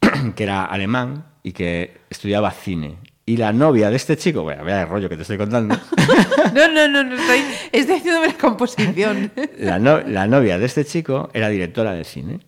que 0.36 0.42
era 0.42 0.64
alemán 0.66 1.24
y 1.42 1.52
que 1.52 2.02
estudiaba 2.10 2.50
cine. 2.50 2.96
Y 3.24 3.36
la 3.36 3.52
novia 3.52 3.90
de 3.90 3.96
este 3.96 4.16
chico, 4.16 4.42
bueno, 4.42 4.64
vea 4.64 4.82
el 4.82 4.88
rollo 4.88 5.08
que 5.08 5.16
te 5.16 5.22
estoy 5.22 5.36
contando, 5.36 5.74
No, 6.54 6.68
no, 6.68 6.88
no, 6.88 7.04
no 7.04 7.14
estoy, 7.14 7.40
estoy 7.72 7.96
haciéndome 7.96 8.28
la 8.28 8.34
composición. 8.38 9.32
la, 9.58 9.78
no- 9.78 10.00
la 10.00 10.26
novia 10.26 10.58
de 10.58 10.64
este 10.66 10.84
chico 10.84 11.28
era 11.34 11.48
directora 11.48 11.92
de 11.92 12.04
cine 12.04 12.40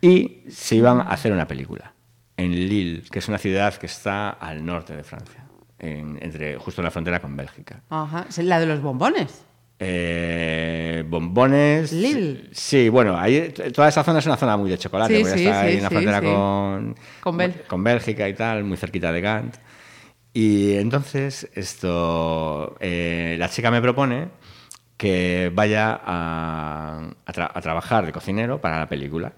y 0.00 0.42
se 0.48 0.76
iban 0.76 1.00
a 1.00 1.04
hacer 1.04 1.32
una 1.32 1.48
película 1.48 1.93
en 2.36 2.50
Lille, 2.52 3.02
que 3.10 3.18
es 3.20 3.28
una 3.28 3.38
ciudad 3.38 3.74
que 3.74 3.86
está 3.86 4.30
al 4.30 4.64
norte 4.64 4.96
de 4.96 5.04
Francia, 5.04 5.44
en- 5.78 6.18
entre, 6.22 6.56
justo 6.58 6.80
en 6.80 6.84
la 6.84 6.90
frontera 6.90 7.20
con 7.20 7.36
Bélgica. 7.36 7.82
Ajá. 7.90 8.26
Es 8.28 8.38
la 8.38 8.58
de 8.60 8.66
los 8.66 8.80
bombones. 8.80 9.44
Eh, 9.78 11.04
bombones. 11.06 11.92
Lille. 11.92 12.48
Sí, 12.52 12.88
bueno, 12.88 13.18
ahí, 13.18 13.52
toda 13.74 13.88
esa 13.88 14.02
zona 14.04 14.18
es 14.20 14.26
una 14.26 14.36
zona 14.36 14.56
muy 14.56 14.70
de 14.70 14.78
chocolate, 14.78 15.16
Sí, 15.16 15.22
porque 15.22 15.38
sí, 15.38 15.46
está 15.46 15.60
ahí 15.62 15.76
en 15.76 15.82
la 15.82 15.90
frontera 15.90 16.20
con, 16.22 16.96
Con 17.20 17.36
Bélgica. 17.36 17.64
con 17.68 17.84
Bélgica 17.84 18.28
y 18.28 18.34
tal, 18.34 18.64
muy 18.64 18.76
cerquita 18.76 19.12
de 19.12 19.20
Gant. 19.20 19.56
Y 20.32 20.74
entonces, 20.76 21.48
esto, 21.54 22.76
eh, 22.80 23.36
la 23.38 23.48
chica 23.48 23.70
me 23.70 23.80
propone 23.80 24.28
que 24.96 25.50
vaya 25.54 26.00
a, 26.04 27.10
a 27.26 27.32
tra- 27.32 27.50
a 27.52 27.60
trabajar 27.60 28.06
de 28.06 28.12
cocinero 28.12 28.60
para 28.60 28.78
la 28.78 28.88
película. 28.88 29.32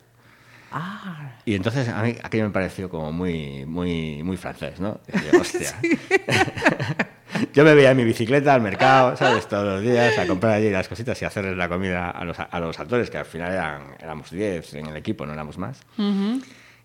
Ah. 0.71 1.33
Y 1.45 1.55
entonces 1.55 1.89
a 1.89 2.03
mí 2.03 2.17
aquello 2.23 2.45
me 2.45 2.51
pareció 2.51 2.89
como 2.89 3.13
muy, 3.13 3.65
muy, 3.67 4.23
muy 4.23 4.37
francés, 4.37 4.81
¿no? 4.81 5.01
Decía, 5.07 5.31
hostia. 5.41 5.75
Yo 7.53 7.65
me 7.65 7.75
veía 7.75 7.91
en 7.91 7.97
mi 7.97 8.05
bicicleta 8.05 8.55
al 8.55 8.63
mercado, 8.63 9.17
¿sabes? 9.17 9.47
Todos 9.49 9.65
los 9.65 9.83
días 9.83 10.19
a 10.19 10.27
comprar 10.27 10.55
allí 10.55 10.71
las 10.71 10.89
cositas 10.89 11.21
y 11.21 11.25
hacerles 11.25 11.57
la 11.57 11.69
comida 11.69 12.11
a 12.11 12.25
los, 12.25 12.37
a 12.39 12.61
los 12.61 12.79
actores, 12.79 13.11
que 13.11 13.19
al 13.19 13.27
final 13.27 13.53
eran, 13.53 13.83
éramos 14.01 14.31
10 14.31 14.75
en 14.75 14.87
el 14.87 14.97
equipo, 14.97 15.27
no 15.27 15.33
éramos 15.33 15.59
más. 15.59 15.81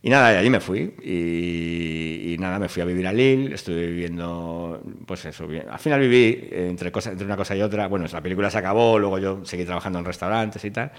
Y 0.04 0.10
nada, 0.10 0.34
y 0.34 0.38
allí 0.38 0.50
me 0.50 0.60
fui. 0.60 0.94
Y, 1.04 2.34
y 2.34 2.38
nada, 2.40 2.58
me 2.60 2.68
fui 2.70 2.82
a 2.82 2.86
vivir 2.86 3.08
a 3.08 3.14
Lille, 3.14 3.54
estuve 3.54 3.86
viviendo, 3.88 4.82
pues 5.06 5.26
eso, 5.26 5.48
bien. 5.48 5.66
Al 5.70 5.80
final 5.80 6.00
viví 6.00 6.50
entre, 6.52 6.92
cosa, 6.92 7.12
entre 7.12 7.26
una 7.26 7.38
cosa 7.38 7.56
y 7.56 7.62
otra. 7.62 7.88
Bueno, 7.88 8.06
la 8.12 8.22
película 8.22 8.50
se 8.50 8.58
acabó, 8.58 8.98
luego 8.98 9.20
yo 9.20 9.46
seguí 9.46 9.64
trabajando 9.64 10.00
en 10.00 10.06
restaurantes 10.06 10.66
y 10.66 10.72
tal. 10.72 10.92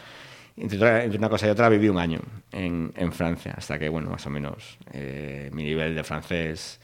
Entre, 0.57 1.05
entre 1.05 1.19
una 1.19 1.29
cosa 1.29 1.47
y 1.47 1.51
otra 1.51 1.69
viví 1.69 1.89
un 1.89 1.99
año 1.99 2.21
en, 2.53 2.93
en 2.97 3.13
Francia, 3.13 3.55
hasta 3.57 3.79
que, 3.79 3.89
bueno, 3.89 4.11
más 4.11 4.27
o 4.27 4.31
menos 4.31 4.79
eh, 4.93 5.51
mi 5.53 5.65
nivel 5.65 5.95
de 5.95 6.05
francés 6.05 6.81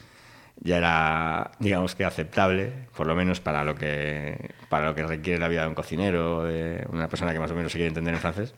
ya 0.61 0.77
era, 0.77 1.51
digamos 1.59 1.95
que 1.95 2.03
aceptable, 2.03 2.87
por 2.95 3.07
lo 3.07 3.15
menos 3.15 3.39
para 3.39 3.63
lo 3.63 3.75
que, 3.75 4.51
para 4.67 4.87
lo 4.87 4.95
que 4.95 5.03
requiere 5.03 5.39
la 5.39 5.47
vida 5.47 5.61
de 5.61 5.67
un 5.69 5.75
cocinero, 5.75 6.43
de 6.43 6.85
una 6.89 7.07
persona 7.07 7.31
que 7.31 7.39
más 7.39 7.51
o 7.51 7.55
menos 7.55 7.71
se 7.71 7.77
quiere 7.77 7.89
entender 7.89 8.13
en 8.13 8.19
francés. 8.19 8.55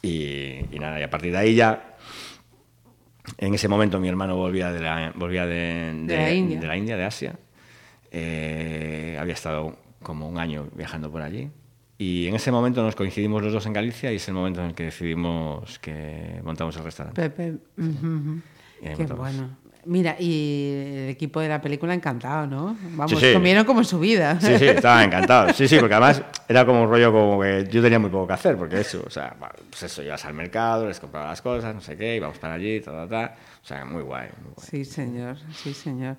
Y, 0.00 0.60
y 0.70 0.78
nada, 0.78 1.00
y 1.00 1.02
a 1.02 1.10
partir 1.10 1.32
de 1.32 1.38
ahí 1.38 1.54
ya 1.54 1.96
en 3.36 3.54
ese 3.54 3.68
momento 3.68 4.00
mi 4.00 4.08
hermano 4.08 4.36
volvía 4.36 4.72
de 4.72 4.80
la, 4.80 5.12
volvía 5.14 5.44
de, 5.44 5.92
De 6.04 6.16
la 6.16 6.32
India. 6.32 6.60
de 6.60 6.66
la 6.66 6.76
India, 6.76 6.96
de 6.96 7.04
Asia. 7.04 7.38
Eh, 8.10 9.16
había 9.20 9.34
estado 9.34 9.76
como 10.02 10.28
un 10.28 10.38
año 10.38 10.68
viajando 10.74 11.10
por 11.10 11.20
allí. 11.20 11.50
Y 12.00 12.28
en 12.28 12.36
ese 12.36 12.52
momento 12.52 12.80
nos 12.82 12.94
coincidimos 12.94 13.42
los 13.42 13.52
dos 13.52 13.66
en 13.66 13.72
Galicia 13.72 14.12
y 14.12 14.16
es 14.16 14.28
el 14.28 14.34
momento 14.34 14.60
en 14.60 14.68
el 14.68 14.74
que 14.74 14.84
decidimos 14.84 15.78
que 15.80 16.40
montamos 16.44 16.76
el 16.76 16.84
restaurante. 16.84 17.20
Pepe. 17.28 17.58
Qué 17.76 18.90
montamos. 18.96 19.16
bueno. 19.18 19.50
Mira, 19.84 20.16
y 20.20 20.70
el 21.04 21.08
equipo 21.10 21.40
de 21.40 21.48
la 21.48 21.60
película 21.62 21.94
encantado, 21.94 22.46
¿no? 22.46 22.76
Vamos, 22.90 23.10
Sí, 23.10 23.16
sí. 23.28 23.32
comieron 23.32 23.64
como 23.64 23.80
en 23.80 23.84
su 23.86 23.98
vida. 23.98 24.38
Sí, 24.40 24.58
sí, 24.58 24.66
estaba 24.68 25.02
encantado. 25.02 25.52
Sí, 25.54 25.66
sí, 25.66 25.78
porque 25.78 25.94
además 25.94 26.22
era 26.46 26.66
como 26.66 26.82
un 26.82 26.90
rollo 26.90 27.10
como 27.10 27.40
que 27.40 27.66
yo 27.70 27.80
tenía 27.80 27.98
muy 27.98 28.10
poco 28.10 28.26
que 28.26 28.32
hacer, 28.34 28.56
porque 28.56 28.80
eso, 28.80 29.02
o 29.06 29.10
sea, 29.10 29.34
pues 29.70 29.82
eso, 29.84 30.02
ibas 30.02 30.22
al 30.26 30.34
mercado, 30.34 30.86
les 30.86 31.00
compraba 31.00 31.28
las 31.28 31.40
cosas, 31.40 31.74
no 31.74 31.80
sé 31.80 31.96
qué, 31.96 32.16
íbamos 32.16 32.38
para 32.38 32.54
allí, 32.54 32.80
ta, 32.80 32.92
ta, 32.92 33.08
ta. 33.08 33.34
O 33.62 33.66
sea, 33.66 33.84
muy 33.86 34.02
guay, 34.02 34.28
muy 34.42 34.52
guay. 34.54 34.66
Sí, 34.68 34.84
señor, 34.84 35.36
sí, 35.54 35.72
señor. 35.72 36.16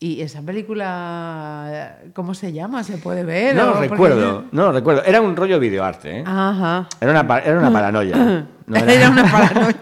¿Y 0.00 0.20
esa 0.20 0.42
película, 0.42 1.98
cómo 2.12 2.34
se 2.34 2.52
llama? 2.52 2.84
¿Se 2.84 2.98
puede 2.98 3.24
ver? 3.24 3.54
No 3.54 3.62
o- 3.62 3.66
lo 3.66 3.72
porque- 3.74 3.88
recuerdo, 3.88 4.44
no 4.52 4.62
lo 4.64 4.72
recuerdo. 4.72 5.04
Era 5.04 5.20
un 5.20 5.34
rollo 5.36 5.58
videoarte, 5.58 6.18
¿eh? 6.18 6.24
Ajá. 6.26 6.88
Era 7.00 7.10
una, 7.22 7.38
era 7.38 7.58
una 7.58 7.72
paranoia. 7.72 8.46
No 8.66 8.76
era- 8.78 8.92
Era 8.94 9.10
una 9.10 9.24
paranoia. 9.30 9.76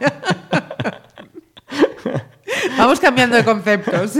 Vamos 2.76 3.00
cambiando 3.00 3.36
de 3.36 3.44
conceptos. 3.44 4.18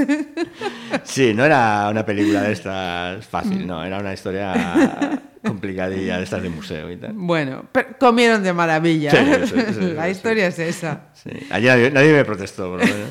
Sí, 1.04 1.34
no 1.34 1.44
era 1.44 1.88
una 1.90 2.04
película 2.06 2.42
de 2.42 2.52
estas 2.52 3.26
fácil, 3.26 3.66
no, 3.66 3.82
era 3.84 3.98
una 3.98 4.12
historia 4.14 5.20
complicadilla 5.44 6.18
de 6.18 6.24
estas 6.24 6.42
de 6.42 6.48
museo 6.48 6.90
y 6.90 6.96
tal. 6.96 7.12
Bueno, 7.14 7.64
pero 7.72 7.88
comieron 7.98 8.42
de 8.42 8.52
maravilla. 8.52 9.10
Sí, 9.10 9.18
sí, 9.46 9.60
sí, 9.74 9.80
la 9.96 10.08
historia 10.08 10.46
es 10.46 10.58
esa. 10.58 11.00
Sí. 11.14 11.30
Allí 11.50 11.66
nadie, 11.66 11.90
nadie 11.90 12.12
me 12.12 12.24
protestó, 12.24 12.70
por 12.70 12.80
lo 12.80 12.84
menos. 12.86 13.10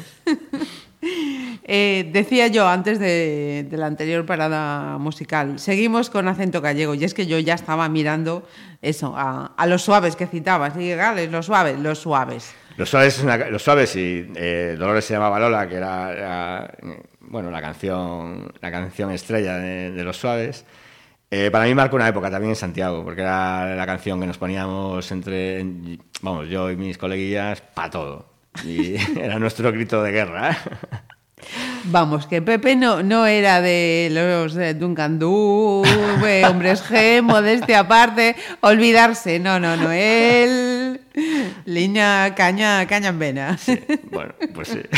Eh, 1.63 2.09
decía 2.11 2.47
yo 2.47 2.67
antes 2.67 2.97
de, 2.99 3.67
de 3.69 3.77
la 3.77 3.85
anterior 3.85 4.25
parada 4.25 4.97
musical, 4.97 5.59
seguimos 5.59 6.09
con 6.09 6.27
acento 6.27 6.59
gallego 6.61 6.95
y 6.95 7.03
es 7.03 7.13
que 7.13 7.27
yo 7.27 7.37
ya 7.39 7.53
estaba 7.53 7.87
mirando 7.87 8.47
eso, 8.81 9.13
a, 9.15 9.53
a 9.57 9.67
los 9.67 9.83
suaves 9.83 10.15
que 10.15 10.25
citabas. 10.27 10.75
Y 10.77 10.89
Gales, 10.95 11.31
los 11.31 11.45
suaves, 11.45 11.77
los 11.79 11.99
suaves. 11.99 12.53
Los 12.77 12.89
suaves, 12.89 13.17
es 13.17 13.23
una- 13.23 13.37
los 13.37 13.61
suaves 13.61 13.95
y 13.95 14.31
eh, 14.35 14.75
Dolores 14.79 15.05
se 15.05 15.13
llamaba 15.13 15.39
Lola, 15.39 15.67
que 15.69 15.75
era, 15.75 16.11
era, 16.11 16.73
bueno, 17.19 17.51
la 17.51 17.61
canción, 17.61 18.51
la 18.59 18.71
canción 18.71 19.11
estrella 19.11 19.57
de, 19.57 19.91
de 19.91 20.03
los 20.03 20.17
suaves. 20.17 20.65
Eh, 21.29 21.49
para 21.51 21.65
mí 21.65 21.73
marcó 21.75 21.95
una 21.95 22.07
época 22.09 22.29
también 22.31 22.49
en 22.51 22.55
Santiago, 22.57 23.03
porque 23.05 23.21
era 23.21 23.75
la 23.75 23.85
canción 23.85 24.19
que 24.19 24.25
nos 24.27 24.37
poníamos 24.37 25.09
entre, 25.11 25.63
vamos, 26.21 26.49
yo 26.49 26.69
y 26.71 26.75
mis 26.75 26.97
coleguillas, 26.97 27.61
para 27.61 27.89
todo. 27.89 28.25
Y 28.65 28.95
era 29.19 29.37
nuestro 29.39 29.71
grito 29.71 30.01
de 30.01 30.11
guerra. 30.11 30.57
Vamos, 31.85 32.27
que 32.27 32.41
Pepe 32.41 32.75
no, 32.75 33.03
no 33.03 33.25
era 33.25 33.61
de 33.61 34.09
los 34.11 34.53
de 34.53 34.73
Duncan 34.73 35.19
Du, 35.19 35.83
eh, 36.25 36.43
hombres 36.45 36.83
G, 36.83 37.21
modestia 37.21 37.81
aparte, 37.81 38.35
olvidarse. 38.61 39.39
No, 39.39 39.59
no, 39.59 39.75
no. 39.75 39.91
Él, 39.91 41.01
línea, 41.65 42.33
caña, 42.35 42.85
caña 42.87 43.09
en 43.09 43.19
vena. 43.19 43.59
Bueno, 44.11 44.33
pues 44.53 44.69
sí. 44.69 44.81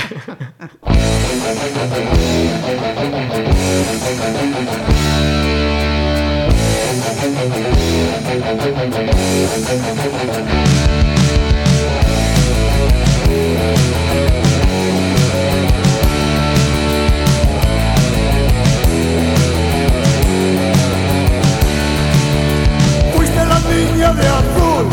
de 24.12 24.28
azul 24.28 24.90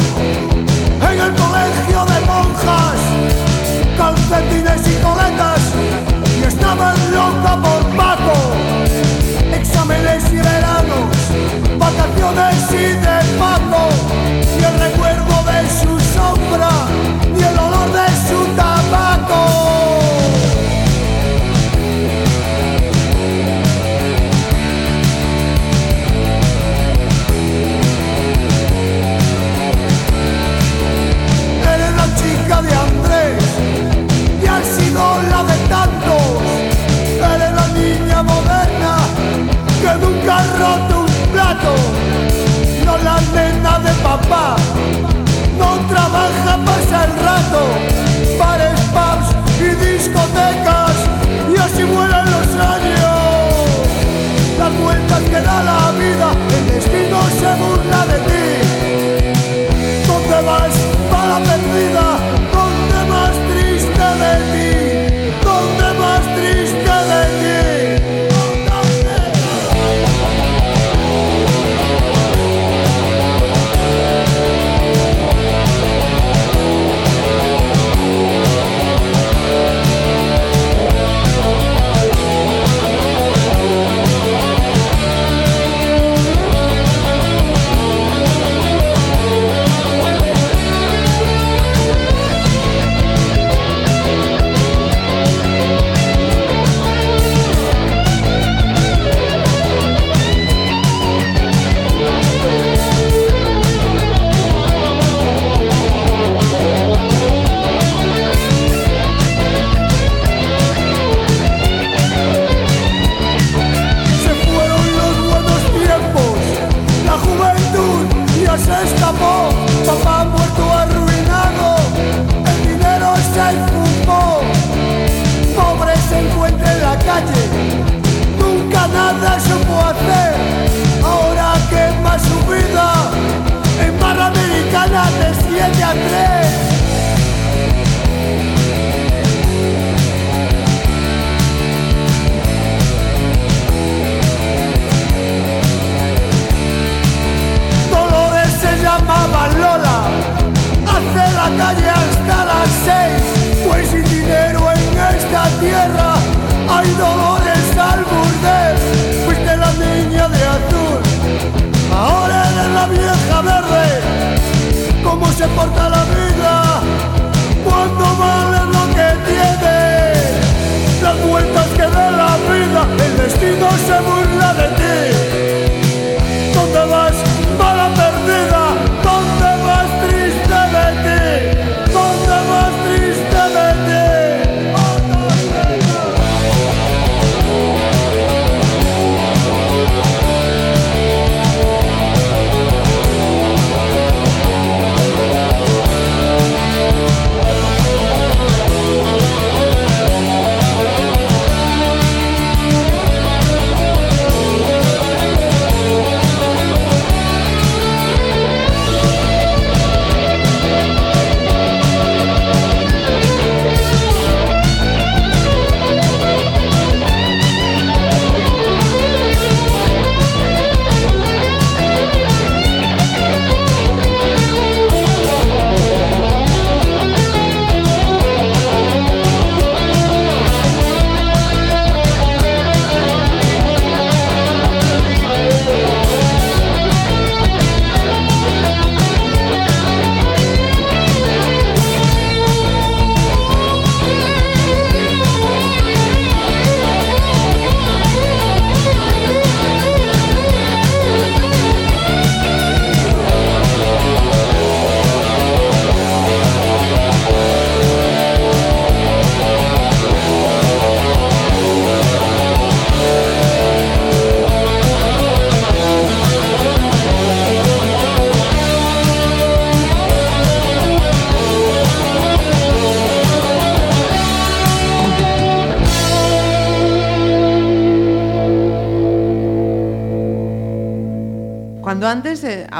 en 1.02 1.20
el 1.20 1.34
colegio 1.34 2.04
de 2.04 2.20
monjas, 2.26 3.00
calcetines 3.96 4.86
y 4.86 5.02
coletas, 5.02 5.60
y 6.38 6.44
estabas 6.44 6.96
loca 7.10 7.56
por 7.60 7.96
Paco. 7.96 8.49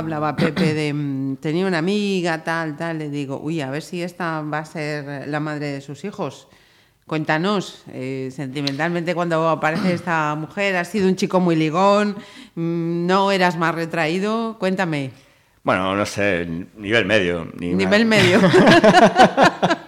Hablaba 0.00 0.34
Pepe 0.36 0.74
de 0.74 0.92
mm, 0.92 1.36
tenía 1.36 1.66
una 1.66 1.78
amiga, 1.78 2.42
tal, 2.42 2.76
tal, 2.76 2.98
le 2.98 3.08
digo, 3.08 3.40
uy, 3.40 3.60
a 3.60 3.70
ver 3.70 3.82
si 3.82 4.02
esta 4.02 4.42
va 4.42 4.58
a 4.58 4.64
ser 4.64 5.28
la 5.28 5.40
madre 5.40 5.72
de 5.72 5.80
sus 5.80 6.04
hijos. 6.04 6.48
Cuéntanos, 7.06 7.84
eh, 7.92 8.30
sentimentalmente, 8.34 9.14
cuando 9.14 9.48
aparece 9.48 9.92
esta 9.94 10.34
mujer, 10.34 10.76
has 10.76 10.88
sido 10.88 11.08
un 11.08 11.16
chico 11.16 11.40
muy 11.40 11.56
ligón, 11.56 12.16
mm, 12.54 13.06
no 13.06 13.30
eras 13.30 13.56
más 13.56 13.74
retraído, 13.74 14.56
cuéntame. 14.58 15.12
Bueno, 15.62 15.94
no 15.94 16.06
sé, 16.06 16.46
nivel 16.76 17.04
medio. 17.04 17.46
ni 17.58 17.74
Nivel 17.74 18.06
más. 18.06 18.18
medio. 18.18 18.40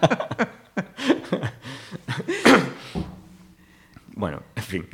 Bueno, 4.15 4.41
en 4.55 4.63
fin. 4.63 4.87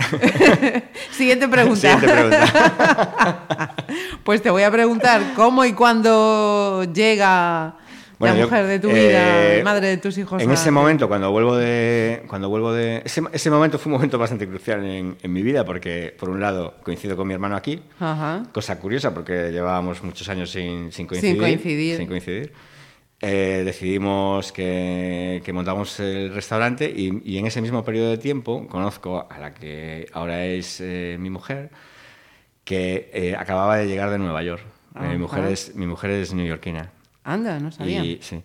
Siguiente 1.12 1.48
pregunta. 1.48 1.80
Siguiente 1.80 2.08
pregunta. 2.08 3.76
Pues 4.24 4.42
te 4.42 4.50
voy 4.50 4.64
a 4.64 4.70
preguntar 4.72 5.22
cómo 5.36 5.66
y 5.66 5.74
cuándo 5.74 6.84
llega 6.94 7.76
Bueno, 8.20 8.36
la 8.36 8.40
yo, 8.42 8.46
mujer 8.48 8.68
de 8.68 8.80
tu 8.80 8.90
vida, 8.90 9.56
eh, 9.56 9.64
madre 9.64 9.88
de 9.88 9.98
tus 9.98 10.18
hijos. 10.20 10.42
En 10.42 10.52
a- 10.52 10.54
ese 10.54 10.70
momento, 10.72 11.08
cuando 11.08 11.32
vuelvo 11.32 11.56
de. 11.58 12.24
Cuando 12.28 12.48
vuelvo 12.50 12.72
de 12.72 13.02
ese, 13.06 13.24
ese 13.32 13.50
momento 13.50 13.80
fue 13.80 13.90
un 13.92 13.94
momento 13.98 14.20
bastante 14.20 14.48
crucial 14.48 14.86
en, 14.86 15.18
en 15.22 15.34
mi 15.34 15.42
vida, 15.42 15.66
porque 15.66 16.16
por 16.20 16.30
un 16.30 16.40
lado 16.40 16.76
coincido 16.84 17.18
con 17.18 17.28
mi 17.28 17.34
hermano 17.34 17.56
aquí, 17.56 17.82
Ajá. 18.00 18.44
cosa 18.52 18.78
curiosa 18.78 19.14
porque 19.14 19.52
llevábamos 19.52 20.04
muchos 20.04 20.30
años 20.30 20.52
sin, 20.52 20.92
sin 20.92 21.08
coincidir. 21.08 21.40
coincidir. 21.40 21.98
sin 21.98 22.08
coincidir. 22.08 22.54
Eh, 23.22 23.64
decidimos 23.66 24.54
que, 24.54 25.42
que 25.44 25.52
montamos 25.52 26.00
el 26.00 26.34
restaurante 26.34 26.90
y, 26.90 27.22
y 27.26 27.38
en 27.38 27.48
ese 27.48 27.62
mismo 27.62 27.84
periodo 27.84 28.12
de 28.12 28.18
tiempo 28.18 28.66
conozco 28.68 29.28
a 29.30 29.40
la 29.40 29.54
que 29.54 30.08
ahora 30.14 30.46
es 30.46 30.80
eh, 30.80 31.18
mi 31.20 31.30
mujer, 31.30 31.70
que 32.64 33.10
eh, 33.14 33.36
acababa 33.36 33.78
de 33.78 33.88
llegar 33.88 34.10
de 34.10 34.20
Nueva 34.20 34.42
York. 34.44 34.64
Eh, 34.96 35.08
mi, 35.10 35.18
mujer 35.18 35.46
es, 35.46 35.76
mi 35.76 35.86
mujer 35.86 36.12
es 36.12 36.34
neoyorquina. 36.34 36.92
Anda, 37.24 37.60
no 37.60 37.72
sabía. 37.72 38.06
Y, 38.06 38.20
sí. 38.22 38.42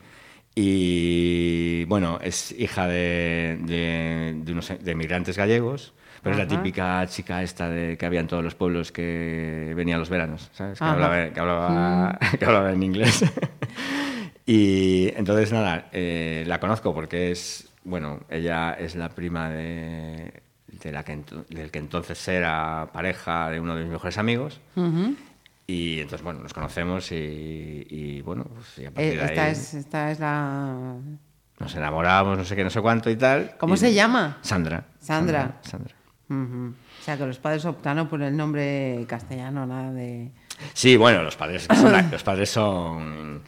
Y 0.56 1.84
bueno, 1.84 2.18
es 2.22 2.52
hija 2.52 2.86
de, 2.86 3.58
de, 3.62 4.34
de 4.38 4.52
unos 4.52 4.68
de 4.68 4.90
emigrantes 4.90 5.36
gallegos, 5.36 5.94
pero 6.22 6.36
es 6.36 6.38
la 6.38 6.48
típica 6.48 7.06
chica 7.06 7.42
esta 7.42 7.68
de, 7.68 7.98
que 7.98 8.06
había 8.06 8.20
en 8.20 8.28
todos 8.28 8.42
los 8.42 8.54
pueblos 8.54 8.90
que 8.92 9.72
venía 9.76 9.96
a 9.96 9.98
los 9.98 10.08
veranos, 10.08 10.50
¿sabes? 10.52 10.78
Que. 10.78 10.84
Mm. 10.84 10.88
hablaba, 10.88 11.30
que, 11.30 11.40
hablaba, 11.40 12.18
que 12.38 12.44
hablaba 12.44 12.72
en 12.72 12.82
inglés. 12.82 13.24
y 14.46 15.08
entonces, 15.16 15.52
nada, 15.52 15.88
eh, 15.92 16.44
la 16.46 16.60
conozco 16.60 16.92
porque 16.94 17.30
es, 17.30 17.68
bueno, 17.84 18.20
ella 18.28 18.72
es 18.74 18.94
la 18.94 19.08
prima 19.08 19.48
de, 19.50 20.42
de 20.82 20.92
la 20.92 21.02
que 21.04 21.18
del 21.48 21.70
que 21.70 21.78
entonces 21.78 22.26
era 22.28 22.90
pareja 22.92 23.50
de 23.50 23.60
uno 23.60 23.74
de 23.76 23.82
mis 23.84 23.92
mejores 23.92 24.18
amigos. 24.18 24.60
Y 25.66 26.00
entonces, 26.00 26.22
bueno, 26.22 26.40
nos 26.40 26.52
conocemos 26.52 27.10
y, 27.10 27.86
y, 27.88 28.20
bueno, 28.20 28.44
pues 28.54 28.78
y 28.78 28.84
a 28.84 28.90
partir 28.90 29.14
Eh, 29.14 29.16
de 29.16 29.24
esta, 29.24 29.44
ahí 29.44 29.52
es, 29.52 29.72
esta 29.74 30.10
es 30.10 30.20
la... 30.20 30.94
nos 31.58 31.74
enamoramos, 31.74 32.36
no 32.36 32.44
sé 32.44 32.54
qué, 32.54 32.62
no 32.64 32.68
sé 32.68 32.82
cuánto 32.82 33.08
y 33.08 33.16
tal. 33.16 33.56
¿Cómo 33.58 33.72
y- 33.74 33.78
se 33.78 33.94
llama? 33.94 34.36
Sandra. 34.42 34.84
Sandra. 35.00 35.58
Sandra. 35.62 35.94
O 36.28 37.02
sea, 37.02 37.16
que 37.16 37.24
los 37.26 37.38
padres 37.38 37.64
optaron 37.64 38.08
por 38.08 38.20
el 38.22 38.36
nombre 38.36 39.04
castellano, 39.08 39.64
nada 39.66 39.90
de... 39.92 40.32
Sí, 40.74 40.96
bueno, 40.96 41.22
los 41.22 41.36
padres 41.36 41.62
son, 41.62 42.10
los 42.10 42.22
padres 42.22 42.50
son 42.50 43.42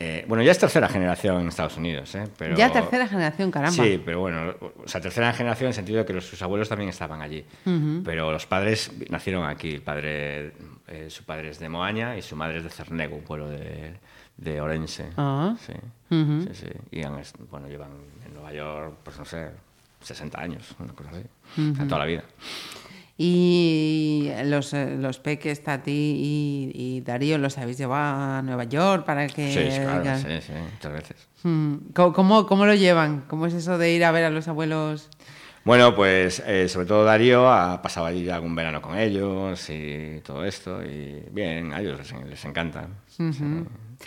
eh, 0.00 0.24
bueno, 0.28 0.44
ya 0.44 0.52
es 0.52 0.58
tercera 0.58 0.88
generación 0.88 1.40
en 1.40 1.48
Estados 1.48 1.76
Unidos, 1.76 2.14
¿eh? 2.14 2.24
Pero, 2.38 2.56
Ya 2.56 2.70
tercera 2.70 3.08
generación, 3.08 3.50
caramba. 3.50 3.82
Sí, 3.82 4.00
pero 4.04 4.20
bueno, 4.20 4.54
o 4.60 4.86
sea, 4.86 5.00
tercera 5.00 5.32
generación 5.32 5.66
en 5.66 5.68
el 5.70 5.74
sentido 5.74 5.98
de 5.98 6.06
que 6.06 6.12
los, 6.12 6.24
sus 6.24 6.40
abuelos 6.40 6.68
también 6.68 6.88
estaban 6.88 7.20
allí. 7.20 7.44
Pero 8.04 8.30
los 8.30 8.46
padres 8.46 8.92
nacieron 9.10 9.44
aquí. 9.44 9.74
El 9.74 9.82
padre, 9.82 10.52
eh, 10.86 11.06
su 11.08 11.24
padre 11.24 11.50
es 11.50 11.58
de 11.58 11.68
Moaña 11.68 12.16
y 12.16 12.22
su 12.22 12.36
madre 12.36 12.58
es 12.58 12.62
de 12.62 12.70
Cernego, 12.70 13.16
un 13.16 13.24
pueblo 13.24 13.48
de, 13.48 13.94
de 14.36 14.60
Orense. 14.60 15.10
Ah. 15.16 15.56
Sí, 15.66 15.72
sí, 16.10 16.48
sí. 16.52 16.68
Y 16.92 17.02
han 17.02 17.20
bueno, 17.50 17.66
llevan 17.66 17.90
en 18.24 18.34
Nueva 18.34 18.52
York, 18.52 18.98
pues 19.02 19.18
no 19.18 19.24
sé, 19.24 19.50
60 20.00 20.40
años, 20.40 20.76
una 20.78 20.92
cosa 20.92 21.10
así. 21.10 21.24
O 21.72 21.74
sea, 21.74 21.84
toda 21.86 21.98
la 21.98 22.06
vida. 22.06 22.22
Y 23.20 24.30
los, 24.44 24.72
eh, 24.74 24.96
los 24.96 25.18
peques, 25.18 25.60
Tati 25.64 25.90
y, 25.90 26.70
y 26.72 27.00
Darío, 27.00 27.36
los 27.36 27.58
habéis 27.58 27.76
llevado 27.76 28.38
a 28.38 28.42
Nueva 28.42 28.62
York 28.64 29.04
para 29.04 29.26
que... 29.26 29.52
Sí, 29.52 29.80
claro, 29.82 30.16
sí, 30.18 30.40
sí, 30.40 30.52
muchas 30.72 30.92
veces. 30.92 31.28
Mm, 31.42 31.74
¿Cómo, 31.94 32.12
cómo, 32.12 32.46
cómo 32.46 32.64
lo 32.64 32.74
llevan? 32.74 33.22
¿Cómo 33.26 33.46
es 33.46 33.54
eso 33.54 33.76
de 33.76 33.92
ir 33.92 34.04
a 34.04 34.12
ver 34.12 34.24
a 34.24 34.30
los 34.30 34.46
abuelos? 34.46 35.10
Bueno, 35.64 35.96
pues 35.96 36.40
eh, 36.46 36.68
sobre 36.68 36.86
todo 36.86 37.04
Darío 37.04 37.50
ha 37.52 37.82
pasado 37.82 38.06
allí 38.06 38.28
algún 38.30 38.54
verano 38.54 38.80
con 38.80 38.96
ellos 38.96 39.68
y 39.68 40.20
todo 40.24 40.44
esto. 40.44 40.80
Y 40.84 41.20
bien, 41.32 41.72
a 41.72 41.80
ellos 41.80 41.98
les, 41.98 42.12
les 42.30 42.44
encanta. 42.44 42.86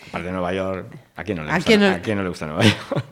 Aparte 0.07 0.27
de 0.27 0.31
Nueva 0.31 0.53
York, 0.53 0.87
¿a 1.17 1.23
quién 1.25 1.37
no 1.37 1.43
le 1.43 1.51
¿A 1.51 1.55
gusta, 1.55 1.67
quién 1.67 1.79
no- 1.81 1.87
¿a 1.89 1.99
quién 1.99 2.17
no 2.17 2.23
le 2.23 2.29
gusta 2.29 2.45
Nueva 2.47 2.63
York? 2.63 3.05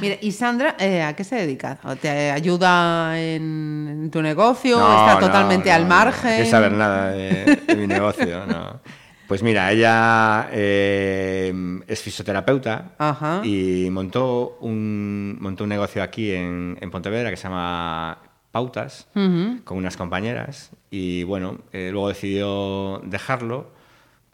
Mira, 0.00 0.16
y 0.20 0.32
Sandra, 0.32 0.76
eh, 0.78 1.02
¿a 1.02 1.14
qué 1.14 1.24
se 1.24 1.36
dedica? 1.36 1.78
¿O 1.84 1.96
¿Te 1.96 2.30
ayuda 2.30 3.18
en, 3.20 3.88
en 3.90 4.10
tu 4.10 4.20
negocio? 4.22 4.78
No, 4.78 4.90
¿Está 4.90 5.14
no, 5.14 5.26
totalmente 5.26 5.68
no, 5.68 5.74
al 5.76 5.86
margen? 5.86 6.30
No 6.30 6.36
quiere 6.36 6.50
saber 6.50 6.72
nada 6.72 7.10
de, 7.12 7.56
de 7.66 7.76
mi 7.76 7.86
negocio, 7.86 8.46
no. 8.46 8.80
Pues 9.28 9.42
mira, 9.42 9.70
ella 9.72 10.48
eh, 10.52 11.54
es 11.86 12.02
fisioterapeuta 12.02 12.90
Ajá. 12.98 13.40
y 13.44 13.88
montó 13.90 14.58
un, 14.60 15.38
montó 15.40 15.64
un 15.64 15.70
negocio 15.70 16.02
aquí 16.02 16.32
en, 16.32 16.76
en 16.80 16.90
Pontevedra 16.90 17.30
que 17.30 17.36
se 17.36 17.44
llama 17.44 18.18
Pautas 18.50 19.08
con 19.14 19.78
unas 19.78 19.96
compañeras 19.96 20.72
y 20.90 21.22
bueno, 21.24 21.60
eh, 21.72 21.88
luego 21.90 22.08
decidió 22.08 23.00
dejarlo 23.04 23.70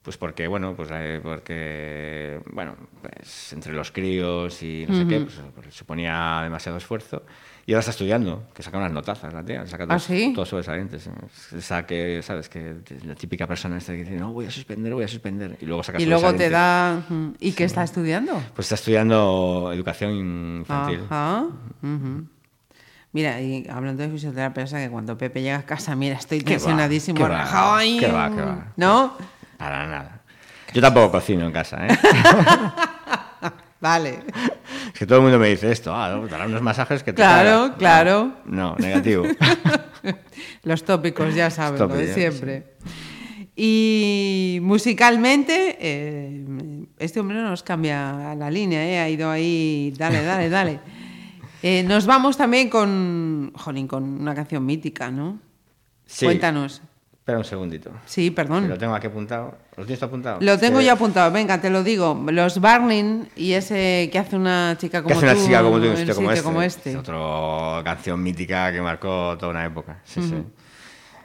pues 0.09 0.17
porque, 0.17 0.49
bueno, 0.49 0.75
pues 0.75 0.89
eh, 0.91 1.21
porque, 1.23 2.41
bueno, 2.55 2.75
pues 3.03 3.53
entre 3.53 3.75
los 3.75 3.93
críos 3.93 4.63
y 4.63 4.87
no 4.89 4.95
sé 4.95 5.07
qué, 5.07 5.21
pues, 5.21 5.39
pues, 5.55 5.75
suponía 5.75 6.41
demasiado 6.43 6.79
esfuerzo. 6.79 7.25
Y 7.67 7.73
ahora 7.73 7.81
está 7.81 7.91
estudiando, 7.91 8.45
que 8.55 8.63
saca 8.63 8.79
unas 8.79 8.91
notazas, 8.91 9.35
la 9.35 9.45
tía, 9.45 9.67
saca 9.67 9.85
¿Ah, 9.85 9.87
todos, 9.89 10.05
sí? 10.05 10.33
todos 10.35 10.49
sobresalientes. 10.49 11.11
Esa 11.55 11.85
que, 11.85 12.23
¿sabes? 12.23 12.49
Que 12.49 12.77
la 13.05 13.17
típica 13.17 13.47
persona 13.47 13.77
esta 13.77 13.93
que 13.93 13.99
dice, 13.99 14.17
no, 14.17 14.33
voy 14.33 14.47
a 14.47 14.51
suspender, 14.51 14.95
voy 14.95 15.05
a 15.05 15.09
suspender. 15.09 15.59
Y 15.61 15.67
luego 15.67 15.83
saca 15.83 16.01
Y 16.01 16.07
luego 16.07 16.35
te 16.35 16.49
da... 16.49 17.03
¿Y 17.39 17.53
qué 17.53 17.65
está 17.65 17.83
estudiando? 17.83 18.33
Pues 18.55 18.65
está 18.65 18.77
estudiando 18.77 19.71
educación 19.75 20.13
infantil. 20.61 21.03
Ajá. 21.11 21.49
ujú. 21.83 22.25
Mira, 23.13 23.43
y 23.43 23.67
hablando 23.69 24.03
de 24.03 24.09
fisioterapia, 24.09 24.65
que 24.65 24.89
cuando 24.89 25.19
Pepe 25.19 25.43
llega 25.43 25.59
a 25.59 25.67
casa, 25.67 25.95
mira, 25.97 26.17
estoy 26.17 26.41
tensionadísimo. 26.41 27.19
¿Qué 27.19 27.25
va? 27.25 27.79
¿Qué 28.01 28.07
va? 28.11 28.31
¿Qué 28.31 28.41
va? 28.41 28.73
¿No? 28.79 29.13
Para 29.59 29.87
nada. 29.87 30.23
Yo 30.73 30.81
tampoco 30.81 31.13
cocino 31.13 31.45
en 31.47 31.53
casa, 31.53 31.87
¿eh? 31.87 31.99
Vale. 33.81 34.23
es 34.93 34.99
que 34.99 35.07
todo 35.07 35.19
el 35.19 35.23
mundo 35.25 35.39
me 35.39 35.49
dice 35.49 35.71
esto, 35.71 35.95
ah, 35.95 36.21
dará 36.29 36.47
unos 36.47 36.63
masajes 36.63 37.03
que 37.03 37.13
te 37.13 37.17
Claro, 37.17 37.63
cagas. 37.63 37.77
claro. 37.79 38.33
No, 38.45 38.71
no, 38.71 38.77
negativo. 38.79 39.25
Los 40.65 40.85
tópicos, 40.85 41.35
ya 41.35 41.51
sabes, 41.51 41.79
lo 41.81 41.89
de 41.89 42.13
siempre. 42.13 42.75
Y 43.55 44.59
musicalmente, 44.63 45.77
eh, 45.81 46.45
este 46.99 47.21
hombre 47.21 47.37
no 47.37 47.51
nos 47.51 47.63
cambia 47.63 48.35
la 48.37 48.51
línea, 48.51 48.85
¿eh? 48.85 48.99
ha 49.01 49.09
ido 49.09 49.31
ahí, 49.31 49.93
dale, 49.97 50.23
dale, 50.23 50.49
dale. 50.49 50.81
Eh, 51.61 51.83
nos 51.83 52.07
vamos 52.07 52.37
también 52.37 52.71
con, 52.71 53.51
jolín, 53.57 53.89
con 53.89 54.05
una 54.05 54.33
canción 54.33 54.65
mítica, 54.65 55.11
¿no? 55.11 55.41
Sí. 56.07 56.25
Cuéntanos. 56.25 56.83
Espera 57.29 57.41
un 57.41 57.45
segundito. 57.45 57.91
Sí, 58.07 58.31
perdón. 58.31 58.71
lo 58.71 58.79
tengo 58.79 58.95
aquí 58.95 59.07
apuntado. 59.07 59.55
¿Lo 59.77 59.85
tienes 59.85 60.03
apuntado? 60.03 60.39
Lo 60.41 60.57
tengo 60.59 60.81
ya 60.81 60.95
apuntado, 60.95 61.31
venga, 61.31 61.61
te 61.61 61.69
lo 61.69 61.85
digo. 61.85 62.19
Los 62.31 62.59
Barning 62.59 63.29
y 63.37 63.53
ese 63.53 64.09
que 64.11 64.19
hace 64.19 64.35
una 64.35 64.77
chica 64.79 65.03
como 65.03 65.09
Que 65.09 65.27
hace 65.27 65.27
una 65.27 65.35
tú 65.35 65.45
chica 65.45 65.63
como 65.63 65.77
tú 65.79 65.85
en 65.85 65.91
un 65.91 65.97
sitio 65.99 66.15
como 66.15 66.31
este. 66.33 66.43
como 66.43 66.63
este. 66.63 66.91
Es 66.93 66.97
otra 66.97 67.85
canción 67.85 68.23
mítica 68.23 68.73
que 68.73 68.81
marcó 68.81 69.37
toda 69.39 69.51
una 69.51 69.67
época. 69.67 69.99
Sí, 70.05 70.23
sí. 70.23 70.43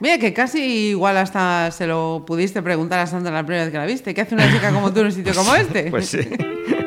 Mira, 0.02 0.18
que 0.18 0.34
casi 0.34 0.90
igual 0.90 1.16
hasta 1.16 1.72
se 1.72 1.88
lo 1.88 2.26
pudiste 2.28 2.62
preguntar 2.62 3.00
a 3.00 3.08
Sandra 3.08 3.32
la 3.32 3.46
primera 3.46 3.64
vez 3.64 3.72
que 3.72 3.78
la 3.78 3.86
viste. 3.86 4.14
¿Qué 4.14 4.20
hace 4.20 4.36
una 4.36 4.52
chica 4.52 4.74
como 4.74 4.92
tú 4.92 5.00
en 5.00 5.06
un 5.06 5.12
sitio 5.14 5.34
como 5.34 5.56
este? 5.56 5.90
Pues 5.90 6.10
sí. 6.10 6.20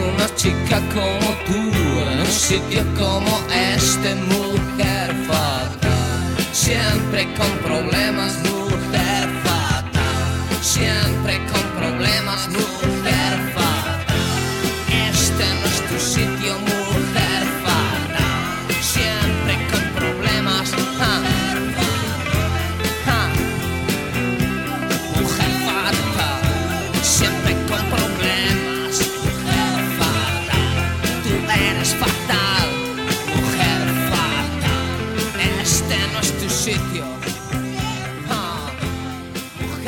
una 0.00 0.34
chica 0.34 0.80
como 0.92 1.30
tú 1.46 1.54
un 2.20 2.26
sitio 2.26 2.84
como 2.98 3.40
este? 3.50 4.10
¿Qué 4.16 4.63
siempre 6.64 7.26
con 7.34 7.50
problemas, 7.58 8.38
mujer 8.38 9.28
fatal, 9.44 10.62
siempre 10.62 11.36
con 11.52 11.62
problemas, 11.78 12.48
mujer 12.48 12.73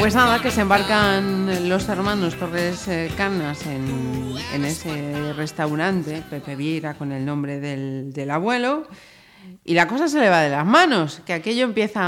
Pues 0.06 0.14
nada, 0.14 0.40
que 0.40 0.52
se 0.52 0.60
embarcan 0.60 1.68
los 1.68 1.88
hermanos 1.88 2.36
Torres 2.36 2.86
eh, 2.86 3.10
Canas 3.16 3.66
en, 3.66 4.36
en 4.54 4.64
ese 4.64 5.32
restaurante, 5.32 6.22
Pepe 6.30 6.54
Vieira 6.54 6.94
con 6.94 7.10
el 7.10 7.26
nombre 7.26 7.58
del, 7.58 8.12
del 8.12 8.30
abuelo, 8.30 8.86
y 9.64 9.74
la 9.74 9.88
cosa 9.88 10.06
se 10.06 10.20
le 10.20 10.30
va 10.30 10.42
de 10.42 10.50
las 10.50 10.64
manos, 10.64 11.22
que 11.26 11.32
aquello 11.32 11.64
empieza 11.64 11.98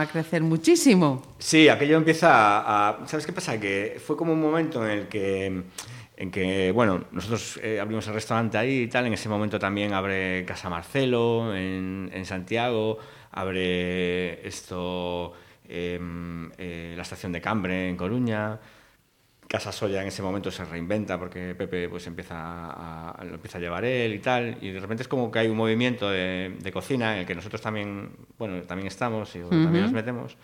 a 0.00 0.06
crecer 0.10 0.42
muchísimo. 0.42 1.20
Sí, 1.36 1.68
aquello 1.68 1.98
empieza 1.98 2.30
a, 2.60 2.88
a- 2.88 3.06
¿Sabes 3.06 3.26
qué 3.26 3.34
pasa? 3.34 3.60
Que 3.60 4.00
fue 4.02 4.16
como 4.16 4.32
un 4.32 4.40
momento 4.40 4.82
en 4.86 4.90
el 5.00 5.08
que, 5.08 5.64
en 6.16 6.30
que 6.30 6.72
bueno, 6.72 7.04
nosotros 7.12 7.60
eh, 7.62 7.78
abrimos 7.78 8.08
el 8.08 8.14
restaurante 8.14 8.56
ahí 8.56 8.84
y 8.84 8.88
tal. 8.88 9.04
En 9.04 9.12
ese 9.12 9.28
momento 9.28 9.58
también 9.58 9.92
abre 9.92 10.46
Casa 10.46 10.70
Marcelo 10.70 11.54
en, 11.54 12.10
en 12.10 12.24
Santiago, 12.24 12.96
abre 13.32 14.48
esto, 14.48 15.34
em, 15.68 16.50
eh, 16.58 16.94
la 16.96 17.02
estación 17.02 17.32
de 17.32 17.40
Cambre 17.40 17.88
en 17.88 17.96
Coruña. 17.96 18.58
Casa 19.48 19.72
Soya 19.72 20.02
en 20.02 20.08
ese 20.08 20.20
momento 20.22 20.50
se 20.50 20.62
reinventa 20.66 21.18
porque 21.18 21.54
Pepe 21.54 21.88
pues 21.88 22.06
empieza 22.06 22.34
a, 22.36 23.10
a- 23.12 23.24
lo 23.24 23.36
empieza 23.36 23.56
a 23.56 23.60
llevar 23.62 23.82
él 23.84 24.12
y 24.14 24.18
tal 24.18 24.58
y 24.60 24.72
de 24.72 24.78
repente 24.80 25.02
es 25.04 25.08
como 25.08 25.30
que 25.30 25.38
hay 25.38 25.48
un 25.48 25.56
movimiento 25.56 26.10
de, 26.10 26.54
de 26.60 26.70
cocina 26.72 27.14
en 27.14 27.20
el 27.20 27.26
que 27.26 27.34
nosotros 27.34 27.62
también 27.62 28.10
bueno 28.38 28.60
también 28.64 28.88
estamos 28.88 29.34
y 29.36 29.38
también 29.62 29.84
nos 29.84 29.92
metemos 29.92 30.36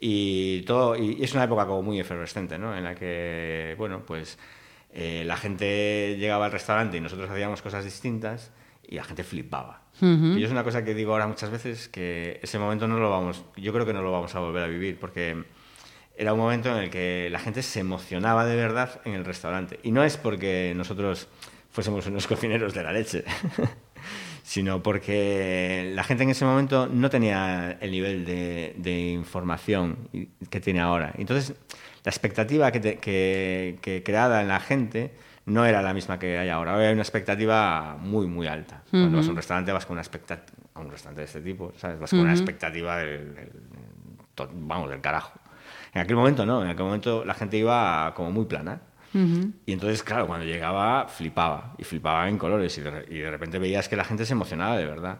y 0.00 0.62
todo 0.62 0.96
y 0.96 1.22
es 1.22 1.32
una 1.34 1.44
época 1.44 1.64
como 1.66 1.82
muy 1.82 2.00
efervescente 2.00 2.58
¿no? 2.58 2.76
en 2.76 2.82
la 2.82 2.96
que 2.96 3.76
bueno 3.78 4.02
pues 4.04 4.36
eh, 4.92 5.22
la 5.24 5.36
gente 5.36 6.16
llegaba 6.18 6.46
al 6.46 6.52
restaurante 6.52 6.96
y 6.96 7.00
nosotros 7.00 7.30
hacíamos 7.30 7.62
cosas 7.62 7.84
distintas 7.84 8.50
y 8.82 8.96
la 8.96 9.04
gente 9.04 9.22
flipaba 9.22 9.83
y 10.00 10.42
es 10.44 10.50
una 10.50 10.64
cosa 10.64 10.84
que 10.84 10.94
digo 10.94 11.12
ahora 11.12 11.26
muchas 11.26 11.50
veces 11.50 11.88
que 11.88 12.40
ese 12.42 12.58
momento 12.58 12.86
no 12.88 12.98
lo 12.98 13.10
vamos 13.10 13.44
yo 13.56 13.72
creo 13.72 13.86
que 13.86 13.92
no 13.92 14.02
lo 14.02 14.10
vamos 14.12 14.34
a 14.34 14.40
volver 14.40 14.64
a 14.64 14.66
vivir 14.66 14.98
porque 14.98 15.44
era 16.16 16.32
un 16.32 16.38
momento 16.40 16.70
en 16.76 16.84
el 16.84 16.90
que 16.90 17.28
la 17.30 17.38
gente 17.38 17.62
se 17.62 17.80
emocionaba 17.80 18.44
de 18.44 18.54
verdad 18.56 19.00
en 19.04 19.14
el 19.14 19.24
restaurante. 19.24 19.80
Y 19.82 19.90
no 19.90 20.04
es 20.04 20.16
porque 20.16 20.72
nosotros 20.76 21.26
fuésemos 21.70 22.06
unos 22.06 22.26
cocineros 22.28 22.72
de 22.72 22.82
la 22.84 22.92
leche, 22.92 23.24
sino 24.42 24.82
porque 24.82 25.90
la 25.94 26.04
gente 26.04 26.22
en 26.24 26.30
ese 26.30 26.44
momento 26.44 26.86
no 26.86 27.10
tenía 27.10 27.78
el 27.80 27.90
nivel 27.90 28.24
de, 28.24 28.74
de 28.78 29.08
información 29.10 30.08
que 30.50 30.60
tiene 30.60 30.80
ahora. 30.80 31.12
Entonces, 31.18 31.54
la 32.04 32.10
expectativa 32.10 32.70
que, 32.70 32.80
te- 32.80 32.98
que- 32.98 33.78
que 33.80 34.02
creada 34.04 34.42
en 34.42 34.48
la 34.48 34.60
gente 34.60 35.12
no 35.46 35.64
era 35.66 35.82
la 35.82 35.92
misma 35.94 36.18
que 36.18 36.38
hay 36.38 36.48
ahora. 36.48 36.76
Hay 36.76 36.92
una 36.92 37.02
expectativa 37.02 37.96
muy, 38.00 38.26
muy 38.26 38.46
alta. 38.46 38.82
Cuando 38.90 39.18
vas 39.18 39.26
a 39.26 39.30
un 39.30 39.36
restaurante 39.36 39.72
vas 39.72 39.86
con 39.86 39.94
una 39.94 40.02
expectativa, 40.02 40.56
a 40.74 40.80
un 40.80 40.90
restaurante 40.90 41.20
de 41.20 41.26
este 41.26 41.40
tipo, 41.40 41.72
¿sabes? 41.76 41.98
Vas 42.00 42.10
con 42.10 42.20
una 42.20 42.32
expectativa 42.32 42.96
del- 42.98 43.50
vamos, 44.54 44.90
del 44.90 45.00
carajo. 45.00 45.38
En 45.92 46.00
aquel 46.02 46.16
momento 46.16 46.44
no, 46.46 46.62
en 46.62 46.68
aquel 46.70 46.84
momento 46.84 47.24
la 47.24 47.34
gente 47.34 47.56
iba 47.56 48.12
como 48.14 48.30
muy 48.30 48.46
plana. 48.46 48.80
Y 49.66 49.72
entonces, 49.72 50.02
claro, 50.02 50.26
cuando 50.26 50.44
llegaba 50.44 51.06
flipaba, 51.08 51.74
y 51.78 51.84
flipaba 51.84 52.28
en 52.28 52.36
colores, 52.36 52.76
y 52.78 52.80
de, 52.80 52.90
re- 52.90 53.06
y 53.08 53.18
de 53.18 53.30
repente 53.30 53.58
veías 53.60 53.88
que 53.88 53.94
la 53.96 54.04
gente 54.04 54.26
se 54.26 54.32
emocionaba 54.32 54.76
de 54.76 54.86
verdad. 54.86 55.18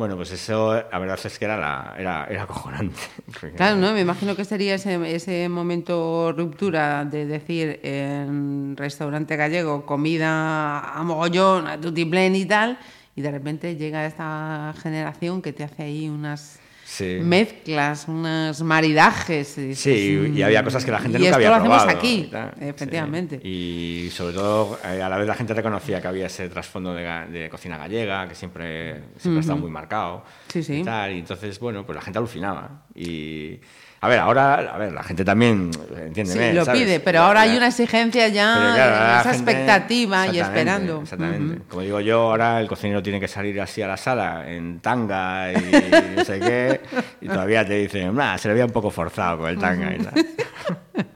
Bueno, 0.00 0.16
pues 0.16 0.30
eso, 0.32 0.72
la 0.72 0.98
verdad 0.98 1.20
es 1.22 1.38
que 1.38 1.44
era, 1.44 1.58
la, 1.58 1.94
era, 1.98 2.24
era 2.24 2.44
acojonante. 2.44 3.02
Claro, 3.54 3.76
¿no? 3.76 3.92
Me 3.92 4.00
imagino 4.00 4.34
que 4.34 4.46
sería 4.46 4.76
ese, 4.76 5.14
ese 5.14 5.46
momento 5.50 6.32
ruptura 6.32 7.04
de 7.04 7.26
decir 7.26 7.80
en 7.82 8.78
restaurante 8.78 9.36
gallego 9.36 9.84
comida 9.84 10.80
a 10.80 11.02
mogollón, 11.02 11.66
a 11.66 11.78
tutiplén 11.78 12.34
y 12.34 12.46
tal, 12.46 12.78
y 13.14 13.20
de 13.20 13.30
repente 13.30 13.76
llega 13.76 14.06
esta 14.06 14.72
generación 14.82 15.42
que 15.42 15.52
te 15.52 15.64
hace 15.64 15.82
ahí 15.82 16.08
unas 16.08 16.58
Sí. 16.90 17.18
mezclas, 17.22 18.08
unos 18.08 18.62
maridajes. 18.62 19.56
y 19.58 19.76
Sí, 19.76 20.32
y 20.34 20.42
había 20.42 20.64
cosas 20.64 20.84
que 20.84 20.90
la 20.90 20.98
gente 20.98 21.18
y 21.18 21.20
nunca 21.20 21.28
esto 21.28 21.36
había 21.36 21.48
lo 21.50 21.54
hacemos 21.54 21.78
probado. 21.78 21.98
aquí, 21.98 22.14
y 22.26 22.30
tal. 22.30 22.52
efectivamente. 22.60 23.38
Sí. 23.40 23.48
Y 23.48 24.10
sobre 24.10 24.34
todo, 24.34 24.78
eh, 24.84 25.00
a 25.00 25.08
la 25.08 25.16
vez 25.16 25.28
la 25.28 25.34
gente 25.34 25.54
reconocía 25.54 26.00
que 26.00 26.08
había 26.08 26.26
ese 26.26 26.48
trasfondo 26.48 26.92
de, 26.92 27.48
cocina 27.48 27.78
gallega, 27.78 28.28
que 28.28 28.34
siempre, 28.34 29.04
siempre 29.16 29.38
ha 29.38 29.40
estado 29.40 29.58
muy 29.60 29.70
marcado. 29.70 30.24
Sí, 30.48 30.64
sí. 30.64 30.80
Y, 30.80 30.82
tal, 30.82 31.12
y 31.12 31.20
entonces, 31.20 31.60
bueno, 31.60 31.86
pues 31.86 31.94
la 31.94 32.02
gente 32.02 32.18
alucinaba. 32.18 32.82
Y, 32.92 33.60
a 34.02 34.08
ver, 34.08 34.18
ahora, 34.18 34.54
a 34.54 34.78
ver, 34.78 34.92
la 34.92 35.02
gente 35.02 35.24
también, 35.24 35.70
entiéndeme, 35.96 36.50
Sí, 36.50 36.56
lo 36.56 36.64
¿sabes? 36.64 36.82
pide, 36.82 37.00
pero 37.00 37.18
La- 37.20 37.26
ahora 37.26 37.40
hay 37.42 37.56
una 37.56 37.66
exigencia 37.68 38.28
ya, 38.28 38.72
claro, 38.74 39.20
esa 39.20 39.34
gente- 39.34 39.50
expectativa 39.52 40.26
y 40.28 40.38
esperando. 40.40 41.00
Exactamente. 41.02 41.62
Como 41.68 41.82
digo 41.82 42.00
yo, 42.00 42.20
ahora 42.30 42.60
el 42.60 42.66
cocinero 42.68 43.02
tiene 43.02 43.20
que 43.20 43.28
salir 43.28 43.60
así 43.60 43.82
a 43.82 43.86
la 43.88 43.96
sala 43.98 44.50
en 44.50 44.80
tanga 44.80 45.52
y 45.52 45.54
no 46.16 46.24
sé 46.24 46.40
qué, 46.40 46.80
y 47.20 47.26
todavía 47.28 47.64
te 47.66 47.74
dicen, 47.74 48.14
nah, 48.14 48.38
se 48.38 48.48
le 48.48 48.54
veía 48.54 48.66
un 48.66 48.72
poco 48.72 48.90
forzado 48.90 49.38
con 49.40 49.50
el 49.50 49.58
tanga 49.58 49.94
y 49.94 49.98
tal. 49.98 50.14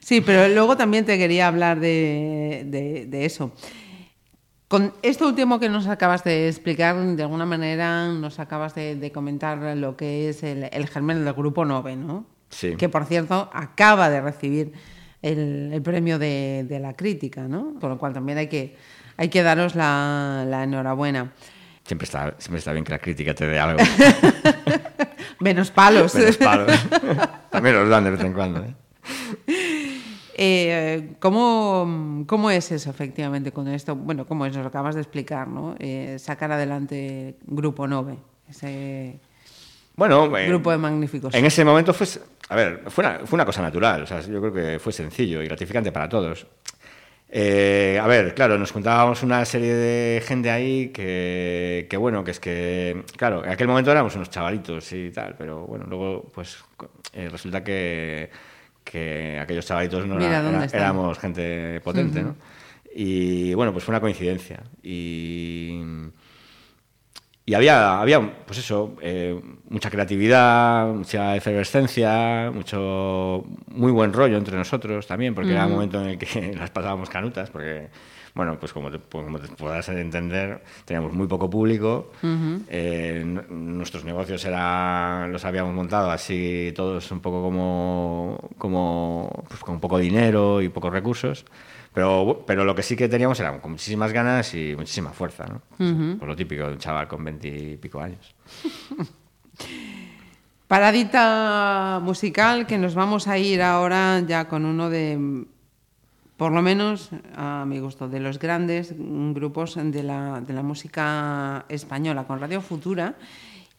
Sí, 0.00 0.20
pero 0.20 0.48
luego 0.52 0.76
también 0.76 1.04
te 1.04 1.16
quería 1.16 1.46
hablar 1.46 1.78
de, 1.78 2.62
de- 2.66 3.06
de 3.06 3.24
eso. 3.24 3.52
Con 4.72 4.94
esto 5.02 5.26
último 5.26 5.60
que 5.60 5.68
nos 5.68 5.86
acabas 5.86 6.24
de 6.24 6.48
explicar, 6.48 6.96
de 6.96 7.22
alguna 7.22 7.44
manera 7.44 8.08
nos 8.08 8.38
acabas 8.38 8.74
de, 8.74 8.96
de 8.96 9.12
comentar 9.12 9.58
lo 9.76 9.98
que 9.98 10.30
es 10.30 10.42
el, 10.42 10.66
el 10.72 10.88
germen 10.88 11.26
del 11.26 11.34
grupo 11.34 11.66
9, 11.66 11.94
¿no? 11.96 12.24
Sí. 12.48 12.76
que 12.76 12.88
por 12.88 13.04
cierto 13.04 13.50
acaba 13.52 14.08
de 14.08 14.22
recibir 14.22 14.72
el, 15.20 15.74
el 15.74 15.82
premio 15.82 16.18
de, 16.18 16.64
de 16.66 16.80
la 16.80 16.94
crítica, 16.94 17.48
¿no? 17.48 17.74
Con 17.82 17.90
lo 17.90 17.98
cual 17.98 18.14
también 18.14 18.38
hay 18.38 18.46
que, 18.46 18.74
hay 19.18 19.28
que 19.28 19.42
daros 19.42 19.74
la, 19.74 20.46
la 20.48 20.64
enhorabuena. 20.64 21.34
Siempre 21.84 22.06
está, 22.06 22.34
siempre 22.38 22.60
está 22.60 22.72
bien 22.72 22.86
que 22.86 22.92
la 22.92 22.98
crítica 22.98 23.34
te 23.34 23.46
dé 23.46 23.58
algo. 23.58 23.78
Menos 25.40 25.70
palos. 25.70 26.14
Menos 26.14 26.38
palos. 26.38 26.72
También 27.50 27.74
los 27.74 27.90
dan 27.90 28.04
de 28.04 28.10
vez 28.10 28.24
en 28.24 28.32
cuando. 28.32 28.64
¿eh? 28.64 28.74
Eh, 30.34 31.14
¿cómo, 31.18 32.24
¿Cómo 32.26 32.50
es 32.50 32.72
eso, 32.72 32.90
efectivamente, 32.90 33.52
con 33.52 33.68
esto? 33.68 33.94
Bueno, 33.94 34.26
¿cómo 34.26 34.46
es? 34.46 34.54
Nos 34.54 34.62
lo 34.62 34.68
acabas 34.68 34.94
de 34.94 35.02
explicar, 35.02 35.48
¿no? 35.48 35.74
Eh, 35.78 36.16
sacar 36.18 36.52
adelante 36.52 37.36
Grupo 37.44 37.86
Nove, 37.86 38.16
ese 38.48 39.18
Bueno, 39.96 40.36
eh, 40.36 40.48
grupo 40.48 40.70
de 40.70 40.78
magníficos. 40.78 41.34
En 41.34 41.44
ese 41.44 41.64
momento 41.64 41.92
fue, 41.92 42.06
a 42.48 42.56
ver, 42.56 42.82
fue 42.88 43.04
una, 43.04 43.18
fue 43.26 43.36
una 43.36 43.44
cosa 43.44 43.62
natural, 43.62 44.02
o 44.02 44.06
sea, 44.06 44.20
yo 44.20 44.40
creo 44.40 44.52
que 44.52 44.78
fue 44.78 44.92
sencillo 44.92 45.42
y 45.42 45.46
gratificante 45.46 45.92
para 45.92 46.08
todos. 46.08 46.46
Eh, 47.34 47.98
a 47.98 48.06
ver, 48.06 48.34
claro, 48.34 48.58
nos 48.58 48.72
juntábamos 48.72 49.22
una 49.22 49.42
serie 49.46 49.74
de 49.74 50.20
gente 50.20 50.50
ahí 50.50 50.88
que, 50.88 51.86
que, 51.88 51.96
bueno, 51.96 52.22
que 52.22 52.30
es 52.30 52.38
que, 52.38 53.04
claro, 53.16 53.42
en 53.42 53.50
aquel 53.50 53.68
momento 53.68 53.90
éramos 53.90 54.14
unos 54.16 54.28
chavalitos 54.28 54.92
y 54.92 55.10
tal, 55.10 55.34
pero 55.38 55.66
bueno, 55.66 55.86
luego 55.88 56.30
pues 56.34 56.58
eh, 57.14 57.30
resulta 57.30 57.64
que, 57.64 58.28
que 58.92 59.38
aquellos 59.40 59.64
chavalitos 59.66 60.06
no 60.06 60.14
Mira 60.16 60.28
era- 60.28 60.42
dónde 60.42 60.56
era- 60.58 60.66
están. 60.66 60.80
éramos 60.82 61.18
gente 61.18 61.80
potente, 61.80 62.22
¿no? 62.22 62.36
Y 62.94 63.54
bueno, 63.54 63.72
pues 63.72 63.84
fue 63.84 63.92
una 63.92 64.00
coincidencia. 64.00 64.62
Y, 64.82 65.80
y 67.44 67.54
había, 67.54 68.00
había 68.00 68.20
pues 68.44 68.58
eso, 68.58 68.96
eh, 69.00 69.40
mucha 69.68 69.90
creatividad, 69.90 70.86
mucha 70.88 71.34
efervescencia, 71.34 72.50
mucho 72.54 73.44
muy 73.68 73.90
buen 73.90 74.12
rollo 74.12 74.36
entre 74.36 74.56
nosotros 74.56 75.06
también, 75.06 75.34
porque 75.34 75.52
era 75.52 75.66
un 75.66 75.72
momento 75.72 76.00
en 76.02 76.10
el 76.10 76.18
que 76.18 76.54
las 76.58 76.70
pasábamos 76.70 77.08
canutas, 77.10 77.50
porque, 77.50 77.88
bueno, 78.34 78.58
pues 78.58 78.72
como 78.72 78.90
te, 78.90 78.98
pues 78.98 79.24
como 79.24 79.38
te 79.38 79.48
podrás 79.48 79.88
entender, 79.90 80.62
teníamos 80.84 81.12
muy 81.12 81.26
poco 81.26 81.50
público, 81.50 82.12
eh, 82.68 83.22
nuestros 83.50 84.04
negocios 84.04 84.44
eran, 84.44 85.30
los 85.32 85.44
habíamos 85.44 85.74
montado 85.74 86.10
así 86.10 86.72
todos 86.74 87.10
un 87.10 87.20
poco 87.20 87.42
como, 87.42 88.50
como 88.56 89.44
pues, 89.48 89.60
con 89.60 89.80
poco 89.80 89.98
dinero 89.98 90.62
y 90.62 90.68
pocos 90.70 90.92
recursos. 90.92 91.44
Pero, 91.94 92.44
pero 92.46 92.64
lo 92.64 92.74
que 92.74 92.82
sí 92.82 92.96
que 92.96 93.06
teníamos 93.06 93.38
era 93.38 93.60
con 93.60 93.72
muchísimas 93.72 94.14
ganas 94.14 94.54
y 94.54 94.74
muchísima 94.74 95.10
fuerza, 95.10 95.44
¿no? 95.46 95.60
Por 96.18 96.26
lo 96.26 96.34
típico 96.34 96.66
de 96.66 96.72
un 96.72 96.78
chaval 96.78 97.06
con 97.06 97.22
veintipico 97.22 98.00
años. 98.00 98.34
Paradita 100.68 102.00
musical 102.02 102.66
que 102.66 102.78
nos 102.78 102.94
vamos 102.94 103.28
a 103.28 103.36
ir 103.36 103.60
ahora 103.60 104.20
ya 104.26 104.48
con 104.48 104.64
uno 104.64 104.88
de, 104.88 105.44
por 106.36 106.52
lo 106.52 106.62
menos 106.62 107.10
a 107.36 107.64
mi 107.66 107.78
gusto, 107.78 108.08
de 108.08 108.20
los 108.20 108.38
grandes 108.38 108.94
grupos 108.98 109.76
de 109.76 110.02
la, 110.02 110.40
de 110.40 110.52
la 110.52 110.62
música 110.62 111.64
española, 111.68 112.24
con 112.24 112.40
Radio 112.40 112.60
Futura. 112.60 113.14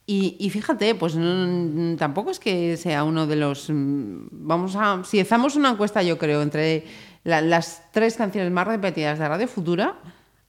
Y, 0.06 0.36
y 0.40 0.50
fíjate, 0.50 0.96
pues 0.96 1.16
no- 1.16 1.96
tampoco 1.98 2.32
es 2.32 2.40
que 2.40 2.76
sea 2.78 3.04
uno 3.06 3.26
de 3.26 3.36
los... 3.38 3.70
mm, 3.70 4.28
Vamos 4.32 4.76
a... 4.78 5.02
Si 5.06 5.20
hacemos 5.20 5.56
una 5.56 5.70
encuesta, 5.72 6.04
yo 6.04 6.18
creo, 6.18 6.42
entre 6.42 6.84
la- 7.24 7.42
las 7.42 7.84
tres 7.92 8.16
canciones 8.18 8.52
más 8.52 8.68
repetidas 8.68 9.18
de 9.18 9.28
Radio 9.30 9.48
Futura, 9.48 9.96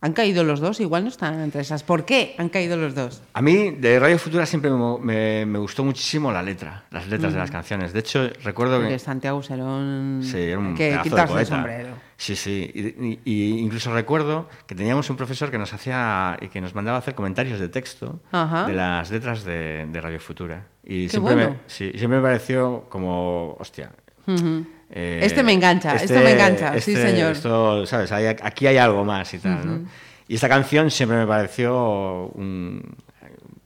han 0.01 0.13
caído 0.13 0.43
los 0.45 0.59
dos, 0.61 0.81
igual 0.81 1.05
no 1.05 1.09
están 1.09 1.39
entre 1.41 1.61
esas. 1.63 1.83
¿Por 1.85 2.05
qué 2.05 2.35
han 2.37 2.49
caído 2.49 2.77
los 2.77 2.95
dos? 2.97 3.23
A 3.33 3.41
mí, 3.41 3.71
de 3.71 3.99
Radio 4.01 4.19
Futura, 4.19 4.45
siempre 4.45 4.71
me, 4.73 4.99
me- 4.99 5.47
me 5.47 5.59
gustó 5.61 5.85
muchísimo 5.85 6.33
la 6.33 6.43
letra, 6.43 6.85
las 6.91 7.07
letras 7.09 7.33
de 7.33 7.39
las 7.39 7.51
canciones. 7.53 7.93
De 7.93 8.01
hecho, 8.01 8.29
recuerdo 8.43 8.81
que... 8.87 8.99
Santiago 8.99 9.41
Serón... 9.45 10.21
Sí, 10.25 10.37
era 10.39 10.59
un 10.59 10.75
que 10.75 10.89
pedazo 10.91 11.05
de 11.05 11.11
quitarse 11.11 11.33
el 11.33 11.37
poeta. 11.39 11.55
sombrero. 11.57 11.94
Sí, 12.17 12.37
sí. 12.37 12.71
Y, 12.75 13.19
y- 13.25 13.59
incluso 13.59 13.93
recuerdo 13.93 14.49
que 14.67 14.75
teníamos 14.75 15.11
un 15.11 15.17
profesor 15.17 15.51
que 15.51 15.59
nos 15.59 15.73
hacía 15.73 16.37
y 16.41 16.49
que 16.49 16.61
nos 16.61 16.75
mandaba 16.75 16.99
hacer 16.99 17.15
comentarios 17.15 17.59
de 17.59 17.69
texto 17.69 18.21
Ajá. 18.31 18.67
de 18.67 18.73
las 18.73 19.11
letras 19.11 19.45
de, 19.45 19.87
de 19.91 20.01
Radio 20.01 20.21
Futura. 20.21 20.67
Y 20.85 21.05
Qué 21.05 21.11
siempre, 21.11 21.35
bueno. 21.35 21.51
me, 21.51 21.57
sí, 21.67 21.91
siempre 21.97 22.19
me 22.19 22.23
pareció 22.23 22.87
como, 22.89 23.57
hostia. 23.59 23.91
Ujú. 24.27 24.65
eh, 24.91 25.21
Este 25.23 25.43
me 25.43 25.53
engancha, 25.53 25.97
este 25.97 26.21
me 26.21 26.33
engancha, 26.33 26.81
sí, 26.81 26.95
señor. 26.95 27.33
Esto, 27.33 27.85
¿sabes? 27.87 28.11
Hay- 28.13 28.27
aquí 28.27 28.67
hay 28.67 28.77
algo 28.79 29.05
más 29.05 29.35
y 29.35 29.39
tal, 29.39 29.67
¿no? 29.67 29.89
Y 30.29 30.37
esta 30.37 30.49
canción 30.49 30.91
siempre 30.91 31.19
me 31.19 31.27
pareció 31.27 32.29
un- 32.35 32.97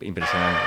impresionante. 0.01 0.59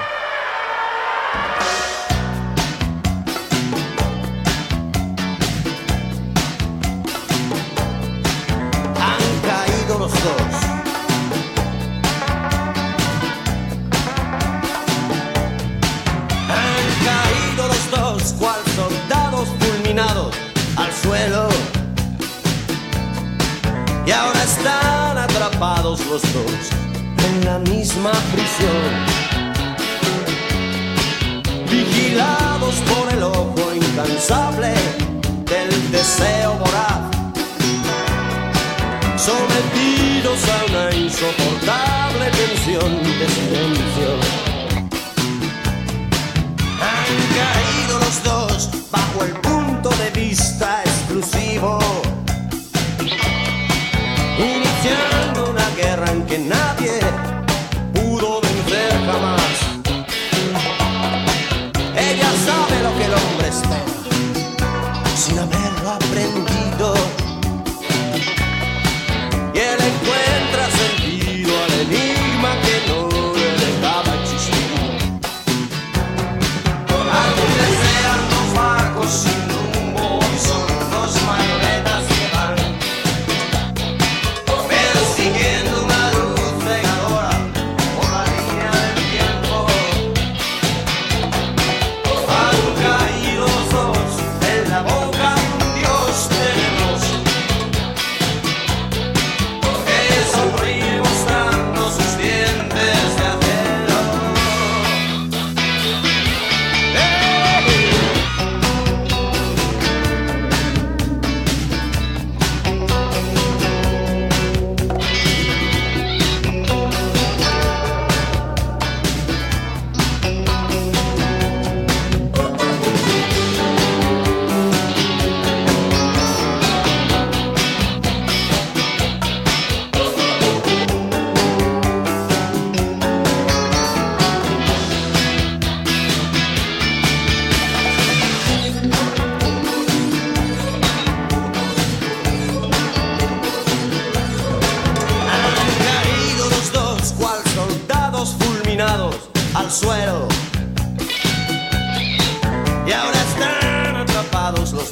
Atrapados 25.92 26.06
los 26.08 26.22
dos 26.34 26.70
en 27.28 27.46
la 27.46 27.60
misma 27.60 28.12
prisión. 28.32 28.92
Vigilados 31.70 32.76
por 32.90 33.14
el 33.14 33.24
ojo 33.24 33.74
incansable 33.74 34.74
del 35.46 35.92
deseo 35.92 36.54
voraz 36.56 37.12
sometidos 39.18 40.40
a 40.50 40.66
una 40.70 40.96
insoportable 40.96 42.26
tensión 42.32 43.04
de 43.04 43.30
silencio. 43.30 44.10
Han 46.82 47.08
caído 47.38 48.00
los 48.00 48.24
dos 48.24 48.70
bajo 48.92 49.24
el 49.24 49.32
punto 49.34 49.90
de 49.90 50.10
vista 50.12 50.84
exclusivo, 50.86 51.80
que 56.32 56.40
nadie 56.40 56.98
pudo 57.94 58.40
vencer 58.40 58.92
jamás. 59.06 59.54
Ella 61.94 62.32
sabe 62.46 62.76
lo 62.84 62.92
que 62.98 63.06
el 63.06 63.14
hombre 63.22 63.48
espera, 63.50 64.11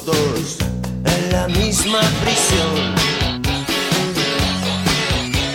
en 0.08 1.32
la 1.32 1.46
misma 1.48 2.00
prisión. 2.22 2.94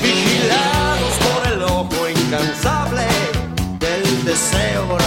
Vigilados 0.02 1.14
por 1.26 1.54
el 1.54 1.64
ojo 1.64 2.10
incansable 2.10 3.06
del 3.80 4.26
deseo 4.26 5.05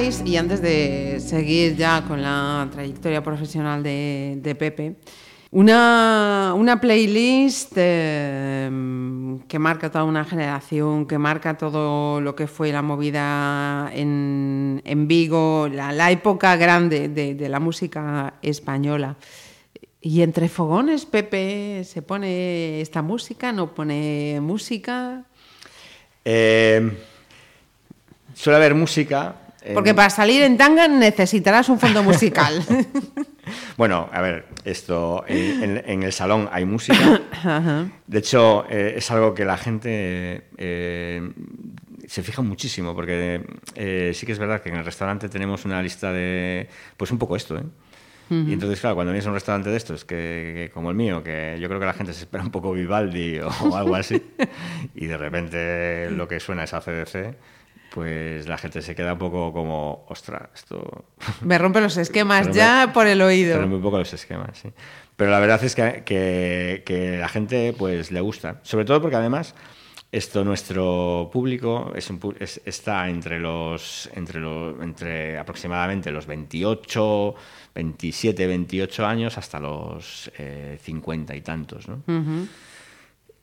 y 0.00 0.38
antes 0.38 0.62
de 0.62 1.20
seguir 1.20 1.76
ya 1.76 2.02
con 2.08 2.22
la 2.22 2.66
trayectoria 2.72 3.22
profesional 3.22 3.82
de, 3.82 4.56
Pepe, 4.58 4.96
una, 5.50 6.54
una 6.56 6.80
playlist 6.80 7.72
eh, 7.76 8.70
que 9.46 9.58
marca 9.58 9.90
toda 9.90 10.04
una 10.04 10.24
generación, 10.24 11.06
que 11.06 11.18
marca 11.18 11.58
todo 11.58 12.22
lo 12.22 12.34
que 12.34 12.46
fue 12.46 12.72
la 12.72 12.80
movida 12.80 13.90
en, 13.92 14.80
en 14.86 15.08
Vigo, 15.08 15.68
la, 15.70 16.10
época 16.10 16.56
grande 16.56 17.10
de, 17.10 17.34
de 17.34 17.48
la 17.50 17.60
música 17.60 18.34
española. 18.40 19.16
Y 20.00 20.22
entre 20.22 20.48
fogones, 20.48 21.04
Pepe, 21.04 21.84
¿se 21.84 22.00
pone 22.00 22.80
esta 22.80 23.02
música? 23.02 23.52
¿No 23.52 23.74
pone 23.74 24.38
música? 24.40 25.24
Eh, 26.24 26.96
suele 28.32 28.56
haber 28.56 28.74
música. 28.74 29.36
Porque 29.74 29.94
para 29.94 30.10
salir 30.10 30.42
en 30.42 30.56
tanga 30.56 30.88
necesitarás 30.88 31.68
un 31.68 31.78
fondo 31.78 32.02
musical. 32.02 32.62
Bueno, 33.76 34.08
a 34.12 34.20
ver, 34.20 34.46
esto 34.64 35.24
en, 35.26 35.62
en- 35.62 35.82
en 35.84 36.02
el 36.04 36.12
salón 36.12 36.48
hay 36.52 36.64
música. 36.64 37.20
Ajá. 37.32 37.86
De 38.06 38.18
hecho, 38.18 38.64
eh, 38.70 38.94
es 38.96 39.10
algo 39.10 39.34
que 39.34 39.44
la 39.44 39.56
gente 39.56 40.44
eh, 40.56 41.28
se 42.06 42.22
fija 42.22 42.40
muchísimo, 42.42 42.94
porque 42.94 43.44
eh, 43.74 44.12
sí 44.14 44.26
que 44.26 44.32
es 44.32 44.38
verdad 44.38 44.62
que 44.62 44.68
en 44.68 44.76
el 44.76 44.84
restaurante 44.84 45.28
tenemos 45.28 45.64
una 45.64 45.82
lista 45.82 46.12
de, 46.12 46.68
pues 46.96 47.10
un 47.10 47.18
poco 47.18 47.34
esto, 47.36 47.58
¿eh? 47.58 47.64
Y 48.30 48.54
entonces, 48.54 48.80
claro, 48.80 48.94
cuando 48.94 49.12
vienes 49.12 49.26
a 49.26 49.28
un 49.28 49.34
restaurante 49.34 49.68
de 49.68 49.76
estos, 49.76 50.06
que, 50.06 50.52
que 50.54 50.70
como 50.72 50.88
el 50.88 50.96
mío, 50.96 51.22
que 51.22 51.58
yo 51.60 51.68
creo 51.68 51.78
que 51.78 51.84
la 51.84 51.92
gente 51.92 52.14
se 52.14 52.20
espera 52.20 52.42
un 52.42 52.50
poco 52.50 52.72
Vivaldi 52.72 53.40
o, 53.40 53.76
algo 53.76 53.94
así, 53.94 54.22
y 54.94 55.04
de 55.06 55.18
repente 55.18 56.08
lo 56.10 56.26
que 56.26 56.40
suena 56.40 56.64
es 56.64 56.72
ACDC, 56.72 57.34
pues 57.94 58.46
la 58.48 58.56
gente 58.58 58.80
se 58.82 58.94
queda 58.94 59.12
un 59.14 59.18
poco 59.18 59.52
como, 59.52 60.04
ostras, 60.08 60.48
esto... 60.54 61.04
Me 61.42 61.58
rompe 61.58 61.80
los 61.80 61.96
esquemas 61.96 62.46
ya 62.54 62.86
me- 62.86 62.92
por 62.92 63.06
el 63.06 63.20
oído. 63.22 63.56
Pero 63.58 63.74
un 63.76 63.82
poco 63.82 63.98
los 63.98 64.12
esquemas, 64.12 64.58
sí. 64.58 64.68
Pero 65.16 65.30
la 65.30 65.38
verdad 65.40 65.62
es 65.62 65.74
que, 65.74 66.02
que, 66.04 66.82
que 66.86 67.18
la 67.18 67.28
gente 67.28 67.74
pues 67.76 68.10
le 68.10 68.20
gusta. 68.20 68.60
Sobre 68.62 68.84
todo 68.84 69.00
porque 69.02 69.16
además 69.16 69.54
esto 70.10 70.44
nuestro 70.44 71.30
público 71.32 71.92
es 71.94 72.10
un 72.10 72.18
pu- 72.20 72.36
es- 72.40 72.60
está 72.64 73.08
entre 73.08 73.38
los 73.38 74.10
entre 74.14 74.40
los 74.40 74.78
entre 74.82 75.38
aproximadamente 75.38 76.10
los 76.10 76.26
28, 76.26 77.34
27, 77.74 78.46
28 78.46 79.06
años 79.06 79.38
hasta 79.38 79.58
los 79.60 80.30
eh, 80.38 80.78
50 80.82 81.34
y 81.36 81.40
tantos, 81.42 81.88
¿no? 81.88 82.02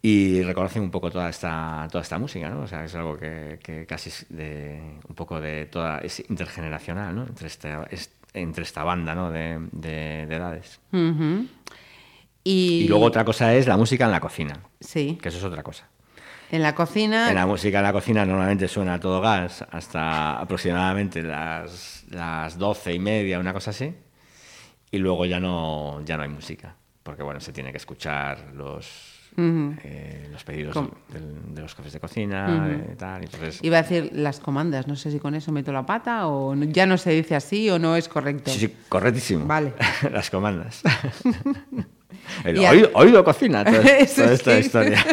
Y 0.01 0.41
reconocen 0.43 0.81
un 0.83 0.91
poco 0.91 1.11
toda 1.11 1.29
esta, 1.29 1.85
toda 1.91 2.01
esta 2.03 2.17
música, 2.17 2.49
¿no? 2.49 2.61
O 2.61 2.67
sea, 2.67 2.85
es 2.85 2.95
algo 2.95 3.17
que, 3.17 3.59
que 3.61 3.85
casi 3.85 4.09
es 4.09 4.25
de, 4.29 4.79
un 5.07 5.15
poco 5.15 5.41
de 5.41 5.65
toda, 5.65 5.99
es 5.99 6.21
intergeneracional, 6.29 7.13
¿no? 7.15 7.23
Entre 7.23 7.47
esta, 7.47 7.83
es- 7.91 8.11
entre 8.33 8.63
esta 8.63 8.83
banda, 8.83 9.13
¿no? 9.13 9.29
De, 9.29 9.59
de- 9.73 10.25
de 10.25 10.35
edades. 10.35 10.79
Y, 12.43 12.83
Y 12.83 12.87
luego 12.87 13.05
otra 13.05 13.25
cosa 13.25 13.53
es 13.53 13.67
la 13.67 13.75
música 13.77 14.05
en 14.05 14.11
la 14.11 14.19
cocina, 14.21 14.59
Sí, 14.79 15.17
que 15.21 15.29
eso 15.29 15.37
es 15.37 15.43
otra 15.43 15.63
cosa. 15.63 15.87
en 16.51 16.63
la 16.63 16.73
cocina. 16.73 17.27
En 17.29 17.35
la 17.35 17.45
música 17.45 17.79
en 17.79 17.83
la 17.83 17.91
cocina 17.93 18.25
normalmente 18.25 18.67
suena 18.67 18.95
a 18.95 18.99
todo 18.99 19.19
gas 19.21 19.65
hasta 19.69 20.39
aproximadamente 20.39 21.21
las, 21.21 22.05
las 22.09 22.57
12 22.57 22.93
y 22.93 22.99
media, 22.99 23.39
una 23.39 23.51
cosa 23.53 23.71
así. 23.71 23.93
Y 24.91 24.97
luego 24.97 25.25
ya 25.25 25.39
no, 25.39 26.01
ya 26.05 26.15
no 26.17 26.23
hay 26.23 26.29
música, 26.29 26.75
porque 27.03 27.21
bueno, 27.21 27.39
se 27.41 27.51
tiene 27.53 27.71
que 27.71 27.77
escuchar 27.77 28.51
los, 28.55 29.18
eh, 29.83 30.27
los 30.31 30.43
pedidos 30.43 30.75
del- 31.11 31.53
de 31.55 31.61
los 31.61 31.73
jefes 31.75 31.93
de 31.93 31.99
cocina, 31.99 32.67
de 32.67 32.95
tal. 32.95 33.23
Entonces, 33.23 33.59
Iba 33.63 33.79
a 33.79 33.81
decir 33.81 34.09
las 34.13 34.39
comandas, 34.39 34.87
no 34.87 34.95
sé 34.95 35.11
si 35.11 35.19
con 35.19 35.35
eso 35.35 35.51
meto 35.51 35.71
la 35.71 35.85
pata 35.85 36.27
o 36.27 36.55
no- 36.55 36.65
ya 36.65 36.85
no 36.85 36.97
se 36.97 37.11
dice 37.11 37.35
así 37.35 37.69
o 37.69 37.79
no 37.79 37.95
es 37.95 38.07
correcto. 38.07 38.51
sí, 38.51 38.59
sí, 38.59 38.75
correctísimo. 38.89 39.45
Vale. 39.45 39.73
Las 40.11 40.29
comandas. 40.29 40.81
El 42.43 42.57
oído, 42.59 42.89
oído 42.93 43.23
cocina, 43.23 43.63
toda, 43.65 43.81
esta 43.97 44.59
historia. 44.59 45.03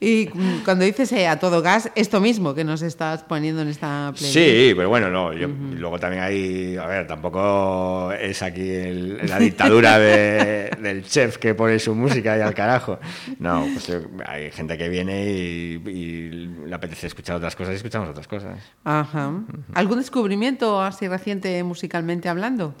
Y 0.00 0.26
cuando 0.64 0.84
dices 0.84 1.10
eh, 1.12 1.26
a 1.28 1.38
todo 1.38 1.62
gas, 1.62 1.90
esto 1.94 2.20
mismo 2.20 2.54
que 2.54 2.64
nos 2.64 2.82
estás 2.82 3.22
poniendo 3.22 3.62
en 3.62 3.68
esta 3.68 4.12
playlist. 4.16 4.34
Sí, 4.34 4.72
pero 4.76 4.88
bueno, 4.88 5.10
no, 5.10 5.32
yo, 5.32 5.48
luego 5.48 5.98
también 5.98 6.22
hay, 6.22 6.76
a 6.76 6.86
ver, 6.86 7.06
tampoco 7.06 8.12
es 8.12 8.42
aquí 8.42 8.68
el- 8.70 9.26
la 9.26 9.38
dictadura 9.38 9.98
de- 9.98 10.70
del 10.80 11.04
chef 11.04 11.38
que 11.38 11.54
pone 11.54 11.78
su 11.78 11.94
música 11.94 12.36
y 12.36 12.40
al 12.40 12.54
carajo. 12.54 12.98
No, 13.38 13.66
pues 13.72 13.86
yo- 13.86 14.00
hay 14.26 14.50
gente 14.50 14.76
que 14.78 14.88
viene 14.88 15.26
y, 15.30 15.82
y 15.88 16.30
le 16.66 16.74
apetece 16.74 17.06
escuchar 17.06 17.36
otras 17.36 17.56
cosas 17.56 17.72
y 17.74 17.76
escuchamos 17.76 18.08
otras 18.08 18.28
cosas. 18.28 18.58
Ajá. 18.84 19.32
¿Algún 19.74 19.98
descubrimiento 19.98 20.80
así 20.82 21.08
reciente 21.08 21.62
musicalmente 21.64 22.28
hablando? 22.28 22.74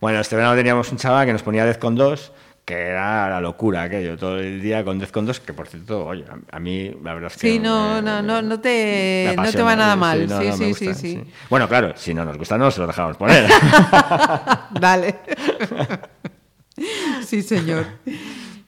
Bueno, 0.00 0.20
este 0.20 0.36
verano 0.36 0.54
teníamos 0.54 0.92
un 0.92 0.98
chaval 0.98 1.26
que 1.26 1.32
nos 1.32 1.42
ponía 1.42 1.64
Dez 1.64 1.78
con 1.78 1.94
dos, 1.94 2.30
que 2.66 2.74
era 2.74 3.30
la 3.30 3.40
locura 3.40 3.84
aquello, 3.84 4.18
todo 4.18 4.40
el 4.40 4.60
día 4.60 4.84
con 4.84 4.98
Dez 4.98 5.12
con 5.12 5.24
dos, 5.24 5.38
que 5.38 5.52
por 5.52 5.68
cierto, 5.68 6.04
oye, 6.04 6.24
a, 6.50 6.58
mí 6.58 6.90
la 7.04 7.14
verdad 7.14 7.30
es 7.32 7.40
que... 7.40 7.52
Sí, 7.52 7.58
no, 7.60 7.94
me- 7.94 8.02
no, 8.02 8.22
no, 8.22 8.42
no 8.42 8.60
te, 8.60 9.34
no 9.36 9.52
te 9.52 9.62
va 9.62 9.76
nada 9.76 9.94
sí, 9.94 10.00
mal. 10.00 10.28
no, 10.28 10.40
Sí, 10.40 10.46
no, 10.48 10.56
sí, 10.56 10.64
gusta, 10.70 10.94
sí, 10.94 11.12
sí. 11.12 11.24
Bueno, 11.48 11.68
claro, 11.68 11.92
si 11.96 12.12
no 12.12 12.24
nos 12.24 12.36
gusta 12.36 12.58
no 12.58 12.68
se 12.72 12.80
lo 12.80 12.88
dejamos 12.88 13.16
poner. 13.16 13.48
Dale. 14.80 15.14
sí, 17.24 17.42
señor. 17.42 17.86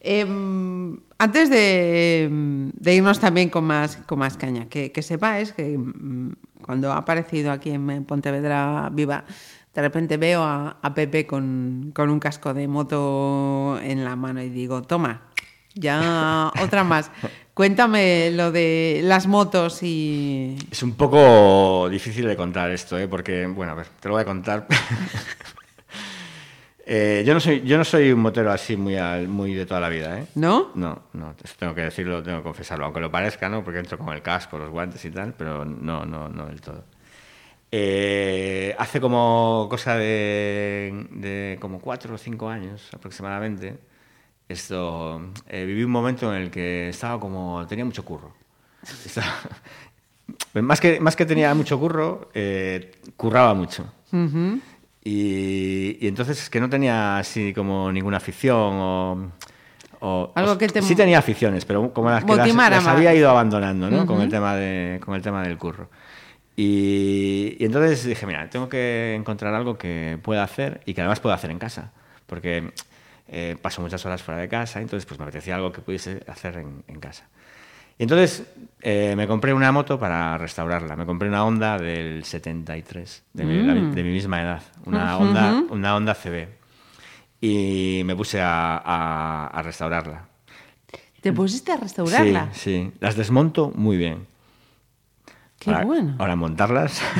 Em, 0.00 0.96
antes 1.18 1.50
de, 1.50 2.28
de 2.72 2.94
irnos 2.94 3.18
también 3.18 3.48
con 3.50 3.64
más, 3.64 3.96
con 4.06 4.20
más 4.20 4.36
caña, 4.36 4.66
que, 4.68 4.92
que 4.92 5.02
sepáis 5.02 5.52
que 5.52 5.76
mm, 5.76 6.34
cuando 6.62 6.92
ha 6.92 6.98
aparecido 6.98 7.50
aquí 7.50 7.70
en 7.70 8.04
Pontevedra 8.04 8.88
Viva, 8.92 9.24
de 9.78 9.82
repente 9.82 10.16
veo 10.16 10.42
a, 10.42 10.78
a 10.82 10.92
Pepe 10.92 11.24
con, 11.24 11.92
con 11.94 12.10
un 12.10 12.18
casco 12.18 12.52
de 12.52 12.66
moto 12.66 13.78
en 13.80 14.04
la 14.04 14.16
mano 14.16 14.42
y 14.42 14.48
digo, 14.48 14.82
toma, 14.82 15.22
ya 15.74 16.50
otra 16.60 16.82
más. 16.82 17.12
Cuéntame 17.54 18.32
lo 18.32 18.50
de 18.50 19.02
las 19.04 19.28
motos 19.28 19.84
y... 19.84 20.56
Es 20.68 20.82
un 20.82 20.94
poco 20.94 21.88
difícil 21.88 22.26
de 22.26 22.34
contar 22.34 22.70
esto, 22.72 22.98
¿eh? 22.98 23.06
porque, 23.06 23.46
bueno, 23.46 23.70
a 23.70 23.74
ver, 23.76 23.86
te 24.00 24.08
lo 24.08 24.14
voy 24.14 24.22
a 24.22 24.24
contar. 24.24 24.66
Eh, 26.90 27.22
yo, 27.26 27.34
no 27.34 27.40
soy, 27.40 27.60
yo 27.66 27.76
no 27.76 27.84
soy 27.84 28.10
un 28.12 28.20
motero 28.20 28.50
así 28.50 28.74
muy, 28.74 28.96
al- 28.96 29.28
muy 29.28 29.52
de 29.52 29.66
toda 29.66 29.78
la 29.78 29.90
vida, 29.90 30.20
¿eh? 30.20 30.26
¿No? 30.36 30.70
No, 30.74 31.02
no, 31.12 31.34
eso 31.44 31.54
tengo 31.58 31.74
que 31.74 31.82
decirlo, 31.82 32.22
tengo 32.22 32.38
que 32.38 32.44
confesarlo, 32.44 32.86
aunque 32.86 33.00
lo 33.00 33.10
parezca, 33.10 33.46
¿no? 33.50 33.62
Porque 33.62 33.80
entro 33.80 33.98
con 33.98 34.08
el 34.14 34.22
casco, 34.22 34.56
los 34.56 34.70
guantes 34.70 35.04
y 35.04 35.10
tal, 35.10 35.34
pero 35.36 35.66
no, 35.66 36.06
no, 36.06 36.30
no 36.30 36.46
del 36.46 36.62
todo. 36.62 36.84
Eh, 37.70 38.74
hace 38.78 39.00
como 39.00 39.66
cosa 39.68 39.96
de, 39.96 41.06
de 41.10 41.58
como 41.60 41.80
cuatro 41.80 42.14
o 42.14 42.18
cinco 42.18 42.48
años 42.48 42.88
aproximadamente, 42.94 43.78
esto, 44.48 45.20
eh, 45.48 45.64
viví 45.66 45.84
un 45.84 45.90
momento 45.90 46.34
en 46.34 46.42
el 46.42 46.50
que 46.50 46.88
estaba 46.88 47.20
como, 47.20 47.66
tenía 47.66 47.84
mucho 47.84 48.04
curro. 48.04 48.32
Estaba- 49.04 49.26
más, 50.62 50.80
que, 50.80 50.98
más 51.00 51.14
que 51.16 51.26
tenía 51.26 51.52
mucho 51.54 51.78
curro, 51.78 52.30
eh, 52.32 52.92
curraba 53.16 53.52
mucho. 53.54 53.92
Y, 55.04 55.98
y 56.00 56.08
entonces 56.08 56.40
es 56.42 56.50
que 56.50 56.60
no 56.60 56.68
tenía 56.68 57.18
así 57.18 57.52
como 57.54 57.90
ninguna 57.92 58.16
afición 58.18 58.56
o... 58.56 59.30
o- 60.00 60.32
Algo 60.34 60.58
que 60.58 60.68
te 60.68 60.80
Sí 60.82 60.94
tenía 60.94 61.18
aficiones, 61.18 61.64
pero 61.64 61.92
como 61.92 62.10
las 62.10 62.24
que 62.24 62.26
las, 62.36 62.46
había 62.96 63.14
ido 63.14 63.30
abandonando, 63.30 63.90
¿no? 63.90 64.06
con, 64.06 64.20
el 64.22 64.28
tema 64.30 64.54
de, 64.56 65.00
con 65.04 65.14
el 65.14 65.22
tema 65.22 65.42
del 65.42 65.56
curro. 65.58 65.88
Y, 66.60 67.56
y 67.60 67.64
entonces 67.66 68.04
dije, 68.04 68.26
mira, 68.26 68.50
tengo 68.50 68.68
que 68.68 69.14
encontrar 69.14 69.54
algo 69.54 69.78
que 69.78 70.18
pueda 70.20 70.42
hacer 70.42 70.80
y 70.86 70.92
que 70.92 71.00
además 71.02 71.20
pueda 71.20 71.36
hacer 71.36 71.52
en 71.52 71.58
casa. 71.60 71.92
Porque 72.26 72.72
eh, 73.28 73.56
paso 73.62 73.80
muchas 73.80 74.04
horas 74.04 74.24
fuera 74.24 74.40
de 74.40 74.48
casa, 74.48 74.80
entonces 74.80 75.06
pues 75.06 75.20
me 75.20 75.24
apetecía 75.24 75.54
algo 75.54 75.70
que 75.70 75.82
pudiese 75.82 76.20
hacer 76.26 76.56
en, 76.56 76.82
en 76.88 76.98
casa. 76.98 77.28
Y 77.96 78.02
entonces 78.02 78.42
eh, 78.80 79.14
me 79.16 79.28
compré 79.28 79.52
una 79.54 79.70
moto 79.70 80.00
para 80.00 80.36
restaurarla. 80.36 80.96
Me 80.96 81.06
compré 81.06 81.28
una 81.28 81.44
Honda 81.44 81.78
del 81.78 82.24
73, 82.24 83.22
de, 83.34 83.44
mi, 83.44 83.62
la- 83.62 83.74
Mm. 83.74 83.92
de 83.94 84.02
mi 84.02 84.10
misma 84.10 84.42
edad. 84.42 84.62
Una, 84.84 85.14
Ujú. 85.16 85.26
Honda, 85.26 85.64
una 85.70 85.94
Honda 85.94 86.14
CB. 86.16 86.48
Y 87.40 88.02
me 88.04 88.16
puse 88.16 88.40
a, 88.40 88.78
a- 88.84 89.46
a 89.46 89.62
restaurarla. 89.62 90.26
¿Te 91.20 91.32
pusiste 91.32 91.70
a 91.70 91.76
restaurarla? 91.76 92.48
Sí, 92.52 92.60
sí. 92.60 92.92
Las 92.98 93.14
desmonto 93.16 93.70
muy 93.76 93.96
bien. 93.96 94.26
Qué 95.58 95.70
ahora, 95.70 95.84
bueno. 95.84 96.14
Ahora 96.18 96.36
montarlas. 96.36 97.00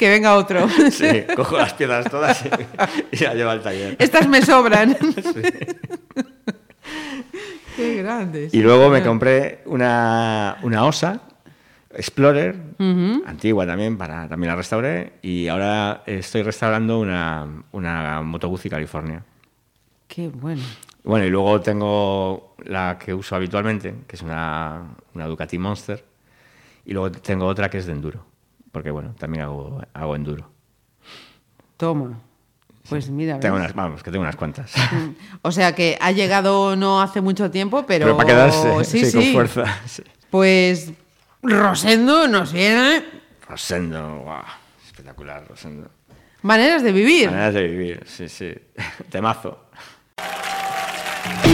Que 0.00 0.08
venga 0.08 0.34
otro. 0.36 0.66
sí, 0.90 1.24
cojo 1.36 1.58
las 1.58 1.74
piezas 1.74 2.10
todas 2.10 2.42
y, 2.42 3.16
y 3.16 3.18
la 3.18 3.34
llevo 3.34 3.50
al 3.50 3.60
taller. 3.62 3.96
Estas 3.98 4.26
me 4.28 4.40
sobran. 4.40 4.96
Qué 7.76 7.96
grandes. 8.02 8.54
Y 8.54 8.62
luego 8.62 8.88
me 8.88 9.02
compré 9.02 9.60
una, 9.66 10.56
una 10.62 10.86
Osa 10.86 11.20
Explorer, 11.92 12.56
antigua 13.26 13.66
también, 13.66 13.98
para, 13.98 14.26
también 14.26 14.48
la 14.48 14.56
restauré. 14.56 15.14
Y 15.20 15.48
ahora 15.48 16.02
estoy 16.06 16.44
restaurando 16.44 16.98
una, 16.98 17.46
una 17.72 18.22
Moto 18.22 18.48
Guzzi 18.48 18.70
California. 18.70 19.22
Qué 20.08 20.28
bueno. 20.28 20.62
Bueno, 21.02 21.24
y 21.24 21.30
luego 21.30 21.60
tengo 21.60 22.54
la 22.64 22.98
que 22.98 23.14
uso 23.14 23.34
habitualmente, 23.36 23.94
que 24.06 24.16
es 24.16 24.22
una, 24.22 24.82
una 25.14 25.26
Ducati 25.26 25.58
Monster. 25.58 26.04
Y 26.84 26.92
luego 26.92 27.10
tengo 27.12 27.46
otra 27.46 27.68
que 27.70 27.78
es 27.78 27.86
de 27.86 27.92
enduro, 27.92 28.24
porque 28.72 28.90
bueno, 28.90 29.14
también 29.18 29.44
hago, 29.44 29.80
hago 29.92 30.16
enduro. 30.16 30.50
Toma. 31.76 32.20
Pues 32.88 33.08
mira. 33.08 33.38
Tengo 33.38 33.56
unas, 33.56 33.74
vamos, 33.74 34.02
que 34.02 34.10
tengo 34.10 34.22
unas 34.22 34.36
cuantas. 34.36 34.72
O 35.42 35.52
sea 35.52 35.74
que 35.74 35.96
ha 36.00 36.10
llegado 36.12 36.76
no 36.76 37.00
hace 37.00 37.20
mucho 37.20 37.50
tiempo, 37.50 37.84
pero. 37.86 38.06
Pero 38.06 38.16
para 38.16 38.28
quedarse, 38.28 38.84
sí, 38.84 39.04
sí, 39.04 39.12
con 39.12 39.22
sí. 39.22 39.32
fuerza. 39.32 39.64
sí. 39.86 40.02
Pues 40.30 40.92
Rosendo 41.42 42.28
nos 42.28 42.52
viene 42.52 43.02
Rosendo, 43.48 44.18
guau, 44.18 44.44
espectacular, 44.86 45.44
Rosendo. 45.48 45.90
maneras 46.42 46.82
de 46.82 46.92
vivir. 46.92 47.30
Maneras 47.30 47.54
de 47.54 47.66
vivir, 47.66 48.02
sí, 48.06 48.28
sí. 48.28 48.52
Temazo. 49.10 49.66
No 51.22 51.49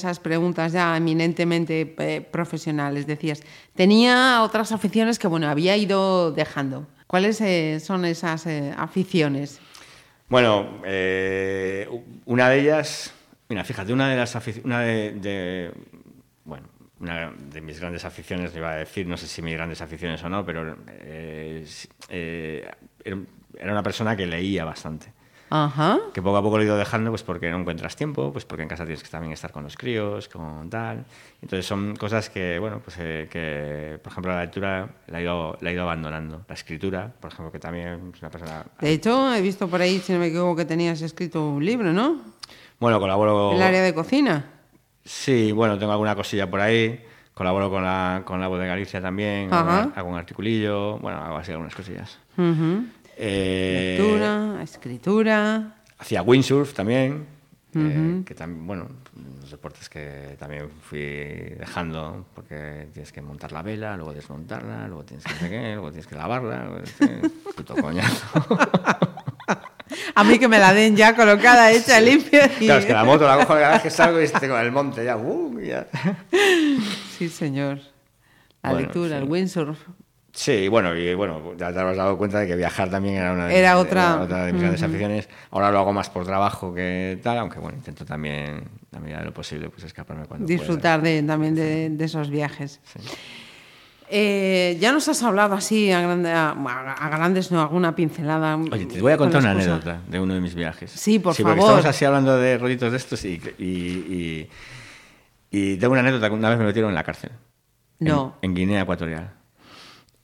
esas 0.00 0.18
preguntas 0.20 0.72
ya 0.72 0.96
eminentemente 0.96 1.94
eh, 1.98 2.20
profesionales, 2.20 3.06
decías, 3.06 3.42
tenía 3.74 4.42
otras 4.42 4.72
aficiones 4.72 5.18
que, 5.18 5.28
bueno, 5.28 5.48
había 5.48 5.76
ido 5.76 6.32
dejando. 6.32 6.86
¿Cuáles 7.06 7.40
eh, 7.40 7.80
son 7.80 8.04
esas 8.04 8.46
eh, 8.46 8.72
aficiones? 8.76 9.60
Bueno, 10.28 10.80
una 12.26 12.48
de 12.50 12.60
ellas, 12.60 13.12
mira, 13.48 13.64
fíjate, 13.64 13.92
una 13.92 14.08
de 14.10 14.16
las 14.16 14.36
una 14.64 14.80
de, 14.80 15.12
de- 15.12 15.72
bueno, 16.44 16.66
una 17.00 17.32
de 17.32 17.60
mis 17.60 17.80
grandes 17.80 18.04
aficiones, 18.04 18.54
iba 18.54 18.72
a 18.72 18.76
decir, 18.76 19.06
no 19.06 19.16
sé 19.16 19.26
si 19.26 19.40
mis 19.40 19.54
grandes 19.54 19.80
aficiones 19.80 20.22
o 20.22 20.28
no, 20.28 20.44
pero 20.44 20.76
era 22.10 23.72
una 23.72 23.82
persona 23.82 24.16
que 24.16 24.26
leía 24.26 24.64
bastante. 24.64 25.12
Ajá. 25.50 25.98
Que 26.12 26.22
poco 26.22 26.36
a 26.36 26.42
poco 26.42 26.56
lo 26.56 26.62
he 26.62 26.66
ido 26.66 26.76
dejando, 26.76 27.10
pues 27.10 27.22
porque 27.22 27.50
no 27.50 27.58
encuentras 27.58 27.96
tiempo, 27.96 28.32
pues 28.32 28.44
porque 28.44 28.62
en 28.62 28.68
casa 28.68 28.84
tienes 28.84 29.02
que 29.02 29.08
también 29.08 29.32
estar 29.32 29.52
con 29.52 29.64
los 29.64 29.76
críos, 29.76 30.28
con 30.28 30.68
tal. 30.68 31.04
Entonces 31.40 31.66
son 31.66 31.96
cosas 31.96 32.28
que, 32.30 32.58
bueno, 32.58 32.80
pues 32.84 32.96
eh, 32.98 33.28
que, 33.30 33.98
por 34.02 34.12
ejemplo, 34.12 34.32
la 34.32 34.42
lectura 34.42 34.88
la 35.06 35.20
he, 35.20 35.22
ido, 35.22 35.56
la 35.60 35.70
he 35.70 35.72
ido 35.72 35.82
abandonando. 35.82 36.42
La 36.48 36.54
escritura, 36.54 37.12
por 37.20 37.32
ejemplo, 37.32 37.52
que 37.52 37.58
también 37.58 38.12
es 38.14 38.20
una 38.20 38.30
persona... 38.30 38.64
De 38.80 38.92
hecho, 38.92 39.34
he 39.34 39.40
visto 39.40 39.68
por 39.68 39.80
ahí, 39.80 39.98
si 40.00 40.12
no 40.12 40.18
me 40.18 40.26
equivoco, 40.26 40.56
que 40.56 40.64
tenías 40.64 41.00
escrito 41.02 41.48
un 41.48 41.64
libro, 41.64 41.92
¿no? 41.92 42.20
Bueno, 42.80 43.00
colaboro... 43.00 43.52
El 43.52 43.62
área 43.62 43.82
de 43.82 43.94
cocina. 43.94 44.44
Sí, 45.04 45.52
bueno, 45.52 45.78
tengo 45.78 45.92
alguna 45.92 46.14
cosilla 46.14 46.50
por 46.50 46.60
ahí. 46.60 47.04
Colaboro 47.32 47.70
con 47.70 47.84
la, 47.84 48.22
con 48.24 48.40
la 48.40 48.48
voz 48.48 48.58
de 48.58 48.66
Galicia 48.66 49.00
también. 49.00 49.52
Hago, 49.54 49.92
hago 49.94 50.08
un 50.10 50.18
articulillo. 50.18 50.98
Bueno, 50.98 51.18
hago 51.18 51.36
así 51.36 51.52
algunas 51.52 51.74
cosillas. 51.74 52.18
Ujú. 52.36 52.84
Eh, 53.20 53.96
Lectura, 53.98 54.62
escritura. 54.62 55.74
Hacía 55.98 56.22
windsurf 56.22 56.72
también. 56.74 57.26
eh, 57.74 58.22
que 58.24 58.34
también, 58.34 58.66
bueno, 58.66 58.88
los 59.40 59.50
deportes 59.50 59.88
que 59.88 60.36
también 60.38 60.68
fui 60.82 61.00
dejando 61.00 62.24
porque 62.34 62.88
tienes 62.92 63.12
que 63.12 63.20
montar 63.20 63.52
la 63.52 63.62
vela, 63.62 63.96
luego 63.96 64.12
desmontarla, 64.14 64.86
luego 64.88 65.04
tienes 65.04 65.24
que 65.26 65.48
qué, 65.48 65.72
luego 65.74 65.90
tienes 65.90 66.06
que 66.06 66.14
lavarla. 66.14 66.70
Puto 67.56 67.74
coñazo. 67.76 68.26
A 70.14 70.24
mí 70.24 70.38
que 70.38 70.48
me 70.48 70.58
la 70.58 70.72
den 70.72 70.96
ya 70.96 71.14
colocada, 71.16 71.70
hecha, 71.72 72.00
limpia. 72.00 72.46
y- 72.60 72.66
Claro, 72.66 72.80
es 72.80 72.86
que 72.86 72.92
la 72.92 73.04
moto 73.04 73.26
la 73.26 73.36
cojo 73.38 73.54
el 73.54 73.60
garaje, 73.60 73.90
salgo 73.90 74.20
y 74.20 74.24
estoy 74.24 74.48
con 74.48 74.60
el 74.60 74.70
monte 74.72 75.04
ya. 75.04 75.16
uh, 75.16 75.60
ya. 75.60 75.86
Sí, 77.16 77.28
señor. 77.28 77.78
La 78.62 78.70
Bueno, 78.70 78.80
lectura, 78.86 79.16
sí. 79.18 79.22
el 79.24 79.30
windsurf. 79.30 79.78
Sí, 80.40 80.68
bueno, 80.68 80.94
y 80.94 81.14
bueno, 81.14 81.54
ya 81.58 81.72
te 81.72 81.80
habrás 81.80 81.96
dado 81.96 82.16
cuenta 82.16 82.38
de 82.38 82.46
que 82.46 82.54
viajar 82.54 82.88
también 82.88 83.16
era 83.16 83.32
una 83.32 83.46
de, 83.48 83.58
Era 83.58 83.74
mis- 83.74 83.82
otra. 83.86 84.24
de 84.24 84.52
mis 84.52 84.62
grandes 84.62 84.82
aficiones. 84.84 85.28
Ahora 85.50 85.72
lo 85.72 85.80
hago 85.80 85.92
más 85.92 86.10
por 86.10 86.24
trabajo 86.24 86.72
que 86.72 87.18
tal, 87.24 87.38
aunque 87.38 87.58
bueno, 87.58 87.76
intento 87.76 88.04
también, 88.04 88.62
a 88.96 89.00
medida 89.00 89.18
de 89.18 89.24
lo 89.24 89.34
posible, 89.34 89.68
pues 89.68 89.82
escaparme 89.82 90.26
cuando 90.26 90.46
Disfrutar 90.46 91.02
de, 91.02 91.24
también 91.24 91.56
de, 91.56 91.90
de 91.90 92.04
esos 92.04 92.30
viajes. 92.30 92.80
Eh, 94.10 94.78
ya 94.80 94.92
nos 94.92 95.06
has 95.08 95.22
hablado 95.24 95.54
así 95.56 95.90
a, 95.90 96.00
grande- 96.00 96.30
a- 96.32 96.52
a 96.52 97.08
grandes, 97.10 97.50
no, 97.50 97.60
alguna 97.60 97.94
pincelada. 97.96 98.56
pueda. 98.56 98.76
Oye, 98.76 98.86
te 98.86 99.02
voy 99.02 99.12
a 99.12 99.16
con 99.18 99.26
contar 99.30 99.40
una 99.42 99.52
excusa. 99.52 99.72
anécdota 99.74 100.00
de 100.08 100.20
uno 100.20 100.34
de 100.34 100.40
mis 100.40 100.54
viajes. 100.54 100.92
Sí, 100.92 101.18
por 101.18 101.32
porque 101.36 101.42
favor. 101.42 101.58
estamos 101.58 101.84
así 101.84 102.04
hablando 102.04 102.38
de 102.38 102.56
rollitos 102.58 102.90
de 102.92 102.96
estos 102.96 103.24
y, 103.24 103.42
y, 103.58 103.64
y, 103.64 104.48
y 105.50 105.76
tengo 105.78 105.92
una 105.92 106.00
anécdota 106.00 106.28
que 106.28 106.34
una 106.36 106.48
vez 106.48 106.58
me 106.58 106.64
metieron 106.64 106.90
en 106.90 106.94
la 106.94 107.02
cárcel. 107.02 107.32
En- 108.00 108.06
No. 108.06 108.36
En, 108.40 108.54
Guinea 108.54 108.82
Ecuatorial. 108.82 109.32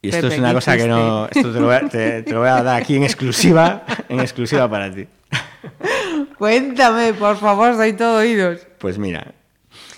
Y 0.05 0.09
esto 0.11 0.23
Pepe, 0.23 0.35
es 0.35 0.39
una 0.41 0.49
¿qué 0.49 0.55
cosa 0.55 0.77
que 0.77 0.87
no. 0.89 1.27
Esto 1.27 1.53
te 1.53 1.61
lo, 1.61 1.67
voy 1.67 1.75
a, 1.77 1.81
te- 1.89 2.23
te 2.23 2.33
lo 2.33 2.41
voy 2.41 2.49
a 2.49 2.63
dar 2.63 2.81
aquí 2.83 2.97
en 2.97 3.05
exclusiva, 3.05 3.85
en 4.09 4.21
exclusiva 4.21 4.69
para 4.69 4.93
ti. 4.95 5.07
Cuéntame, 6.39 7.15
por 7.15 7.37
favor, 7.37 7.75
soy 7.75 7.93
todo 7.95 8.19
oídos. 8.19 8.67
Pues 8.79 8.99
mira, 8.99 9.33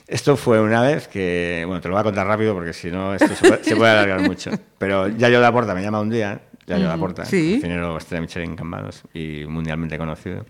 esto 0.06 0.36
fue 0.36 0.60
una 0.60 0.82
vez 0.82 1.08
que, 1.08 1.64
bueno, 1.66 1.80
te 1.80 1.88
lo 1.88 1.94
voy 1.94 2.00
a 2.00 2.04
contar 2.04 2.26
rápido 2.26 2.54
porque 2.54 2.72
si 2.72 2.90
no 2.90 3.14
esto 3.14 3.34
se 3.34 3.48
puede, 3.48 3.64
se 3.64 3.76
puede 3.76 3.90
alargar 3.90 4.20
mucho. 4.20 4.50
Pero 4.78 5.08
Yayo 5.08 5.40
Laporta 5.40 5.74
me 5.74 5.82
llama 5.82 6.00
un 6.00 6.10
día, 6.10 6.40
Yayo 6.66 6.86
Laporta, 6.88 7.24
sí. 7.24 7.56
cocinero 7.56 7.96
estrella 7.96 8.20
Michelin 8.20 8.50
en 8.50 8.56
Cambados 8.56 9.02
y 9.14 9.44
mundialmente 9.48 9.98
conocido. 9.98 10.46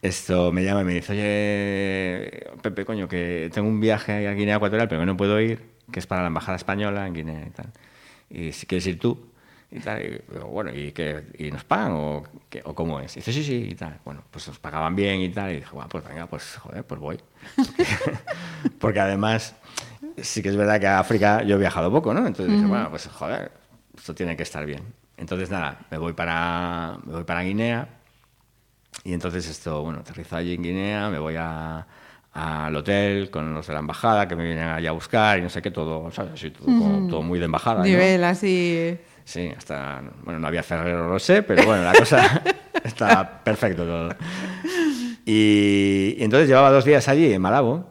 Esto 0.00 0.50
me 0.50 0.64
llama 0.64 0.80
y 0.80 0.84
me 0.84 0.94
dice, 0.94 1.12
oye, 1.12 2.50
Pepe, 2.60 2.84
coño, 2.84 3.06
que 3.06 3.48
tengo 3.54 3.68
un 3.68 3.78
viaje 3.80 4.26
a 4.26 4.32
Guinea 4.32 4.56
Ecuatorial, 4.56 4.88
pero 4.88 5.00
que 5.02 5.06
no 5.06 5.16
puedo 5.16 5.40
ir, 5.40 5.60
que 5.92 6.00
es 6.00 6.06
para 6.08 6.22
la 6.22 6.26
Embajada 6.28 6.56
Española 6.56 7.06
en 7.06 7.14
Guinea 7.14 7.44
y 7.46 7.50
tal. 7.50 7.66
Y 8.32 8.52
si 8.52 8.66
quieres 8.66 8.86
ir 8.86 8.98
tú, 8.98 9.28
y 9.70 9.78
tal, 9.80 10.02
y 10.02 10.20
bueno, 10.50 10.70
¿y, 10.74 10.92
qué, 10.92 11.24
¿y 11.38 11.50
nos 11.50 11.64
pagan 11.64 11.92
o, 11.92 12.22
qué- 12.50 12.62
o 12.64 12.74
cómo 12.74 12.98
es? 13.00 13.16
Y 13.16 13.20
dice, 13.20 13.32
sí, 13.32 13.44
sí, 13.44 13.68
y 13.70 13.74
tal. 13.74 13.98
Bueno, 14.04 14.22
pues 14.30 14.48
nos 14.48 14.58
pagaban 14.58 14.94
bien 14.96 15.20
y 15.20 15.28
tal. 15.30 15.50
Y 15.52 15.56
dije, 15.56 15.70
bueno, 15.72 15.88
pues 15.88 16.04
venga, 16.06 16.26
pues 16.26 16.56
joder, 16.56 16.84
pues 16.84 17.00
voy. 17.00 17.20
Porque, 17.56 17.86
porque 18.78 19.00
además, 19.00 19.54
sí 20.18 20.42
que 20.42 20.48
es 20.50 20.56
verdad 20.56 20.80
que 20.80 20.86
a 20.86 20.98
África 20.98 21.42
yo 21.42 21.56
he 21.56 21.58
viajado 21.58 21.90
poco, 21.90 22.12
¿no? 22.14 22.26
Entonces 22.26 22.54
dije, 22.54 22.66
bueno, 22.66 22.90
pues 22.90 23.06
joder, 23.08 23.52
esto 23.96 24.14
tiene 24.14 24.36
que 24.36 24.42
estar 24.42 24.64
bien. 24.66 24.82
Entonces, 25.16 25.50
nada, 25.50 25.78
me 25.90 25.98
voy 25.98 26.12
para, 26.14 26.98
me 27.04 27.12
voy 27.12 27.24
para 27.24 27.42
Guinea. 27.42 27.88
Y 29.04 29.12
entonces 29.14 29.48
esto, 29.48 29.82
bueno, 29.82 30.00
aterrizo 30.00 30.36
allí 30.36 30.54
en 30.54 30.62
Guinea, 30.62 31.08
me 31.10 31.18
voy 31.18 31.36
a- 31.38 31.86
al 32.32 32.74
hotel 32.74 33.30
con 33.30 33.52
los 33.52 33.66
de 33.66 33.72
la 33.74 33.80
embajada 33.80 34.26
que 34.26 34.34
me 34.34 34.44
vienen 34.44 34.68
allá 34.68 34.90
a 34.90 34.92
buscar 34.92 35.38
y 35.38 35.42
no 35.42 35.50
sé 35.50 35.60
qué, 35.60 35.70
todo, 35.70 36.10
¿sabes? 36.10 36.32
Así, 36.32 36.50
todo, 36.50 36.66
todo 37.08 37.22
muy 37.22 37.38
de 37.38 37.44
embajada. 37.44 37.80
¿no? 37.80 37.84
Nivel 37.84 38.24
así. 38.24 38.96
Sí, 39.24 39.52
hasta, 39.56 40.02
bueno, 40.24 40.40
no 40.40 40.46
había 40.48 40.62
Ferrero, 40.62 41.08
lo 41.08 41.18
sé, 41.18 41.42
pero 41.42 41.64
bueno, 41.64 41.84
la 41.84 41.92
cosa 41.92 42.42
está 42.84 43.42
perfecto 43.44 43.84
todo. 43.84 44.14
Y, 45.24 46.16
y 46.18 46.24
entonces 46.24 46.48
llevaba 46.48 46.70
dos 46.70 46.84
días 46.84 47.06
allí, 47.08 47.32
en 47.32 47.40
Malabo, 47.40 47.86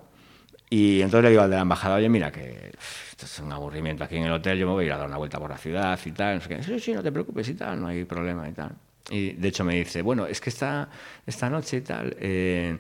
y 0.70 1.02
entonces 1.02 1.24
le 1.24 1.30
digo 1.30 1.42
al 1.42 1.50
de 1.50 1.56
la 1.58 1.62
embajada, 1.62 1.96
oye, 1.96 2.10
mira, 2.10 2.32
que 2.32 2.72
esto 3.10 3.26
es 3.26 3.40
un 3.40 3.52
aburrimiento 3.52 4.04
aquí 4.04 4.18
en 4.18 4.24
el 4.24 4.32
hotel, 4.32 4.58
yo 4.58 4.66
me 4.66 4.74
voy 4.74 4.86
a 4.86 4.88
ir 4.88 4.94
a 4.94 4.98
dar 4.98 5.08
una 5.08 5.18
vuelta 5.18 5.40
por 5.40 5.50
la 5.50 5.58
ciudad 5.58 6.00
y 6.04 6.12
tal, 6.12 6.36
no 6.36 6.42
sé 6.42 6.50
qué. 6.50 6.64
Sí, 6.64 6.80
sí, 6.80 6.94
no 6.94 7.04
te 7.04 7.12
preocupes 7.12 7.48
y 7.50 7.54
tal, 7.54 7.80
no 7.80 7.88
hay 7.88 8.04
problema 8.06 8.50
y 8.50 8.54
tal. 8.54 8.72
Y 9.10 9.34
de 9.34 9.48
hecho 9.48 9.64
me 9.64 9.76
dice, 9.76 10.02
bueno, 10.02 10.26
es 10.26 10.42
que 10.42 10.50
esta, 10.50 10.90
esta 11.26 11.50
noche 11.50 11.78
y 11.78 11.82
tal, 11.82 12.16
eh, 12.20 12.78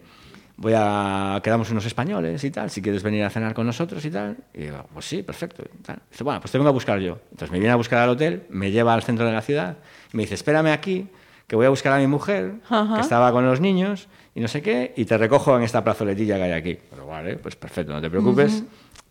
voy 0.57 0.73
a 0.75 1.39
quedamos 1.43 1.69
unos 1.71 1.85
españoles 1.85 2.43
y 2.43 2.51
tal, 2.51 2.69
si 2.69 2.81
quieres 2.81 3.03
venir 3.03 3.23
a 3.23 3.29
cenar 3.29 3.53
con 3.53 3.65
nosotros 3.65 4.03
y 4.05 4.11
tal. 4.11 4.37
Y 4.53 4.63
digo, 4.63 4.85
pues 4.93 5.05
sí, 5.05 5.23
perfecto. 5.23 5.63
y 5.63 5.77
tal. 5.83 5.99
Dice, 6.09 6.23
bueno, 6.23 6.39
pues 6.41 6.51
te 6.51 6.57
vengo 6.57 6.69
a 6.69 6.73
buscar 6.73 6.99
yo. 6.99 7.17
Entonces 7.31 7.51
me 7.51 7.59
viene 7.59 7.71
a 7.73 7.75
buscar 7.75 7.99
al 7.99 8.09
hotel, 8.09 8.43
me 8.49 8.71
lleva 8.71 8.93
al 8.93 9.03
centro 9.03 9.25
de 9.25 9.31
la 9.33 9.41
ciudad 9.41 9.77
y 10.13 10.17
me 10.17 10.23
dice, 10.23 10.35
espérame 10.35 10.67
aquí, 10.67 11.07
que 11.47 11.55
voy 11.55 11.65
a 11.65 11.69
buscar 11.69 11.93
a 11.93 11.97
mi 11.97 12.07
mujer, 12.07 12.55
Ajá. 12.69 12.95
que 12.95 13.01
estaba 13.01 13.31
con 13.31 13.45
los 13.45 13.59
niños 13.59 14.07
y 14.33 14.39
no 14.39 14.47
sé 14.47 14.61
qué, 14.61 14.93
y 14.95 15.05
te 15.05 15.17
recojo 15.17 15.57
en 15.57 15.63
esta 15.63 15.83
plazoletilla 15.83 16.37
que 16.37 16.43
hay 16.43 16.51
aquí. 16.53 16.77
Pero 16.89 17.05
vale, 17.07 17.35
pues 17.37 17.55
perfecto, 17.55 17.91
no 17.91 18.01
te 18.01 18.09
preocupes. 18.09 18.63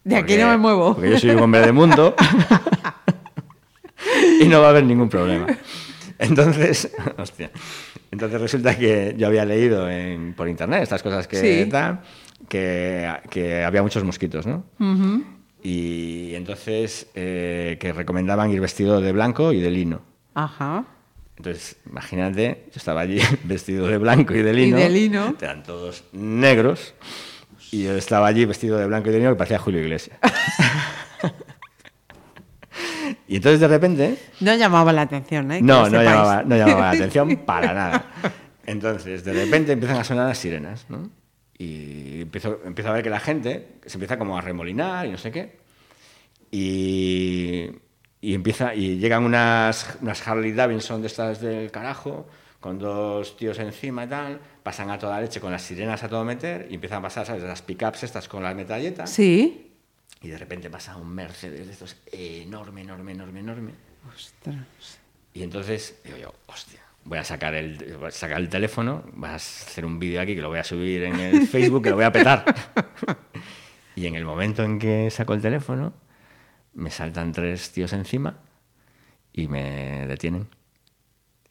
De 0.04 0.16
aquí 0.16 0.36
no 0.38 0.48
me 0.48 0.56
muevo. 0.56 0.94
Porque 0.94 1.10
yo 1.10 1.18
soy 1.18 1.30
un 1.30 1.40
hombre 1.40 1.60
de 1.60 1.72
mundo 1.72 2.14
y 4.40 4.46
no 4.48 4.60
va 4.60 4.68
a 4.68 4.70
haber 4.70 4.84
ningún 4.84 5.08
problema. 5.08 5.46
Entonces, 6.20 6.90
hostia. 7.18 7.50
Entonces 8.10 8.40
resulta 8.40 8.76
que 8.78 9.14
yo 9.16 9.26
había 9.26 9.44
leído 9.44 9.88
en- 9.90 10.34
por 10.34 10.48
internet 10.48 10.82
estas 10.82 11.02
cosas 11.02 11.26
que 11.26 11.36
Sí. 11.64 11.68
tal, 11.70 12.00
que, 12.48 13.08
que 13.30 13.64
había 13.64 13.82
muchos 13.82 14.04
mosquitos, 14.04 14.46
¿no? 14.46 14.64
Ujú. 14.78 15.24
Y 15.62 16.34
entonces 16.34 17.08
eh, 17.14 17.76
que 17.80 17.92
recomendaban 17.92 18.50
ir 18.50 18.60
vestido 18.60 19.00
de 19.00 19.12
blanco 19.12 19.52
y 19.52 19.60
de 19.60 19.70
lino. 19.70 20.02
Ajá. 20.34 20.84
Entonces, 21.36 21.76
imagínate, 21.88 22.64
yo 22.66 22.72
estaba 22.76 23.00
allí 23.00 23.18
vestido 23.44 23.86
de 23.86 23.96
blanco 23.98 24.34
y 24.34 24.42
de 24.42 24.52
lino. 24.52 24.76
de 24.76 24.88
lino. 24.90 25.34
Eran 25.40 25.62
todos 25.62 26.04
negros. 26.12 26.94
Y 27.72 27.84
yo 27.84 27.96
estaba 27.96 28.26
allí 28.26 28.44
vestido 28.46 28.76
de 28.78 28.86
blanco 28.86 29.08
y 29.08 29.12
de 29.12 29.18
lino 29.20 29.30
que 29.30 29.36
parecía 29.36 29.58
Julio 29.58 29.80
Iglesias. 29.80 30.18
y 33.30 33.36
entonces 33.36 33.60
de 33.60 33.68
repente... 33.68 34.18
No 34.40 34.52
llamaba 34.56 34.92
la 34.92 35.02
atención, 35.02 35.52
¿eh? 35.52 35.62
No, 35.62 35.88
no 35.88 36.02
llamaba, 36.02 36.42
no 36.42 36.56
llamaba 36.56 36.80
la 36.80 36.90
atención 36.96 37.36
para 37.46 37.72
nada. 37.72 38.04
Entonces, 38.66 39.22
de 39.22 39.32
repente 39.32 39.70
empiezan 39.70 39.98
a 39.98 40.02
sonar 40.04 40.26
las 40.26 40.36
sirenas, 40.36 40.86
¿no? 40.88 41.08
Y 41.56 42.22
empiezo, 42.22 42.60
empiezo 42.64 42.90
a 42.90 42.94
ver 42.94 43.04
que 43.04 43.10
la 43.10 43.20
gente 43.20 43.68
se 43.86 43.98
empieza 43.98 44.18
como 44.18 44.36
a 44.36 44.40
remolinar 44.40 45.06
y 45.06 45.12
no 45.12 45.16
sé 45.16 45.30
qué. 45.30 45.60
Y, 46.50 47.70
y 48.20 48.34
empieza 48.34 48.74
y 48.74 48.98
llegan 48.98 49.22
unas, 49.22 49.96
unas 50.02 50.26
Harley 50.26 50.50
Davidson 50.50 51.00
de 51.00 51.06
estas 51.06 51.40
del 51.40 51.70
carajo 51.70 52.26
con 52.58 52.80
dos 52.80 53.36
tíos 53.36 53.60
encima 53.60 54.06
y 54.06 54.08
tal, 54.08 54.40
pasan 54.64 54.90
a 54.90 54.98
toda 54.98 55.20
leche 55.20 55.38
con 55.38 55.52
las 55.52 55.62
sirenas 55.62 56.02
a 56.02 56.08
todo 56.08 56.24
meter 56.24 56.66
y 56.68 56.74
empiezan 56.74 56.98
a 56.98 57.02
pasar, 57.02 57.26
¿sabes? 57.26 57.44
Las 57.44 57.62
pickups 57.62 58.02
estas 58.02 58.26
con 58.26 58.42
las 58.42 58.56
metralletas 58.56 59.08
Sí. 59.08 59.69
Y 60.22 60.28
de 60.28 60.38
repente 60.38 60.68
pasa 60.70 60.96
un 60.96 61.14
Mercedes 61.14 61.66
de 61.66 61.72
estos 61.72 61.96
enorme, 62.12 62.82
enorme, 62.82 63.12
enorme, 63.12 63.40
enorme. 63.40 63.72
Ostras. 64.14 64.98
Y 65.32 65.42
entonces 65.42 66.00
digo 66.04 66.18
yo, 66.18 66.34
hostia, 66.46 66.80
voy 67.04 67.18
a 67.18 67.24
sacar 67.24 67.54
el, 67.54 67.98
a 68.04 68.10
sacar 68.10 68.38
el 68.38 68.48
teléfono, 68.48 69.04
vas 69.12 69.62
a 69.62 69.66
hacer 69.66 69.84
un 69.86 69.98
vídeo 69.98 70.20
aquí 70.20 70.34
que 70.34 70.42
lo 70.42 70.48
voy 70.48 70.58
a 70.58 70.64
subir 70.64 71.04
en 71.04 71.18
el 71.18 71.46
Facebook, 71.46 71.82
que 71.82 71.90
lo 71.90 71.96
voy 71.96 72.04
a 72.04 72.12
petar. 72.12 72.44
y 73.96 74.06
en 74.06 74.14
el 74.14 74.24
momento 74.24 74.62
en 74.62 74.78
que 74.78 75.10
saco 75.10 75.34
el 75.34 75.40
teléfono, 75.40 75.94
me 76.74 76.90
saltan 76.90 77.32
tres 77.32 77.72
tíos 77.72 77.92
encima 77.92 78.38
y 79.32 79.48
me 79.48 80.06
detienen. 80.06 80.48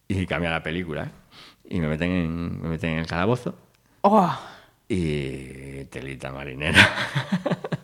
Y 0.08 0.26
cambia 0.26 0.50
la 0.50 0.64
película. 0.64 1.04
¿eh? 1.04 1.76
Y 1.76 1.80
me 1.80 1.88
meten 1.88 2.12
en, 2.12 2.62
me 2.62 2.70
meten 2.70 2.92
en 2.92 3.00
el 3.00 3.08
calabozo. 3.08 3.56
Oh, 4.02 4.38
y 4.88 5.86
telita 5.86 6.32
marinera. 6.32 6.88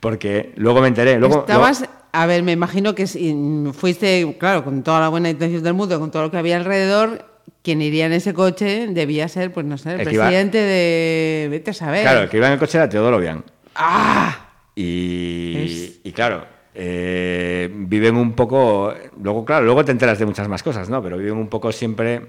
Porque 0.00 0.52
luego 0.56 0.80
me 0.80 0.88
enteré. 0.88 1.18
Luego, 1.18 1.40
estabas, 1.40 1.80
luego- 1.80 1.94
a 2.12 2.26
ver, 2.26 2.42
me 2.42 2.52
imagino 2.52 2.94
que 2.94 3.06
si 3.06 3.34
fuiste, 3.72 4.36
claro, 4.38 4.64
con 4.64 4.82
toda 4.82 5.00
la 5.00 5.08
buena 5.08 5.28
intención 5.30 5.62
del 5.62 5.74
mundo, 5.74 5.98
con 5.98 6.10
todo 6.10 6.22
lo 6.22 6.30
que 6.30 6.36
había 6.38 6.56
alrededor, 6.56 7.24
quien 7.62 7.82
iría 7.82 8.06
en 8.06 8.12
ese 8.12 8.32
coche 8.34 8.86
debía 8.90 9.28
ser, 9.28 9.52
pues 9.52 9.66
no 9.66 9.76
sé, 9.78 9.94
el 9.94 10.00
El 10.00 10.08
que 10.08 10.14
iba- 10.14 10.24
presidente 10.26 10.58
de... 10.58 11.48
Vete 11.50 11.70
a 11.72 11.74
saber. 11.74 12.02
claro, 12.02 12.20
el 12.22 12.28
que 12.28 12.36
iba 12.36 12.46
en 12.46 12.52
el 12.54 12.58
coche 12.58 12.78
era 12.78 12.88
Teodoro 12.88 13.18
Bian. 13.18 13.44
¡Ah! 13.74 14.48
Y, 14.74 15.54
Es- 15.64 16.00
y 16.04 16.12
claro, 16.12 16.44
eh, 16.74 17.68
viven 17.72 18.16
un 18.16 18.32
poco. 18.34 18.92
Luego, 19.22 19.44
claro, 19.44 19.64
luego 19.64 19.84
te 19.84 19.92
enteras 19.92 20.18
de 20.18 20.26
muchas 20.26 20.48
más 20.48 20.62
cosas, 20.62 20.88
¿no? 20.90 21.02
Pero 21.02 21.16
viven 21.18 21.36
un 21.38 21.48
poco 21.48 21.72
siempre 21.72 22.20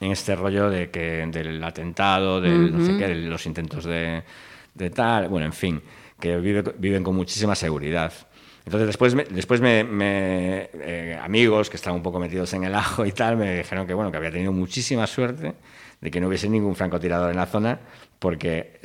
en 0.00 0.10
este 0.12 0.36
rollo 0.36 0.70
de 0.70 0.90
que 0.90 1.26
del 1.26 1.62
atentado, 1.62 2.40
del 2.40 2.72
no 2.76 2.84
sé 2.84 2.96
qué, 2.96 3.08
de 3.08 3.14
los 3.16 3.44
intentos 3.46 3.84
de, 3.84 4.22
de 4.74 4.90
tal, 4.90 5.28
bueno, 5.28 5.46
en 5.46 5.52
fin, 5.52 5.82
que 6.20 6.38
vive- 6.38 6.74
viven 6.78 7.02
con 7.04 7.14
muchísima 7.14 7.54
seguridad. 7.54 8.12
Entonces 8.64 8.86
después, 8.88 9.14
después 9.30 9.60
me, 9.60 9.84
eh, 10.74 11.18
amigos 11.22 11.70
que 11.70 11.76
estaban 11.76 11.96
un 11.98 12.02
poco 12.02 12.18
metidos 12.18 12.52
en 12.54 12.64
el 12.64 12.74
ajo 12.74 13.06
y 13.06 13.12
tal, 13.12 13.36
me 13.36 13.58
dijeron 13.58 13.86
que 13.86 13.94
bueno, 13.94 14.10
que 14.10 14.16
había 14.16 14.32
tenido 14.32 14.52
muchísima 14.52 15.06
suerte 15.06 15.54
de 16.00 16.10
que 16.10 16.20
no 16.20 16.26
hubiese 16.28 16.48
ningún 16.48 16.74
francotirador 16.74 17.30
en 17.30 17.36
la 17.36 17.46
zona 17.46 17.78
porque, 18.18 18.80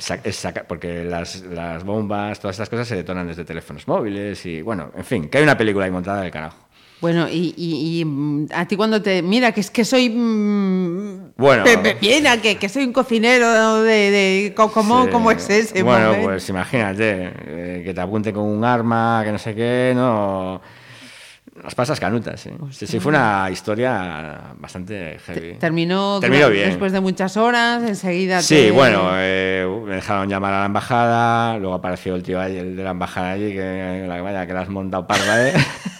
porque 0.68 1.04
las, 1.04 1.42
las 1.42 1.84
bombas, 1.84 2.38
todas 2.38 2.54
estas 2.54 2.68
cosas 2.68 2.86
se 2.86 2.96
detonan 2.96 3.26
desde 3.26 3.44
teléfonos 3.44 3.88
móviles 3.88 4.46
y 4.46 4.62
bueno, 4.62 4.92
en 4.96 5.04
fin, 5.04 5.28
que 5.28 5.38
hay 5.38 5.44
una 5.44 5.56
película 5.58 5.84
ahí 5.86 5.90
montada 5.90 6.22
del 6.22 6.30
carajo. 6.30 6.68
Bueno, 7.02 7.28
y, 7.28 7.52
y- 7.56 8.00
y, 8.00 8.04
mm, 8.04 8.46
a 8.54 8.66
ti 8.66 8.76
cuando 8.76 9.02
te... 9.02 9.20
Mira, 9.22 9.50
que 9.52 9.60
es 9.60 9.70
que 9.72 9.84
soy... 9.84 10.08
mm, 10.08 11.32
Bueno. 11.36 11.64
pe- 11.64 11.76
pe- 11.78 11.96
Viena, 12.00 12.40
que, 12.40 12.56
que 12.56 12.68
soy 12.68 12.84
un 12.84 12.92
cocinero 12.92 13.82
de... 13.82 14.10
de 14.12 14.54
¿cómo, 14.54 15.04
Sí. 15.04 15.10
cómo 15.10 15.30
es 15.32 15.50
ese 15.50 15.82
Bueno, 15.82 16.06
momento? 16.06 16.28
pues 16.28 16.48
imagínate, 16.48 17.32
eh, 17.44 17.82
que 17.84 17.92
te 17.92 18.00
apunte 18.00 18.32
con 18.32 18.44
un 18.44 18.64
arma, 18.64 19.22
que 19.24 19.32
no 19.32 19.38
sé 19.38 19.52
qué, 19.54 19.92
no... 19.96 20.62
Las 21.62 21.74
pasas 21.74 22.00
canutas, 22.00 22.46
¿eh? 22.46 22.52
Sí, 22.70 22.86
sí, 22.86 22.98
fue 22.98 23.10
una 23.10 23.48
historia 23.52 24.54
bastante 24.58 25.18
heavy. 25.26 25.54
Terminó, 25.58 26.18
Terminó 26.18 26.48
bien. 26.48 26.70
después 26.70 26.92
de 26.92 27.00
muchas 27.00 27.36
horas, 27.36 27.82
enseguida 27.82 28.40
Sí, 28.40 28.54
te- 28.54 28.70
bueno, 28.70 29.10
eh, 29.16 29.66
me 29.86 29.96
dejaron 29.96 30.28
llamar 30.30 30.54
a 30.54 30.60
la 30.60 30.66
embajada, 30.66 31.58
luego 31.58 31.74
apareció 31.74 32.14
el 32.14 32.22
tío 32.22 32.40
ahí, 32.40 32.56
el 32.56 32.74
de 32.74 32.82
la 32.82 32.92
embajada 32.92 33.32
allí, 33.32 33.52
que 33.52 34.04
la- 34.08 34.22
vaya, 34.22 34.46
que 34.46 34.54
la 34.54 34.60
has 34.62 34.68
montado 34.70 35.06
parda, 35.06 35.48
¿eh? 35.48 35.52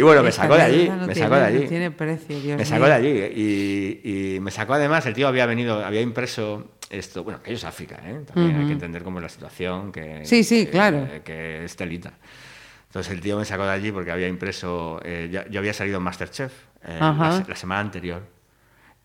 y 0.00 0.02
bueno, 0.02 0.22
me 0.24 0.32
sacó 0.32 0.54
de 0.56 0.62
allí, 0.62 0.88
no 0.88 0.96
me 1.06 1.12
tiene- 1.12 1.14
sacó 1.14 1.34
de 1.36 1.40
no 1.40 1.46
allí. 1.46 1.68
tiene 1.68 1.90
precio, 1.90 2.40
Dios 2.40 2.58
Me 2.58 2.64
sacó 2.64 2.80
mío. 2.84 2.88
de 2.88 2.94
allí 2.94 4.00
y, 4.04 4.34
y 4.36 4.40
me 4.40 4.50
sacó 4.50 4.74
además, 4.74 5.04
el 5.06 5.14
tío 5.14 5.28
había 5.28 5.46
venido, 5.46 5.84
había 5.84 6.00
impreso 6.00 6.72
esto, 6.90 7.22
bueno, 7.22 7.38
aquello 7.40 7.56
es 7.56 7.64
África, 7.64 8.00
¿eh? 8.04 8.20
También 8.26 8.56
hay 8.56 8.66
que 8.66 8.72
entender 8.72 9.02
cómo 9.04 9.18
es 9.18 9.22
la 9.22 9.28
situación, 9.28 9.92
que, 9.92 10.24
Sí, 10.24 10.42
sí, 10.42 10.64
que- 10.66 10.72
claro. 10.72 11.06
que 11.24 11.64
es 11.64 11.76
telita. 11.76 12.12
Entonces 12.88 13.12
el 13.12 13.20
tío 13.20 13.38
me 13.38 13.44
sacó 13.44 13.62
de 13.64 13.70
allí 13.70 13.92
porque 13.92 14.10
había 14.10 14.26
impreso, 14.26 15.00
eh, 15.04 15.28
yo, 15.30 15.42
yo 15.48 15.60
había 15.60 15.72
salido 15.72 15.98
en 15.98 16.02
Masterchef 16.02 16.52
eh, 16.84 16.96
la, 17.00 17.44
la 17.46 17.54
semana 17.56 17.80
anterior. 17.82 18.22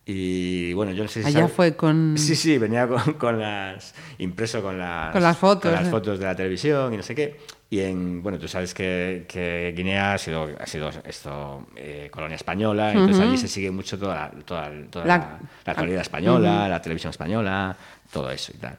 Y 0.08 0.72
bueno, 0.74 0.92
yo 0.92 1.02
no 1.04 1.10
sé 1.10 1.22
si 1.24 1.28
Allá 1.30 1.40
sabe- 1.42 1.52
fue 1.54 1.76
con... 1.76 2.16
Sí, 2.18 2.36
sí, 2.36 2.58
venía 2.60 2.88
con, 2.88 3.14
con 3.18 3.40
las. 3.40 3.96
impreso 4.20 4.62
con 4.62 4.78
las. 4.78 5.12
Con 5.12 5.24
las 5.24 5.36
fotos, 5.38 5.64
con 5.64 5.72
las 5.72 5.88
eh. 5.88 5.92
fotos 5.92 6.20
de 6.20 6.26
la 6.26 6.36
televisión 6.36 6.94
y 6.94 6.98
no 6.98 7.04
sé 7.04 7.16
qué. 7.16 7.40
Y 7.72 7.80
en. 7.80 8.22
Bueno, 8.22 8.38
tú 8.38 8.48
sabes 8.48 8.76
que, 8.76 9.26
que 9.28 9.74
Guinea 9.76 10.14
ha 10.14 10.18
sido, 10.20 10.48
ha 10.60 10.66
sido 10.68 10.92
esto, 11.06 11.66
eh, 11.76 12.10
colonia 12.12 12.36
española, 12.36 12.92
entonces 12.92 13.20
allí 13.20 13.38
se 13.38 13.48
sigue 13.48 13.72
mucho 13.72 13.98
toda, 13.98 14.32
la- 14.32 14.42
toda, 14.44 14.72
toda 14.92 15.06
La- 15.06 15.18
la, 15.18 15.40
la 15.66 15.72
actualidad 15.72 16.02
española, 16.02 16.68
la 16.70 16.82
televisión 16.84 17.10
española, 17.10 17.76
todo 18.14 18.30
eso 18.30 18.52
y 18.54 18.60
tal. 18.60 18.78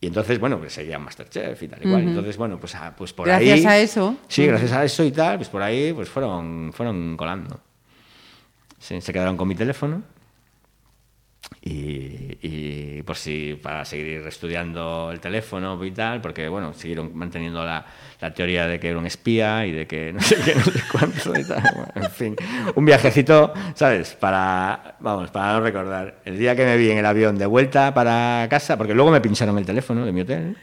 Y 0.00 0.08
entonces, 0.08 0.40
bueno, 0.40 0.58
pues 0.58 0.72
seguía 0.72 0.98
Masterchef 0.98 1.62
y 1.62 1.68
tal 1.68 1.86
y 1.86 1.88
cual. 1.88 2.02
Entonces, 2.02 2.36
bueno, 2.36 2.58
pues, 2.58 2.74
ah, 2.74 2.92
pues 2.98 3.12
por 3.12 3.30
ahí. 3.30 3.46
Gracias 3.46 3.66
a 3.72 3.78
eso. 3.78 4.16
Sí, 4.26 4.44
gracias 4.44 4.72
a 4.72 4.84
eso 4.84 5.04
y 5.04 5.12
tal, 5.12 5.36
pues 5.36 5.48
por 5.48 5.62
ahí 5.62 5.92
pues 5.92 6.08
fueron, 6.08 6.72
fueron 6.74 7.16
colando. 7.16 7.60
Sí, 8.80 9.00
se 9.00 9.12
quedaron 9.12 9.36
con 9.36 9.46
mi 9.48 9.54
teléfono. 9.54 10.02
Y, 11.66 13.02
por 13.02 13.16
si 13.16 13.58
para 13.62 13.84
seguir 13.84 14.26
estudiando 14.26 15.10
el 15.12 15.20
teléfono 15.20 15.82
y 15.84 15.90
tal, 15.90 16.20
porque 16.20 16.48
bueno, 16.48 16.72
siguieron 16.74 17.10
manteniendo 17.14 17.64
la, 17.64 17.84
la 18.20 18.34
teoría 18.34 18.66
de 18.66 18.78
que 18.78 18.88
era 18.88 18.98
un 18.98 19.06
espía 19.06 19.66
y 19.66 19.72
de 19.72 19.86
que 19.86 20.12
no 20.14 20.20
sé 20.20 20.36
qué, 20.44 20.54
no 20.54 20.64
sé 20.64 20.82
cuánto 20.90 21.38
y 21.38 21.44
tal. 21.44 21.62
En 21.94 22.10
fin, 22.10 22.36
un 22.74 22.84
viajecito, 22.84 23.52
¿sabes? 23.74 24.14
Para, 24.14 24.96
vamos, 25.00 25.30
para 25.30 25.54
no 25.54 25.60
recordar. 25.60 26.20
El 26.24 26.38
día 26.38 26.54
que 26.56 26.64
me 26.64 26.76
vi 26.76 26.90
en 26.90 26.98
el 26.98 27.06
avión 27.06 27.38
de 27.38 27.46
vuelta 27.46 27.94
para 27.94 28.46
casa, 28.50 28.76
porque 28.76 28.94
luego 28.94 29.10
me 29.10 29.20
pincharon 29.20 29.56
el 29.58 29.66
teléfono 29.66 30.04
de 30.04 30.12
mi 30.12 30.22
hotel. 30.22 30.56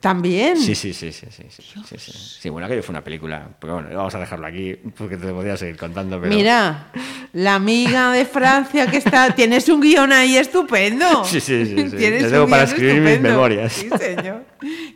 También. 0.00 0.56
Sí, 0.56 0.74
sí, 0.74 0.94
sí, 0.94 1.12
sí, 1.12 1.26
sí, 1.30 1.44
sí, 1.50 1.62
sí, 1.86 1.96
sí. 1.98 2.12
Sí, 2.40 2.48
bueno, 2.48 2.66
aquello 2.66 2.82
fue 2.82 2.92
una 2.94 3.04
película. 3.04 3.48
Pero 3.60 3.74
bueno, 3.74 3.88
vamos 3.94 4.14
a 4.14 4.18
dejarlo 4.18 4.46
aquí 4.46 4.74
porque 4.96 5.18
te 5.18 5.26
podría 5.28 5.56
seguir 5.58 5.76
contando. 5.76 6.18
Pero... 6.20 6.34
Mira, 6.34 6.90
la 7.34 7.56
amiga 7.56 8.10
de 8.12 8.24
Francia 8.24 8.86
que 8.90 8.96
está... 8.96 9.30
Tienes 9.34 9.68
un 9.68 9.80
guion 9.82 10.10
ahí 10.12 10.38
estupendo. 10.38 11.24
Sí, 11.24 11.40
sí, 11.40 11.66
sí, 11.66 11.76
sí. 11.90 11.96
Tienes 11.96 12.22
Te 12.24 12.30
tengo 12.30 12.48
para 12.48 12.62
escribir 12.62 13.02
mis 13.02 13.20
memorias. 13.20 13.74
Sí, 13.74 13.90
señor. 13.98 14.44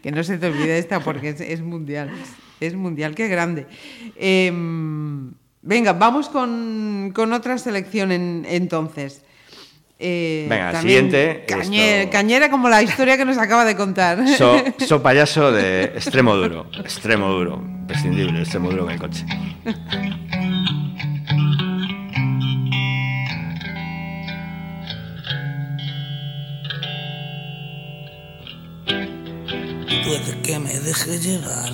Que 0.02 0.10
no 0.10 0.24
se 0.24 0.38
te 0.38 0.46
olvide 0.46 0.78
esta 0.78 1.00
porque 1.00 1.28
es, 1.30 1.40
es 1.42 1.60
mundial. 1.60 2.10
Es 2.60 2.74
mundial, 2.74 3.14
qué 3.14 3.28
grande. 3.28 3.66
Em, 4.16 5.32
venga, 5.60 5.92
vamos 5.92 6.30
con, 6.30 7.12
con 7.14 7.32
otra 7.34 7.58
selección 7.58 8.10
en- 8.10 8.46
entonces. 8.48 9.22
Eh, 10.06 10.46
Venga, 10.50 10.72
también 10.72 11.10
siguiente, 11.10 11.46
esto- 11.48 12.10
Cañera 12.10 12.50
como 12.50 12.68
la 12.68 12.82
historia 12.82 13.16
que 13.16 13.24
nos 13.24 13.38
acaba 13.38 13.64
de 13.64 13.74
contar. 13.74 14.18
So, 14.38 14.62
so 14.86 15.02
payaso 15.02 15.50
de 15.50 15.84
extremo 15.84 16.36
duro. 16.36 16.66
Extremo 16.78 17.30
duro. 17.30 17.54
Imprescindible, 17.80 18.40
extremo 18.40 18.68
duro 18.70 18.84
en 18.84 18.90
el 18.90 18.98
coche. 18.98 19.24
Puede 30.06 30.40
que 30.42 30.58
me 30.58 30.78
deje 30.80 31.18
llevar, 31.18 31.72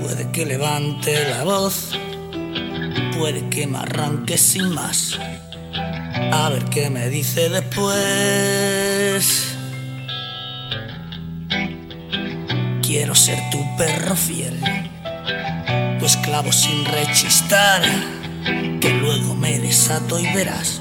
puede 0.00 0.30
que 0.32 0.44
levante 0.46 1.28
la 1.30 1.44
voz, 1.44 1.92
puede 3.18 3.48
que 3.48 3.66
me 3.66 3.78
arranque 3.78 4.36
sin 4.36 4.68
más. 4.74 5.18
A 6.32 6.48
ver 6.48 6.64
qué 6.66 6.88
me 6.90 7.08
dice 7.08 7.48
después. 7.48 7.96
Quiero 12.82 13.14
ser 13.14 13.38
tu 13.50 13.58
perro 13.76 14.16
fiel, 14.16 14.58
tu 15.98 16.06
esclavo 16.06 16.52
sin 16.52 16.84
rechistar, 16.86 17.82
que 18.80 18.90
luego 19.00 19.34
me 19.34 19.58
desato 19.58 20.18
y 20.18 20.26
verás. 20.32 20.80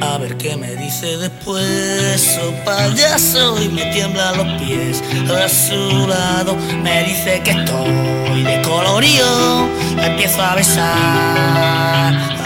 A 0.00 0.18
ver 0.18 0.36
qué 0.36 0.56
me 0.56 0.74
dice 0.76 1.18
después, 1.18 2.40
oh 2.42 2.64
payaso, 2.64 3.62
y 3.62 3.68
me 3.68 3.84
tiembla 3.92 4.32
los 4.32 4.62
pies. 4.62 5.02
A 5.30 5.48
su 5.48 6.06
lado 6.08 6.56
me 6.82 7.04
dice 7.04 7.40
que 7.44 7.50
estoy 7.50 8.42
de 8.42 8.62
colorío, 8.62 9.68
la 9.96 10.06
empiezo 10.06 10.42
a 10.42 10.54
besar. 10.54 12.41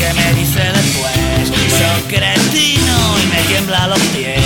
Qué 0.00 0.14
me 0.14 0.32
dice 0.32 0.60
después, 0.60 1.52
soy 1.68 2.02
cretino 2.08 3.18
y 3.22 3.26
me 3.26 3.42
tiembla 3.48 3.86
los 3.88 4.00
pies. 4.14 4.40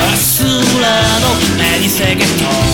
A 0.00 0.16
su 0.16 0.44
lado 0.78 1.28
me 1.58 1.80
dice 1.80 2.16
que 2.16 2.22
estoy 2.22 2.71